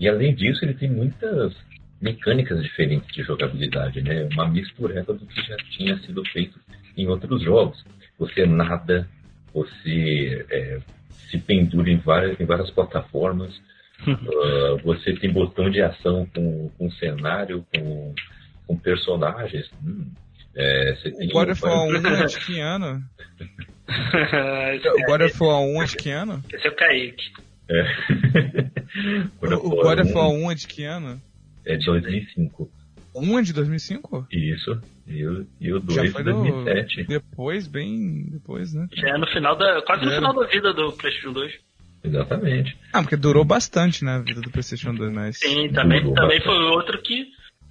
[0.01, 1.55] E além disso, ele tem muitas
[2.01, 4.27] mecânicas diferentes de jogabilidade, né?
[4.33, 6.59] Uma mistureba do que já tinha sido feito
[6.97, 7.85] em outros jogos.
[8.19, 9.09] Você nada,
[9.53, 10.79] você é,
[11.31, 13.61] se pendura em várias, em várias plataformas,
[14.07, 18.15] ah, você tem botão de ação com, com cenário, com,
[18.67, 19.71] com personagens.
[19.85, 20.07] Hum,
[20.55, 23.03] é, você O tem God of War 1 vários- é de que ano?
[24.95, 26.43] O God of War 1 é de que ano?
[26.53, 27.33] esse é o Kaique.
[27.71, 27.83] É.
[29.63, 31.21] O God of War 1 é de que ano?
[31.65, 32.71] é de 2005.
[33.15, 34.27] 1 é de 2005?
[34.31, 34.81] Isso.
[35.07, 37.05] E o, e o Já 2 foi de no, 2007.
[37.05, 38.87] depois, bem depois, né?
[38.95, 39.83] Já é no final da.
[39.83, 40.17] quase no Já.
[40.17, 41.53] final da vida do PlayStation 2.
[42.05, 42.77] Exatamente.
[42.93, 45.39] Ah, porque durou bastante, né, a vida do PlayStation 2, mas...
[45.39, 46.45] Sim, também, Durou também bastante.
[46.57, 47.27] foi outro que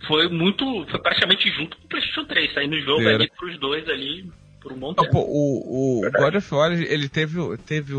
[0.07, 0.63] foi muito.
[0.89, 3.15] Foi praticamente junto com o PlayStation 3, saindo o jogo Era.
[3.15, 5.11] ali pros dois ali por um bom Ah, tempo.
[5.11, 7.93] pô, o, o God of War, ele teve, teve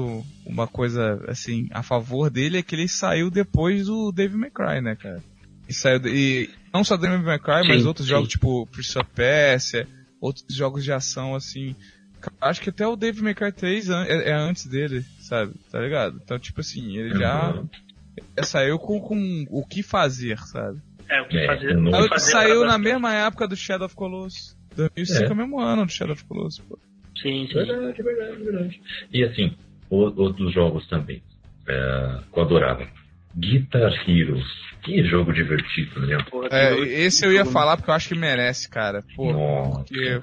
[0.47, 4.81] uma coisa, assim, a favor dele, é que ele saiu depois do Devil May Cry,
[4.81, 5.21] né, cara?
[5.69, 8.11] E saiu, e não só Devil May Cry, mas Sim, outros sim.
[8.13, 9.87] jogos, tipo Prince of Persia,
[10.21, 11.75] outros jogos de ação, assim.
[12.41, 15.53] Acho que até o Devil May Cry 3 an- é, é antes dele, sabe?
[15.71, 16.21] Tá ligado?
[16.23, 17.69] Então, tipo assim, ele já, Uhum.
[18.39, 20.79] já saiu com, com o que fazer, sabe?
[21.09, 21.77] É, o que É, fazer.
[21.77, 24.57] não- Aí fazer saiu na mesma época do Shadow of Colossus.
[24.77, 25.33] 2005 é, É.
[25.33, 26.79] o mesmo ano do Shadow of Colossus, pô.
[27.21, 27.55] Sim, sim.
[27.55, 28.81] Verdade, verdade, verdade.
[29.13, 29.55] E assim,
[29.91, 31.23] outros jogos também.
[31.69, 32.89] É, que eu adorava.
[33.37, 34.47] Guitar Heroes.
[34.83, 36.19] Que jogo divertido, né?
[36.51, 39.05] É, esse eu ia falar porque eu acho que merece, cara.
[39.15, 39.33] Pô,
[39.77, 40.21] porque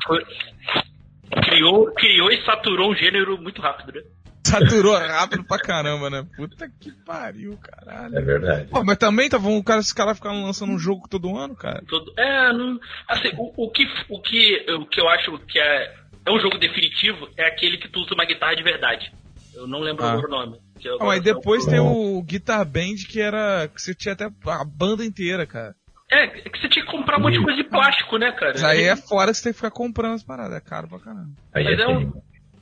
[1.44, 4.02] criou, criou e saturou um gênero muito rápido, né?
[4.44, 6.26] saturou rápido pra caramba, né?
[6.36, 8.18] Puta que pariu, caralho.
[8.18, 8.68] É verdade.
[8.70, 11.84] Pô, mas também tava um cara, os caras ficaram lançando um jogo todo ano, cara.
[11.88, 15.94] Todo, é, não, assim, o, o que, o, que, o que eu acho que é,
[16.26, 19.12] é um jogo definitivo é aquele que tu usa uma guitarra de verdade.
[19.54, 20.16] Eu não lembro Ah.
[20.18, 20.58] o nome.
[21.00, 23.68] Ah, mas depois tem o Guitar Band que era.
[23.68, 25.76] que você tinha até a banda inteira, cara.
[26.12, 28.54] É, é que você tinha que comprar um monte de coisa de plástico, né, cara?
[28.54, 31.00] Mas aí é fora que você tem que ficar comprando as paradas, é caro pra
[31.00, 31.30] caramba.
[31.54, 32.12] Aí Mas é é um-.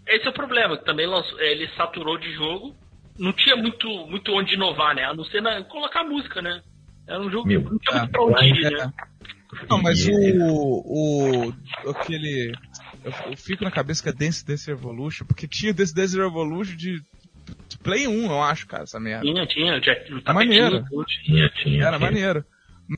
[0.07, 2.75] Esse é o problema, que também lançou, é, ele saturou de jogo.
[3.17, 5.03] Não tinha muito, muito onde inovar, né?
[5.05, 6.61] A não ser na, colocar música, né?
[7.07, 8.85] Era um jogo Meu, que não tinha ah, muito pra onde ir, É.
[8.85, 8.93] né?
[9.69, 10.13] Não, mas o.
[10.85, 11.89] o.
[11.89, 12.53] aquele.
[13.03, 16.75] Eu, eu fico na cabeça que é Dance Dance Revolution, porque tinha Dance Dance Revolution
[16.75, 17.01] de
[17.83, 19.25] Play 1, eu acho, cara, essa merda.
[19.25, 19.81] Tinha, tinha.
[19.81, 20.83] Já, maneiro.
[21.23, 21.83] Tinha, tinha.
[21.83, 22.09] Era tinha.
[22.09, 22.45] maneiro.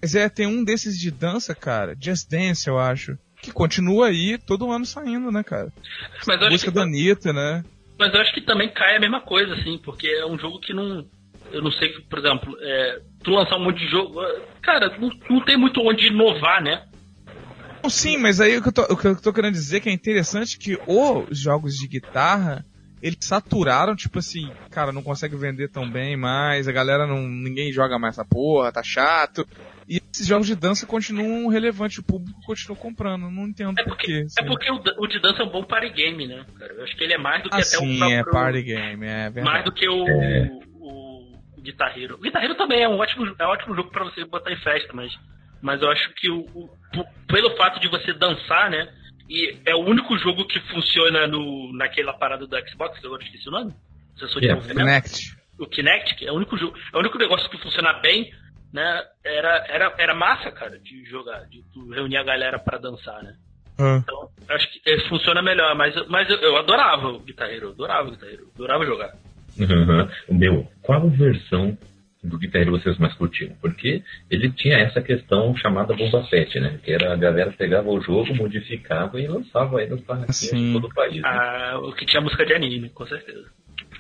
[0.01, 3.17] Mas é, tem um desses de dança, cara, Just Dance, eu acho.
[3.41, 5.71] Que continua aí todo ano saindo, né, cara?
[6.27, 7.63] Mas Música que, da Anitta, né?
[7.99, 10.73] mas eu acho que também cai a mesma coisa, assim, porque é um jogo que
[10.73, 11.05] não.
[11.51, 14.21] Eu não sei por exemplo, é, tu lançar um monte de jogo.
[14.61, 16.85] Cara, não, não tem muito onde inovar, né?
[17.89, 19.89] Sim, mas aí o que, eu tô, o que eu tô querendo dizer é que
[19.89, 22.63] é interessante que os jogos de guitarra,
[23.01, 27.21] eles saturaram, tipo assim, cara, não consegue vender tão bem mais, a galera não.
[27.27, 29.47] ninguém joga mais essa porra, tá chato.
[29.87, 33.89] E esses jogos de dança continuam relevantes, o público continua comprando, não entendo É por
[33.91, 34.19] porque, quê.
[34.19, 34.45] é assim.
[34.45, 36.45] porque o, o de dança é um bom party game, né?
[36.59, 38.19] Cara, eu acho que ele é mais do que Ah, até sim, o próprio.
[38.19, 39.45] é party game, é verdade.
[39.45, 40.49] mais do que o, É.
[40.79, 42.15] o, o Guitar Hero.
[42.15, 44.57] O Guitar Hero também é um ótimo, é um ótimo jogo pra você botar em
[44.61, 45.11] festa, mas,
[45.61, 46.69] mas eu acho que o, o-
[47.27, 48.87] pelo fato de você dançar, né?
[49.29, 53.23] E é o único jogo que funciona no, naquela parada do Xbox, que eu agora
[53.23, 53.73] esqueci o nome.
[54.17, 54.61] Sensor de Yeah.
[54.61, 54.85] movimento.
[54.87, 55.37] Kinect.
[55.59, 58.33] O Kinect, é o único jogo, é o único negócio que funciona bem,
[58.73, 59.03] né?
[59.23, 63.35] Era, era, era massa, cara, de jogar, de tu reunir a galera pra dançar, né?
[63.77, 63.99] Ah.
[64.03, 67.71] Então, acho que funciona melhor, mas, eu- mas eu, eu adorava o Guitar Hero, eu
[67.71, 69.13] adorava o Guitar Hero, eu adorava jogar.
[69.59, 70.09] Uhum.
[70.37, 71.77] Meu, qual versão
[72.23, 73.55] do Guitar Hero vocês mais curtiram?
[73.61, 76.79] Porque ele tinha essa questão chamada bomba pet, né?
[76.83, 80.67] Que era a galera pegava o jogo, modificava e lançava aí nos barraquinhos Sim.
[80.67, 81.21] de todo o país.
[81.21, 81.21] Né?
[81.23, 83.45] Ah, o que tinha música de anime, com certeza.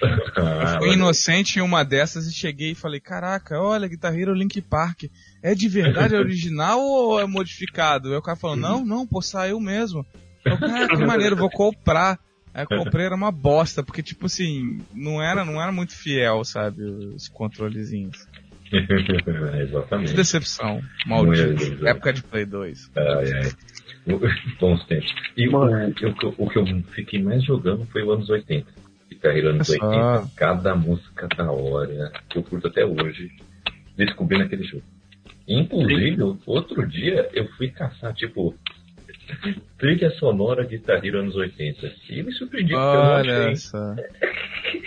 [0.01, 0.93] Ah, Eu fui olha.
[0.95, 5.03] inocente em uma dessas e cheguei e falei, caraca, olha, Guitar Hero Link Park,
[5.41, 8.09] é de verdade é original ou é modificado?
[8.09, 10.05] Aí o cara falou, não, não, pô, saiu mesmo.
[10.45, 12.19] Eu, cara, que maneiro, vou comprar.
[12.53, 16.43] Aí eu comprei, era uma bosta, porque tipo assim, não era, não era muito fiel,
[16.43, 18.27] sabe, os controlezinhos.
[18.69, 18.77] Que
[19.63, 20.13] Exatamente.
[20.13, 21.87] decepção, maldito.
[21.87, 22.91] Época de Play 2.
[22.95, 23.51] Ai, ai.
[24.59, 25.11] Bons tempos.
[25.35, 28.67] E o, o, o que eu fiquei mais jogando foi o anos 80.
[29.09, 29.73] Guitar Hero anos só.
[29.73, 30.31] 80.
[30.35, 33.31] Cada música da hora, que eu curto até hoje,
[33.97, 34.83] descobri naquele jogo.
[35.47, 38.55] Inclusive, outro dia eu fui caçar, tipo,
[39.77, 41.91] trilha sonora Guitar Hero anos 80.
[42.09, 43.55] E me surpreendi porque eu não achei.
[43.55, 43.95] só.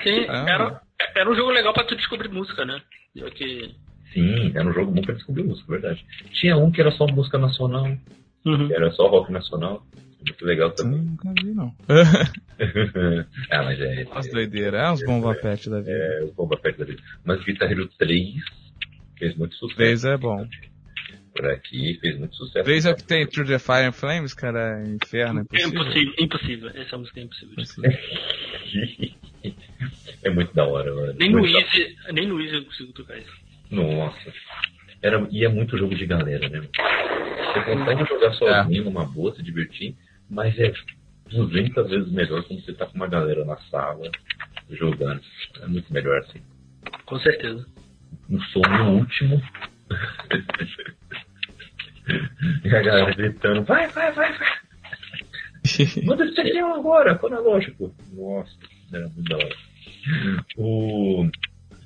[0.03, 0.45] Sim, Ah.
[0.49, 0.81] era,
[1.17, 2.81] era um jogo legal pra tu descobrir música, né?
[3.15, 3.75] Eu que...
[4.13, 6.05] Sim, era um jogo bom pra descobrir música, verdade.
[6.33, 7.87] Tinha um que era só música nacional,
[8.45, 8.67] Uhum.
[8.69, 9.83] que era só rock nacional.
[10.27, 11.01] Muito legal também.
[11.01, 11.75] Nunca vi, não.
[13.51, 14.05] ah, mas é.
[14.13, 15.91] As doideiras, é uns bomba pet da vida.
[15.93, 17.03] É, o Bomba Pet da vida.
[17.25, 18.35] Mas Guitar Hero 3
[19.19, 19.77] fez muito sucesso.
[19.77, 20.47] 3 é bom.
[21.35, 22.65] Por aqui fez muito sucesso.
[22.65, 25.81] 3 é o que tem Through the Fire and Flames, cara, inferno, é É impossível.
[25.83, 26.71] impossível, impossível.
[26.75, 27.53] Essa música é impossível.
[27.55, 27.93] Impossível.
[30.23, 31.15] é muito da hora, mano.
[31.19, 33.33] Nem no da- nem no Easy eu consigo tocar isso.
[33.71, 34.33] Nossa.
[35.03, 36.61] Era, e é muito jogo de galera, né?
[36.61, 39.97] Você consegue jogar sozinho numa boa, se divertir,
[40.31, 40.73] mas é
[41.31, 44.11] 200 vezes melhor quando você tá com uma galera na sala
[44.71, 45.21] jogando.
[45.63, 46.41] É muito melhor assim.
[47.07, 47.67] Com certeza.
[48.31, 49.43] um som no último.
[52.65, 54.49] e a galera gritando, vai, vai, vai, vai.
[56.05, 57.95] Manda esse serial agora, cronológico.
[58.13, 58.51] Nossa,
[58.93, 59.57] era muito da hora.
[60.57, 61.29] O...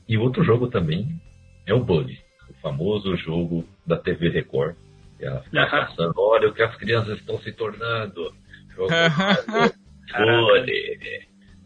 [0.08, 1.20] E outro jogo também
[1.66, 2.18] é o Bully,
[2.48, 4.76] o famoso jogo da TV Record.
[5.20, 5.86] E ela fica Aham.
[5.86, 8.34] passando, olha o que as crianças estão se tornando.
[8.74, 9.12] Jogando
[10.16, 10.98] Bully.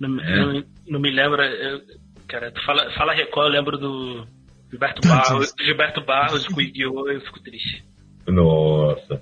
[0.00, 0.36] Não, É.
[0.36, 1.46] não, não me lembra.
[1.46, 1.82] eu-
[2.26, 4.26] cara, tu fala, fala Record, eu lembro do
[4.70, 7.08] Gilberto Barros, Gilberto Barros com Yu-Gi-Oh!
[7.10, 7.84] Eu fico triste.
[8.26, 9.20] Nossa.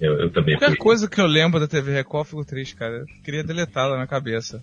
[0.00, 0.76] Eu, eu também Qualquer fui.
[0.76, 2.98] coisa que eu lembro da TV Record, eu fico triste, cara.
[2.98, 4.62] Eu queria deletá-la na cabeça.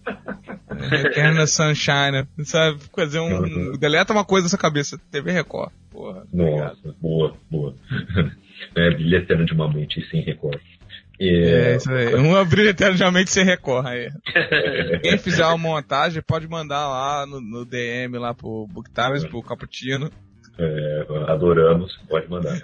[0.91, 2.80] Eterna Sunshine, sabe?
[2.94, 3.40] Fazer um.
[3.40, 3.78] Uhum.
[3.78, 4.99] Deleta uma coisa da sua cabeça.
[5.10, 5.72] TV Record.
[5.90, 6.24] Porra.
[6.32, 6.78] obrigado.
[6.84, 7.74] Nossa, boa, boa.
[8.76, 10.78] é, brilho eterno de uma mente sem recorde.
[11.19, 12.15] É, É, isso aí.
[12.15, 14.09] Um abrir eternamente sem Record aí.
[15.03, 19.43] Quem fizer uma montagem pode mandar lá no, no DM lá pro Book Times, pro
[19.43, 20.09] Cappuccino.
[20.57, 22.57] é, adoramos, pode mandar.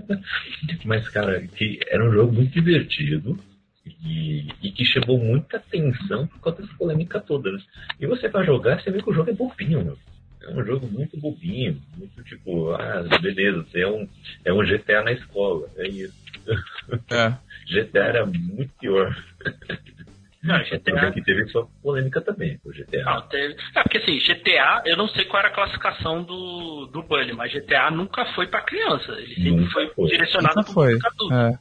[0.84, 3.38] Mas, cara, que era um jogo muito divertido
[3.84, 7.50] e, e que chamou muita atenção por causa dessa polêmica toda.
[7.52, 7.58] Né?
[8.00, 9.98] E você vai jogar, você vê que o jogo é bobinho, meu.
[10.42, 14.08] É um jogo muito bobinho, muito tipo, ah, beleza, você é um,
[14.44, 16.14] é um GTA na escola, é isso.
[17.10, 17.34] É.
[17.70, 19.14] GTA era muito pior.
[20.42, 21.10] Não, GTA.
[21.10, 23.02] que teve sua polêmica também, o GTA.
[23.04, 27.02] Não, teve- É porque assim, GTA, eu não sei qual era a classificação do, do
[27.02, 29.12] Bully, mas GTA nunca foi pra criança.
[29.12, 30.08] Ele sempre Nunca foi, foi.
[30.08, 30.92] direcionado Nunca pro foi.
[30.94, 31.34] adulto.
[31.34, 31.58] É.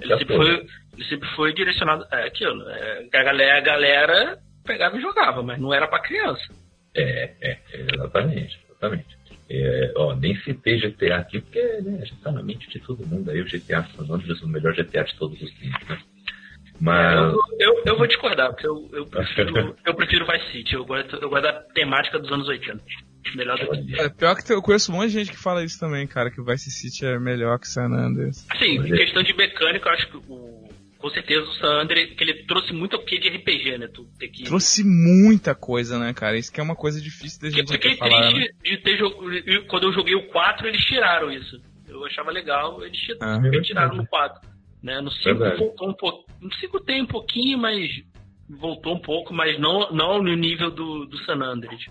[0.00, 2.06] Ele sempre foi, ele sempre foi direcionado.
[2.12, 2.68] É aquilo.
[2.68, 6.44] É, a, galera, a galera pegava e jogava, mas não era pra criança.
[6.94, 9.20] É, é, exatamente, exatamente.
[9.48, 13.30] É, ó, nem citei GTA aqui, porque né, já tá na mente de todo mundo
[13.30, 15.98] aí, o GTA San Andreas, o melhor GTA de todos os tempos, né?
[16.80, 20.74] Mas, Eu, eu, eu vou discordar, porque eu, eu, prefiro, eu prefiro Vice City.
[20.74, 22.82] Eu gosto, eu gosto da temática dos anos 80.
[23.34, 24.00] Melhor do que.
[24.00, 26.40] É, pior que eu conheço um monte de gente que fala isso também, cara, que
[26.40, 28.46] o Vice City é melhor que San Andreas.
[28.48, 30.69] Assim, em é- questão de mecânica, eu acho que o,
[31.00, 33.88] com certeza o San Andreas, que ele trouxe muito o que de RPG, né?
[33.88, 34.44] Tu ter que...
[34.44, 36.36] Trouxe muita coisa, né, cara?
[36.38, 38.30] Isso que é uma coisa difícil da Eu gente fiquei falar, né?
[38.32, 39.32] triste de ter jogo.
[39.32, 41.60] eu- Quando eu joguei o 4, eles tiraram isso.
[41.88, 43.40] Eu achava legal, eles Ah.
[43.62, 44.48] tiraram no 4.
[44.82, 45.00] Né?
[45.00, 45.58] No 5 Verdade.
[45.58, 46.30] voltou um pouco.
[46.40, 47.90] No 5 tem um pouquinho, mas
[48.48, 51.82] voltou um pouco, mas não, não no nível do, do San Andreas.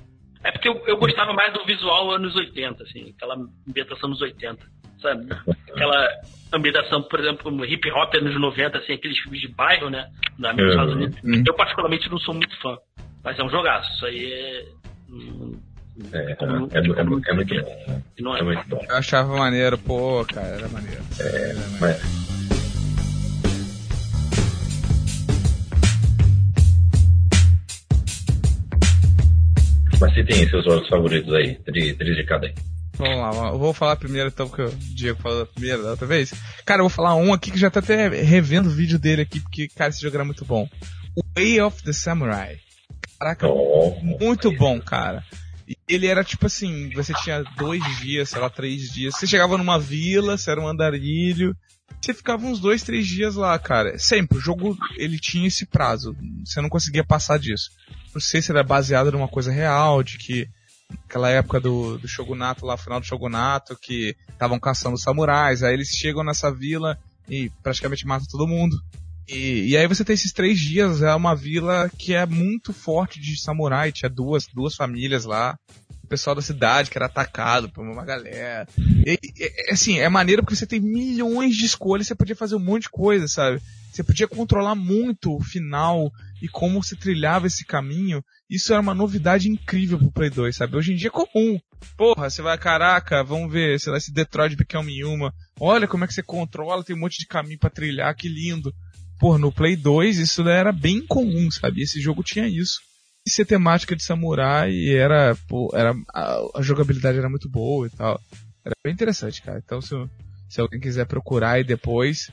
[0.43, 3.35] É porque eu, eu gostava mais do visual anos 80, assim, aquela
[3.67, 4.57] ambientação nos 80,
[5.01, 5.27] sabe?
[5.71, 6.07] Aquela
[6.53, 10.09] ambientação, por exemplo, hip hop anos 90, assim, aqueles filmes de bairro, né?
[10.37, 10.69] Da nos Uhum.
[10.69, 11.17] Estados Unidos.
[11.23, 11.43] Uhum.
[11.45, 12.77] Eu particularmente não sou muito fã,
[13.23, 13.91] mas é um jogaço.
[13.95, 14.65] Isso aí é.
[16.13, 18.03] É, é, como- é, é, é como- muito bom.
[18.19, 18.85] Não é, É muito bom.
[18.89, 21.01] Eu achava maneiro, pô, cara, era maneiro.
[21.19, 22.38] É, Mas,
[29.99, 32.53] mas se tem seus jogos favoritos aí, três, de cada aí.
[32.97, 36.05] Vamos lá, eu vou falar primeiro então, porque o Diego falou da primeira da outra
[36.05, 36.33] vez.
[36.65, 39.39] Cara, eu vou falar um aqui que já tá até revendo o vídeo dele aqui,
[39.39, 40.67] porque, cara, esse jogo era muito bom.
[41.35, 42.57] Way of the Samurai.
[43.17, 45.23] Caraca, Oh, muito bom, cara.
[45.87, 49.15] Ele era tipo assim, você tinha dois dias, sei lá, três dias.
[49.15, 51.55] Você chegava numa vila, você era um andarilho.
[52.01, 53.97] Você ficava uns dois, três dias lá, cara.
[53.99, 56.15] Sempre, o jogo, ele tinha esse prazo.
[56.45, 57.71] Você não conseguia passar disso.
[58.13, 60.47] Não sei se era baseado numa coisa real, de que
[61.05, 65.89] aquela época do, do Shogunato lá, final do Shogunato, que estavam caçando samurais, aí eles
[65.89, 66.97] chegam nessa vila
[67.27, 68.79] e praticamente matam todo mundo.
[69.27, 73.19] E, e aí você tem esses três dias, é uma vila que é muito forte
[73.19, 75.57] de samurai, tinha duas, duas famílias lá,
[76.09, 78.67] pessoal da cidade que era atacado por uma galera.
[79.05, 82.59] E, e, assim, é maneiro porque você tem milhões de escolhas, você podia fazer um
[82.59, 83.61] monte de coisa, sabe?
[83.91, 86.11] Você podia controlar muito o final
[86.41, 88.23] e como você trilhava esse caminho.
[88.49, 90.75] Isso era uma novidade incrível pro Play 2, sabe?
[90.75, 91.59] Hoje em dia é comum.
[91.95, 95.31] Porra, você vai, caraca, vamos ver, sei lá, esse Detroit Become Human.
[95.59, 98.73] Olha como é que você controla, tem um monte de caminho pra trilhar, que lindo.
[99.19, 101.81] Pô, no Play 2 isso era bem comum, sabe?
[101.81, 102.79] Esse jogo tinha isso.
[103.29, 107.85] E ser temática de samurai e era, pô, era, a, a jogabilidade era muito boa
[107.85, 108.19] e tal.
[108.65, 109.61] Era bem interessante, cara.
[109.63, 109.93] Então se,
[110.49, 112.31] se alguém quiser procurar aí depois,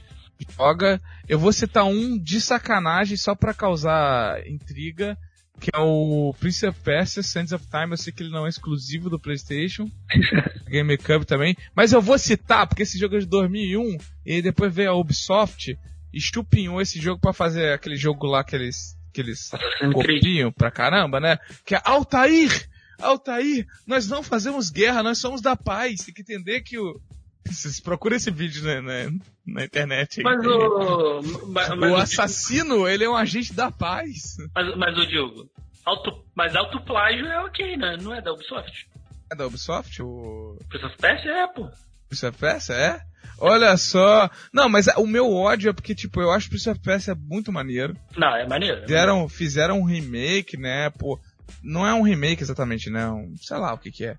[0.56, 0.98] joga.
[1.28, 5.18] Eu vou citar um de sacanagem só pra causar intriga,
[5.60, 7.90] que é o Prince of Persia Sands of Time.
[7.90, 9.90] Eu sei que ele não é exclusivo do PlayStation.
[10.66, 11.54] GameCube também.
[11.74, 15.78] Mas eu vou citar, porque esse jogo é de 2001 e depois veio a Ubisoft
[16.10, 20.20] e estupinhou esse jogo pra fazer aquele jogo lá que eles, que eles Creed.
[20.20, 21.38] copiam pra caramba, né?
[21.64, 22.68] Que é Altair!
[23.00, 23.66] Altair!
[23.86, 26.04] Nós não fazemos guerra, nós somos da paz.
[26.04, 27.00] Tem que entender que o.
[27.46, 30.20] Vocês procuram esse vídeo né, na, na internet.
[30.20, 30.24] aí.
[30.24, 31.22] Mas o.
[31.48, 34.36] Mas, mas o o assassino, ele é um agente da paz.
[34.54, 35.50] Mas, mas o Diogo,
[35.84, 37.96] auto, mas autoplágio é ok, né?
[38.02, 38.86] Não é da Ubisoft.
[39.32, 40.02] É da Ubisoft?
[40.02, 41.70] O of Persia é, pô.
[42.08, 43.00] Prince of Persia, é?
[43.38, 44.30] Olha só.
[44.52, 47.96] Não, mas o meu ódio é porque, tipo, eu acho Prince of Persia muito maneiro.
[48.16, 48.78] Não, é maneiro.
[48.78, 50.88] é Fizeram, fizeram um remake, né?
[50.90, 51.18] Pô,
[51.62, 53.08] não é um remake exatamente, né?
[53.08, 54.16] Um, sei lá o que que é.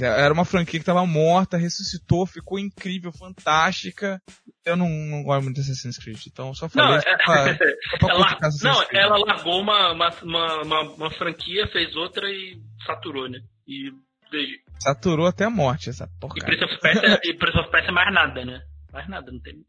[0.00, 4.20] Era uma franquia que tava morta, ressuscitou, ficou incrível, fantástica.
[4.64, 7.58] Eu não, não gosto muito de Assassin's Creed, então só falei Não, só é- pra,
[7.90, 9.02] só pra Ela, não, Creed.
[9.02, 13.40] ela largou uma, uma, uma, uma, uma franquia, fez outra e saturou, né?
[13.68, 13.88] E,
[14.32, 16.46] e, Saturou até a morte essa e porcaria.
[16.58, 18.62] Prince of Persia, e Prince of Persia é mais nada, né?
[18.92, 19.64] Mais nada, não tem.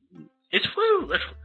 [0.52, 1.36] Esse foi, o- acho,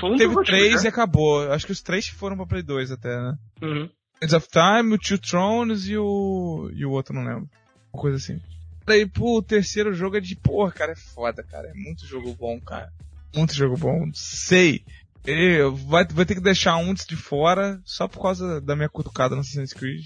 [0.00, 0.88] foi um Teve três e né?
[0.90, 1.50] acabou.
[1.52, 3.36] Acho que os três foram pra Play 2 até, né?
[3.62, 3.88] Uhum.
[4.20, 6.70] Sands of Time, o Two Thrones e o.
[6.74, 7.48] e o outro não lembro.
[7.92, 8.40] Uma coisa assim.
[8.86, 11.68] Daí, pô, o terceiro jogo é de porra, cara, é foda, cara.
[11.68, 12.92] É muito jogo bom, cara.
[13.34, 14.10] Muito jogo bom.
[14.12, 14.84] Sei.
[15.26, 19.34] Eu, vai, vai ter que deixar um de fora só por causa da minha cutucada
[19.34, 20.04] no Assassin's Creed.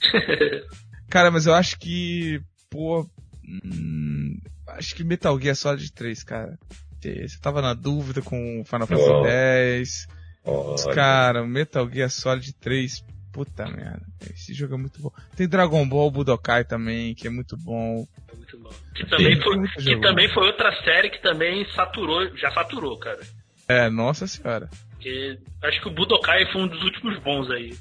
[1.10, 3.06] Cara, mas eu acho que, pô,
[3.44, 4.38] hum,
[4.68, 6.58] acho que Metal Gear Solid 3, cara.
[7.02, 9.26] Você tava na dúvida com Final Fantasy Oh.
[9.26, 10.06] X.
[10.44, 10.94] Olha.
[10.94, 14.02] Cara, Metal Gear Solid 3, puta merda.
[14.32, 15.10] Esse jogo é muito bom.
[15.34, 18.06] Tem Dragon Ball Budokai também, que é muito bom.
[18.32, 18.70] É muito bom.
[18.94, 19.42] Que também, Sim.
[19.42, 20.00] foi, Muito que jogo.
[20.02, 23.20] também foi outra série que também saturou, já saturou, cara.
[23.68, 24.68] É, nossa senhora.
[24.90, 27.74] Porque acho que o Budokai foi um dos últimos bons aí.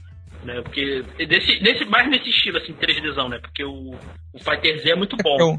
[0.44, 0.61] Né?
[0.61, 3.40] Porque desse, desse, mais nesse estilo, assim, 3Dzão, né?
[3.40, 3.91] Porque o,
[4.34, 5.38] o Fighter Z é muito bom.
[5.40, 5.57] Eu,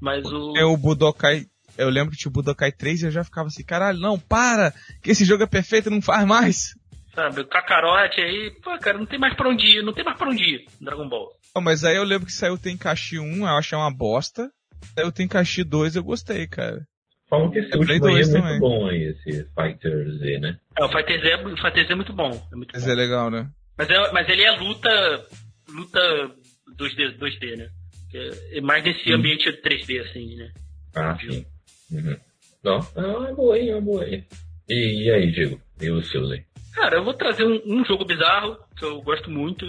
[0.00, 0.56] Mas o.
[0.56, 1.46] eu, o Budokai,
[1.76, 4.72] eu lembro que tinha o Budokai 3 e eu já ficava assim, caralho, não, para!
[5.02, 6.74] Que esse jogo é perfeito, não faz mais!
[7.12, 10.16] Sabe, o Kakarote aí, pô, cara, não tem mais pra onde ir, não tem mais
[10.16, 11.28] pra onde ir, Dragon Ball.
[11.54, 14.48] Não, mas aí eu lembro que saiu o Tenkaichi 1, eu achei uma bosta.
[14.94, 16.86] Saiu o Tenkaichi 2, eu gostei, cara.
[17.28, 18.58] Falam que esse Eu último aí é muito também.
[18.60, 20.56] bom aí, esse Fighter Z, né?
[20.78, 22.30] É, o Fighter Z, o Fighter Z é muito bom.
[22.52, 22.90] É muito Mas bom.
[22.90, 23.48] é legal, né?
[23.78, 25.26] Mas, é, mas ele é luta.
[25.68, 26.30] luta
[26.78, 27.70] 2D, 2D né?
[28.14, 29.16] É, é mais nesse Hum.
[29.16, 30.50] ambiente 3D, assim, né?
[30.94, 31.44] Ah, sim.
[31.92, 32.16] Uhum.
[32.64, 34.24] Não, ah, é boa aí, é boa aí.
[34.68, 35.60] E, e aí, Diego?
[35.80, 36.42] E os seus aí?
[36.74, 39.64] Cara, eu vou trazer um, um jogo bizarro que eu gosto muito.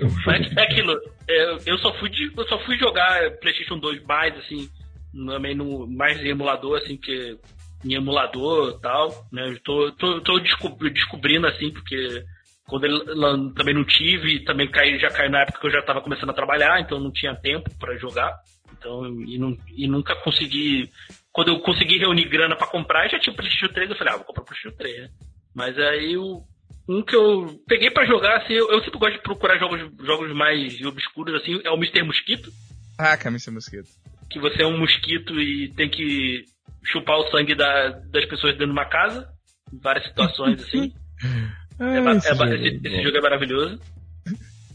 [0.00, 0.92] Um jogo Mas é aquilo,
[1.28, 4.68] é, eu só fui de, eu só fui jogar PlayStation 2 mais assim,
[5.26, 7.36] também no mais em emulador assim que
[7.84, 9.48] em emulador e tal, né?
[9.50, 12.24] Eu tô, tô, tô descob- descobrindo assim porque
[12.68, 13.00] quando ele
[13.54, 16.34] também não tive, também cai, já caiu na época que eu já tava começando a
[16.34, 18.32] trabalhar, então não tinha tempo pra jogar.
[18.78, 20.88] Então, e, não, e nunca consegui.
[21.32, 24.16] Quando eu consegui reunir grana pra comprar, já tinha o PlayStation 3, eu falei, ah,
[24.18, 25.08] vou comprar o PlayStation 3, né?
[25.54, 26.42] Mas aí o,
[26.88, 30.32] um que eu peguei pra jogar, assim, eu, eu sempre gosto de procurar jogos, jogos
[30.34, 32.02] mais obscuros, assim, é o Mr.
[32.04, 32.50] Mosquito,
[32.96, 33.50] Caraca, Mr.
[33.50, 33.88] Mosquito.
[34.30, 36.44] que você é um mosquito e tem que
[36.84, 39.28] chupar o sangue da- das pessoas dentro de uma casa,
[39.72, 40.92] em várias situações, assim.
[41.80, 43.80] É ba- é ba- esse, esse jogo é maravilhoso.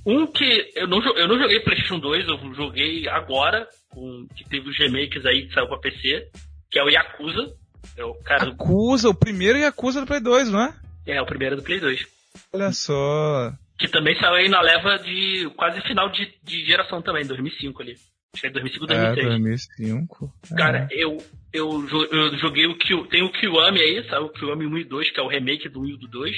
[0.05, 4.69] Um que eu não, eu não joguei PlayStation 2, eu joguei agora, com, que teve
[4.69, 6.27] os remakes aí que saiu pra PC,
[6.69, 7.53] que é o Yakuza.
[7.97, 10.73] É o, cara, Acusa, o primeiro Yakuza do Play 2, não é?
[11.07, 12.05] é o primeiro do Play 2.
[12.53, 13.53] Olha só.
[13.77, 17.95] Que também saiu aí na leva de quase final de, de geração também, 2005 ali.
[18.33, 19.67] Acho que é 2005 É, 2006.
[19.77, 20.33] 2005.
[20.57, 21.17] Cara, eu,
[21.53, 25.11] eu, eu joguei o Kill, tem o Kiwami aí, saiu o Kiwami 1 e 2,
[25.11, 26.35] que é o remake do 1 e do 2.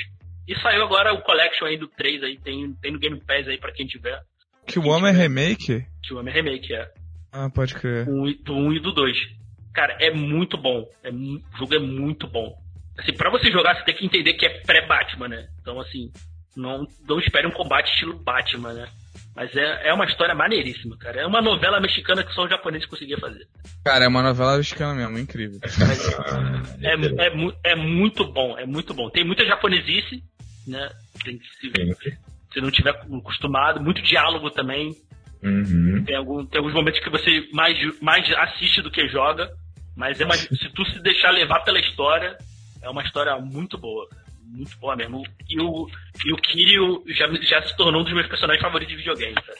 [0.48, 3.58] E saiu agora o Collection aí do 3 aí, tem, tem no Game Pass aí
[3.58, 4.22] pra quem tiver.
[4.68, 5.86] Que o Homem é remake?
[6.04, 6.88] Kiwami é remake, é.
[7.32, 8.08] Ah, pode crer.
[8.08, 9.16] Um do 1 e do 2.
[9.74, 10.88] Cara, é muito bom.
[11.04, 12.56] É, o jogo é muito bom.
[12.98, 15.48] Assim, pra você jogar, você tem que entender que é pré-Batman, né?
[15.62, 16.12] Então, assim,
[16.56, 18.88] não, não espere um combate estilo Batman, né?
[19.36, 21.20] Mas é, é uma história maneiríssima, cara.
[21.22, 23.46] É uma novela mexicana que só os japoneses conseguiam fazer.
[23.84, 25.60] Cara, é uma novela mexicana mesmo, incrível.
[26.18, 29.10] Ah, É, é, mu- é muito bom, é muito bom.
[29.10, 30.24] Tem muita japonesice,
[30.68, 30.90] né?
[31.24, 32.18] Tem que se, Sempre.
[32.54, 33.82] se não tiver acostumado.
[33.82, 34.96] Muito diálogo também.
[35.44, 36.04] Uhum.
[36.06, 39.50] Tem, algum, tem alguns momentos que você mais, mais assiste do que joga.
[39.96, 42.38] Mas é uma, se tu se deixar levar pela história,
[42.82, 44.08] é uma história muito boa.
[44.44, 45.24] Muito boa mesmo.
[45.50, 45.88] E o,
[46.26, 49.58] e o Kiryu já, já se tornou um dos meus personagens favoritos de videogame, cara.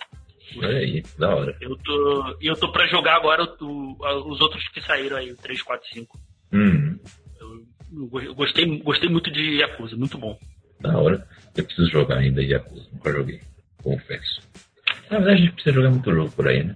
[0.58, 1.58] Olha aí, da hora.
[1.60, 5.36] Eu tô, e eu tô pra jogar agora o- os outros que saíram aí, o
[5.38, 6.18] 3, 4, 5.
[6.54, 7.00] Uhum.
[7.42, 7.66] Eu
[8.22, 10.38] eu gostei, gostei muito de Yakuza, muito bom.
[10.80, 11.26] Da hora.
[11.56, 12.88] Eu preciso jogar ainda Yakuza.
[12.94, 13.40] Nunca joguei.
[13.82, 14.42] Confesso.
[15.10, 16.76] Na verdade, a gente precisa jogar muito jogo por aí, né?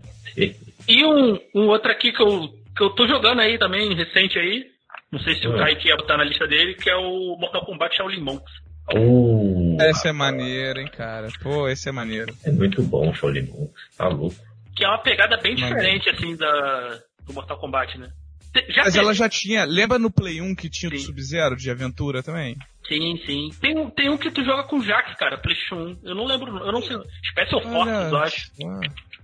[0.87, 4.67] E um, um outro aqui que eu, que eu tô jogando aí também, recente aí.
[5.11, 5.59] Não sei se o É.
[5.59, 8.53] Kaique ia botar na lista dele, que é o Mortal Kombat Shaolin Monks.
[8.95, 11.27] Oh, Esse é maneiro, hein, cara.
[11.43, 12.33] Pô, esse é maneiro.
[12.43, 13.97] é muito bom o Shaolin Monks.
[13.97, 14.35] Tá louco.
[14.75, 18.09] Que é uma pegada bem diferente, assim, da, do Mortal Kombat, né?
[18.69, 19.63] Já Mas teve- ela já tinha.
[19.65, 21.05] Lembra no Play 1 que tinha o do Sim.
[21.05, 22.55] Sub-Zero de aventura também?
[22.87, 23.49] Sim, sim.
[23.61, 25.99] Tem, um- tem um que tu joga com o Jack, cara, PlayStation 1.
[26.03, 26.97] Eu não lembro, eu não sei.
[27.29, 28.51] Special Forces, eu acho.
[28.55, 28.79] só.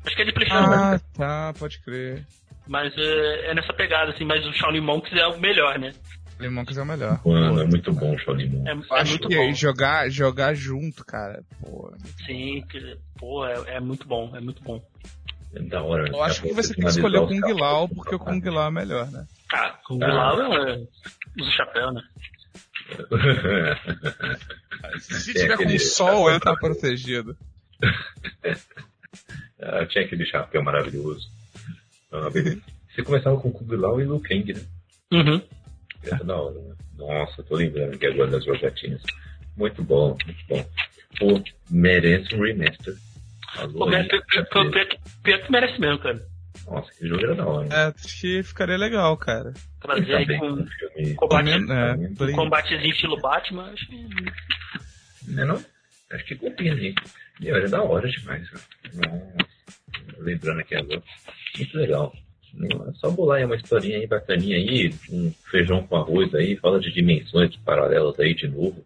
[0.05, 0.73] Acho que é de PlayStation 1.
[0.73, 2.23] Ah, tá, pode crer.
[2.67, 5.93] Mas é, é nessa pegada, assim, mas o Shaolin Monks é o melhor, né?
[6.39, 7.21] Lemon é o melhor.
[7.25, 8.67] Mano, é muito bom o Shaolin Monks.
[8.91, 9.53] É, é acho muito que bom.
[9.53, 11.41] jogar, jogar junto, cara.
[11.61, 11.91] Pô.
[12.25, 14.83] Sim, que, pô, é, é muito bom, é muito bom.
[15.55, 16.07] É da hora.
[16.09, 18.71] Eu acho que você tem que escolher o Kung Lao, porque o Kung Lao é
[18.71, 19.25] melhor, né?
[19.53, 20.07] Ah, com Ah.
[20.07, 22.01] Lao é, usa o chapéu, né?
[24.99, 27.35] Se tiver com aquele- sol, ele tá protegido.
[29.61, 31.27] Ah, tinha aquele chapéu maravilhoso.
[32.11, 32.29] Ah.
[32.29, 34.61] Você começava com Kung Lao e Liu Kang, né?
[35.13, 35.41] Uhum.
[36.03, 36.75] Era da hora, né?
[36.97, 39.01] Nossa, tô lembrando aqui agora das jogatinas.
[39.55, 40.65] Muito bom, muito bom.
[41.17, 42.95] Pô, merece um remaster.
[43.57, 44.07] Aí,
[45.23, 46.25] pior, que- merece mesmo, cara.
[46.67, 47.67] Nossa, que jogo era da hora.
[47.67, 47.75] né?
[47.75, 49.53] É, acho que ficaria legal, cara.
[49.81, 54.07] Trazer aí Também com um combate, é, um Play- combatezinho estilo Batman, acho que.
[55.27, 55.65] Não é não?
[56.11, 56.93] Acho que combina aí.
[57.39, 58.63] Meu, era da hora demais, velho.
[58.95, 59.35] Nossa,
[60.19, 61.03] lembrando aqui agora.
[61.57, 62.13] Muito legal.
[62.87, 66.79] É só bolar aí uma historinha aí bacaninha aí, um feijão com arroz aí, fala
[66.79, 68.81] de dimensões paralelas aí de novo,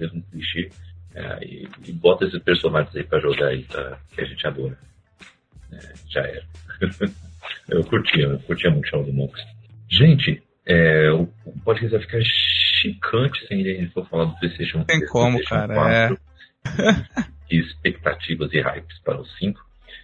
[0.00, 0.70] mesmo clichê.
[1.14, 4.78] É, e, e bota esses personagens aí pra jogar aí, tá, que a gente adora.
[5.72, 6.44] É, já era.
[7.68, 9.42] eu curtia, eu curtia muito o do Monks.
[9.90, 14.84] Gente, é, o, o podcast vai ficar chicante se a gente for falar do PlayStation
[14.84, 16.16] Tem 3, como, PlayStation cara,
[17.50, 19.60] e expectativas e hypes para o 5.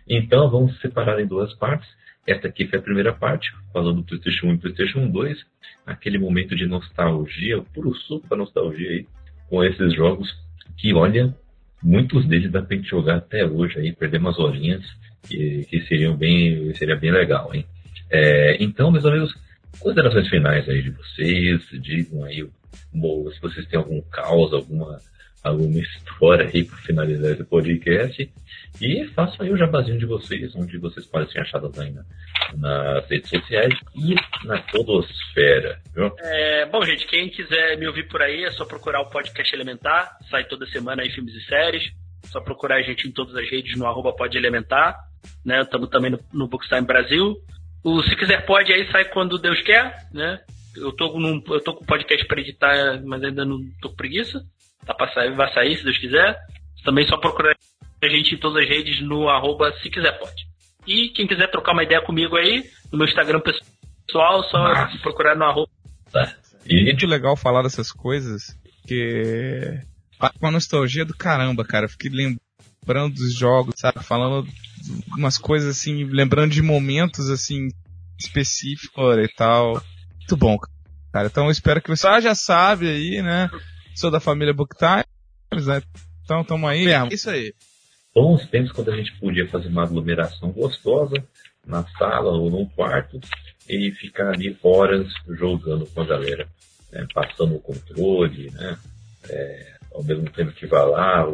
[0.09, 1.89] Então vamos separar em duas partes.
[2.27, 5.39] Esta aqui foi a primeira parte, falando do PlayStation 1 e PlayStation 2,
[5.87, 9.07] aquele momento de nostalgia, puro suco da nostalgia aí,
[9.49, 10.29] com esses jogos
[10.77, 11.35] que, olha,
[11.83, 14.85] muitos deles dá pra gente jogar até hoje aí, perder umas horinhas,
[15.23, 17.65] que, que seriam bem, seria bem legal, hein?
[18.11, 19.35] É, então, meus amigos,
[19.79, 22.47] considerações finais aí de vocês, digam aí
[22.93, 24.99] se vocês têm algum caos, alguma,
[25.49, 28.31] alguma história aí para finalizar esse podcast.
[28.81, 32.05] E façam aí o jabazinho de vocês, onde vocês podem ser achados aí na,
[32.57, 34.15] nas redes sociais e
[34.47, 35.81] na podosfera.
[35.95, 36.13] Viu?
[36.19, 40.17] É, bom, gente, quem quiser me ouvir por aí é só procurar o podcast Elementar.
[40.31, 41.91] Sai toda semana aí filmes e séries.
[42.27, 44.97] Só procurar a gente em todas as redes no arroba pode elementar.
[45.45, 45.63] Né?
[45.63, 47.37] Estamos também no, no Bookstime Brasil.
[47.83, 50.41] O Se Quiser Pode aí sai quando Deus quer, né?
[50.77, 53.97] Eu tô, num, eu tô com o podcast para editar, mas ainda não tô com
[53.97, 54.45] preguiça.
[54.89, 56.35] Tá pra sair, vai sair, se Deus quiser.
[56.83, 57.55] Também só procurar
[58.03, 60.49] a gente em todas as redes no arroba se quiser pode.
[60.87, 64.99] E quem quiser trocar uma ideia comigo aí, no meu Instagram pessoal, só Nossa.
[65.03, 65.71] procurar no arroba.
[66.11, 66.35] Tá.
[66.67, 69.79] É E muito legal falar dessas coisas, porque
[70.41, 71.87] uma nostalgia do caramba, cara.
[71.87, 74.03] Fiquei lembrando dos jogos, sabe?
[74.03, 74.49] Falando
[75.15, 77.69] umas coisas assim, lembrando de momentos assim
[78.19, 79.83] específicos e tal.
[80.17, 80.57] Muito bom,
[81.13, 81.27] cara.
[81.27, 83.51] Então eu espero que você ah, já sabe aí, né?
[83.99, 85.83] Sou da família Book Times, né?
[86.23, 86.87] Então tamo aí.
[86.87, 87.53] É isso aí.
[88.15, 91.17] bons tempos quando a gente podia fazer uma aglomeração gostosa
[91.67, 93.19] na sala ou num quarto
[93.69, 96.47] e ficar ali horas jogando com a galera,
[96.93, 97.09] né?
[97.13, 98.79] passando o controle, né?
[99.29, 101.27] É, ao mesmo tempo que vai lá,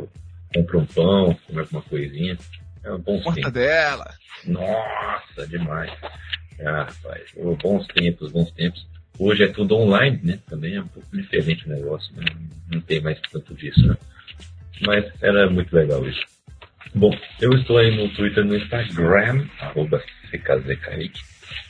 [0.54, 2.38] compra um pão, come alguma coisinha.
[2.82, 3.50] É um bom tempo.
[3.50, 4.14] dela.
[4.46, 5.92] Nossa, demais.
[6.64, 7.30] Ah, rapaz,
[7.62, 8.93] bons tempos, bons tempos.
[9.18, 10.38] Hoje é tudo online, né?
[10.48, 12.24] Também é um pouco diferente o negócio, né?
[12.70, 13.96] Não tem mais tanto disso, né?
[14.84, 16.20] Mas era muito legal isso.
[16.94, 21.20] Bom, eu estou aí no Twitter no Instagram, arroba CKZKaique.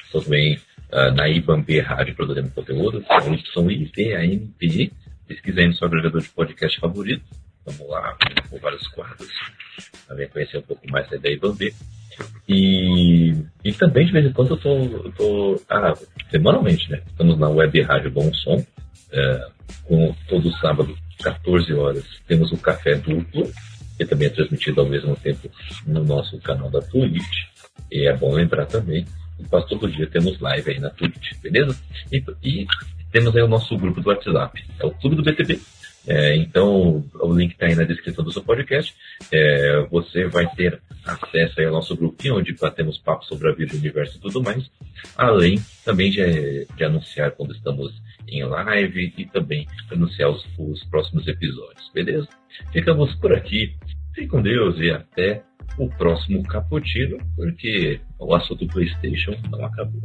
[0.04, 0.58] Estou também
[0.92, 3.04] ah, na IBAMP Rádio produzindo conteúdo,
[3.52, 4.92] são IBAMP.
[5.26, 7.24] Pesquisa aí no seu agregador de podcast favorito.
[7.64, 8.16] Vamos lá,
[8.48, 9.32] com vários quadros.
[10.06, 11.74] Também conhecer um pouco mais da IBAMP.
[12.48, 13.34] E,
[13.64, 15.94] e também de vez em quando eu tô, tô ah,
[16.30, 17.02] semanalmente, né?
[17.06, 18.64] Estamos na web rádio Bom Som,
[19.12, 19.46] é,
[19.84, 23.50] com todo sábado, 14 horas, temos o Café Duplo,
[23.96, 25.50] que também é transmitido ao mesmo tempo
[25.86, 27.44] no nosso canal da Twitch.
[27.90, 29.04] E é bom lembrar também,
[29.36, 31.76] que quase todo dia temos live aí na Twitch, beleza?
[32.12, 32.66] E, e
[33.12, 35.60] temos aí o nosso grupo do WhatsApp, é o Clube do BTB.
[36.06, 38.94] É, então, o link está aí na descrição do seu podcast.
[39.32, 43.74] É, você vai ter acesso aí ao nosso grupinho, onde batemos papo sobre a vida,
[43.74, 44.70] o universo e tudo mais.
[45.16, 47.92] Além também de, de anunciar quando estamos
[48.28, 52.28] em live e também anunciar os, os próximos episódios, beleza?
[52.72, 53.76] Ficamos por aqui.
[54.14, 55.42] Fique com Deus e até
[55.76, 60.02] o próximo Caputino, porque o assunto PlayStation não acabou.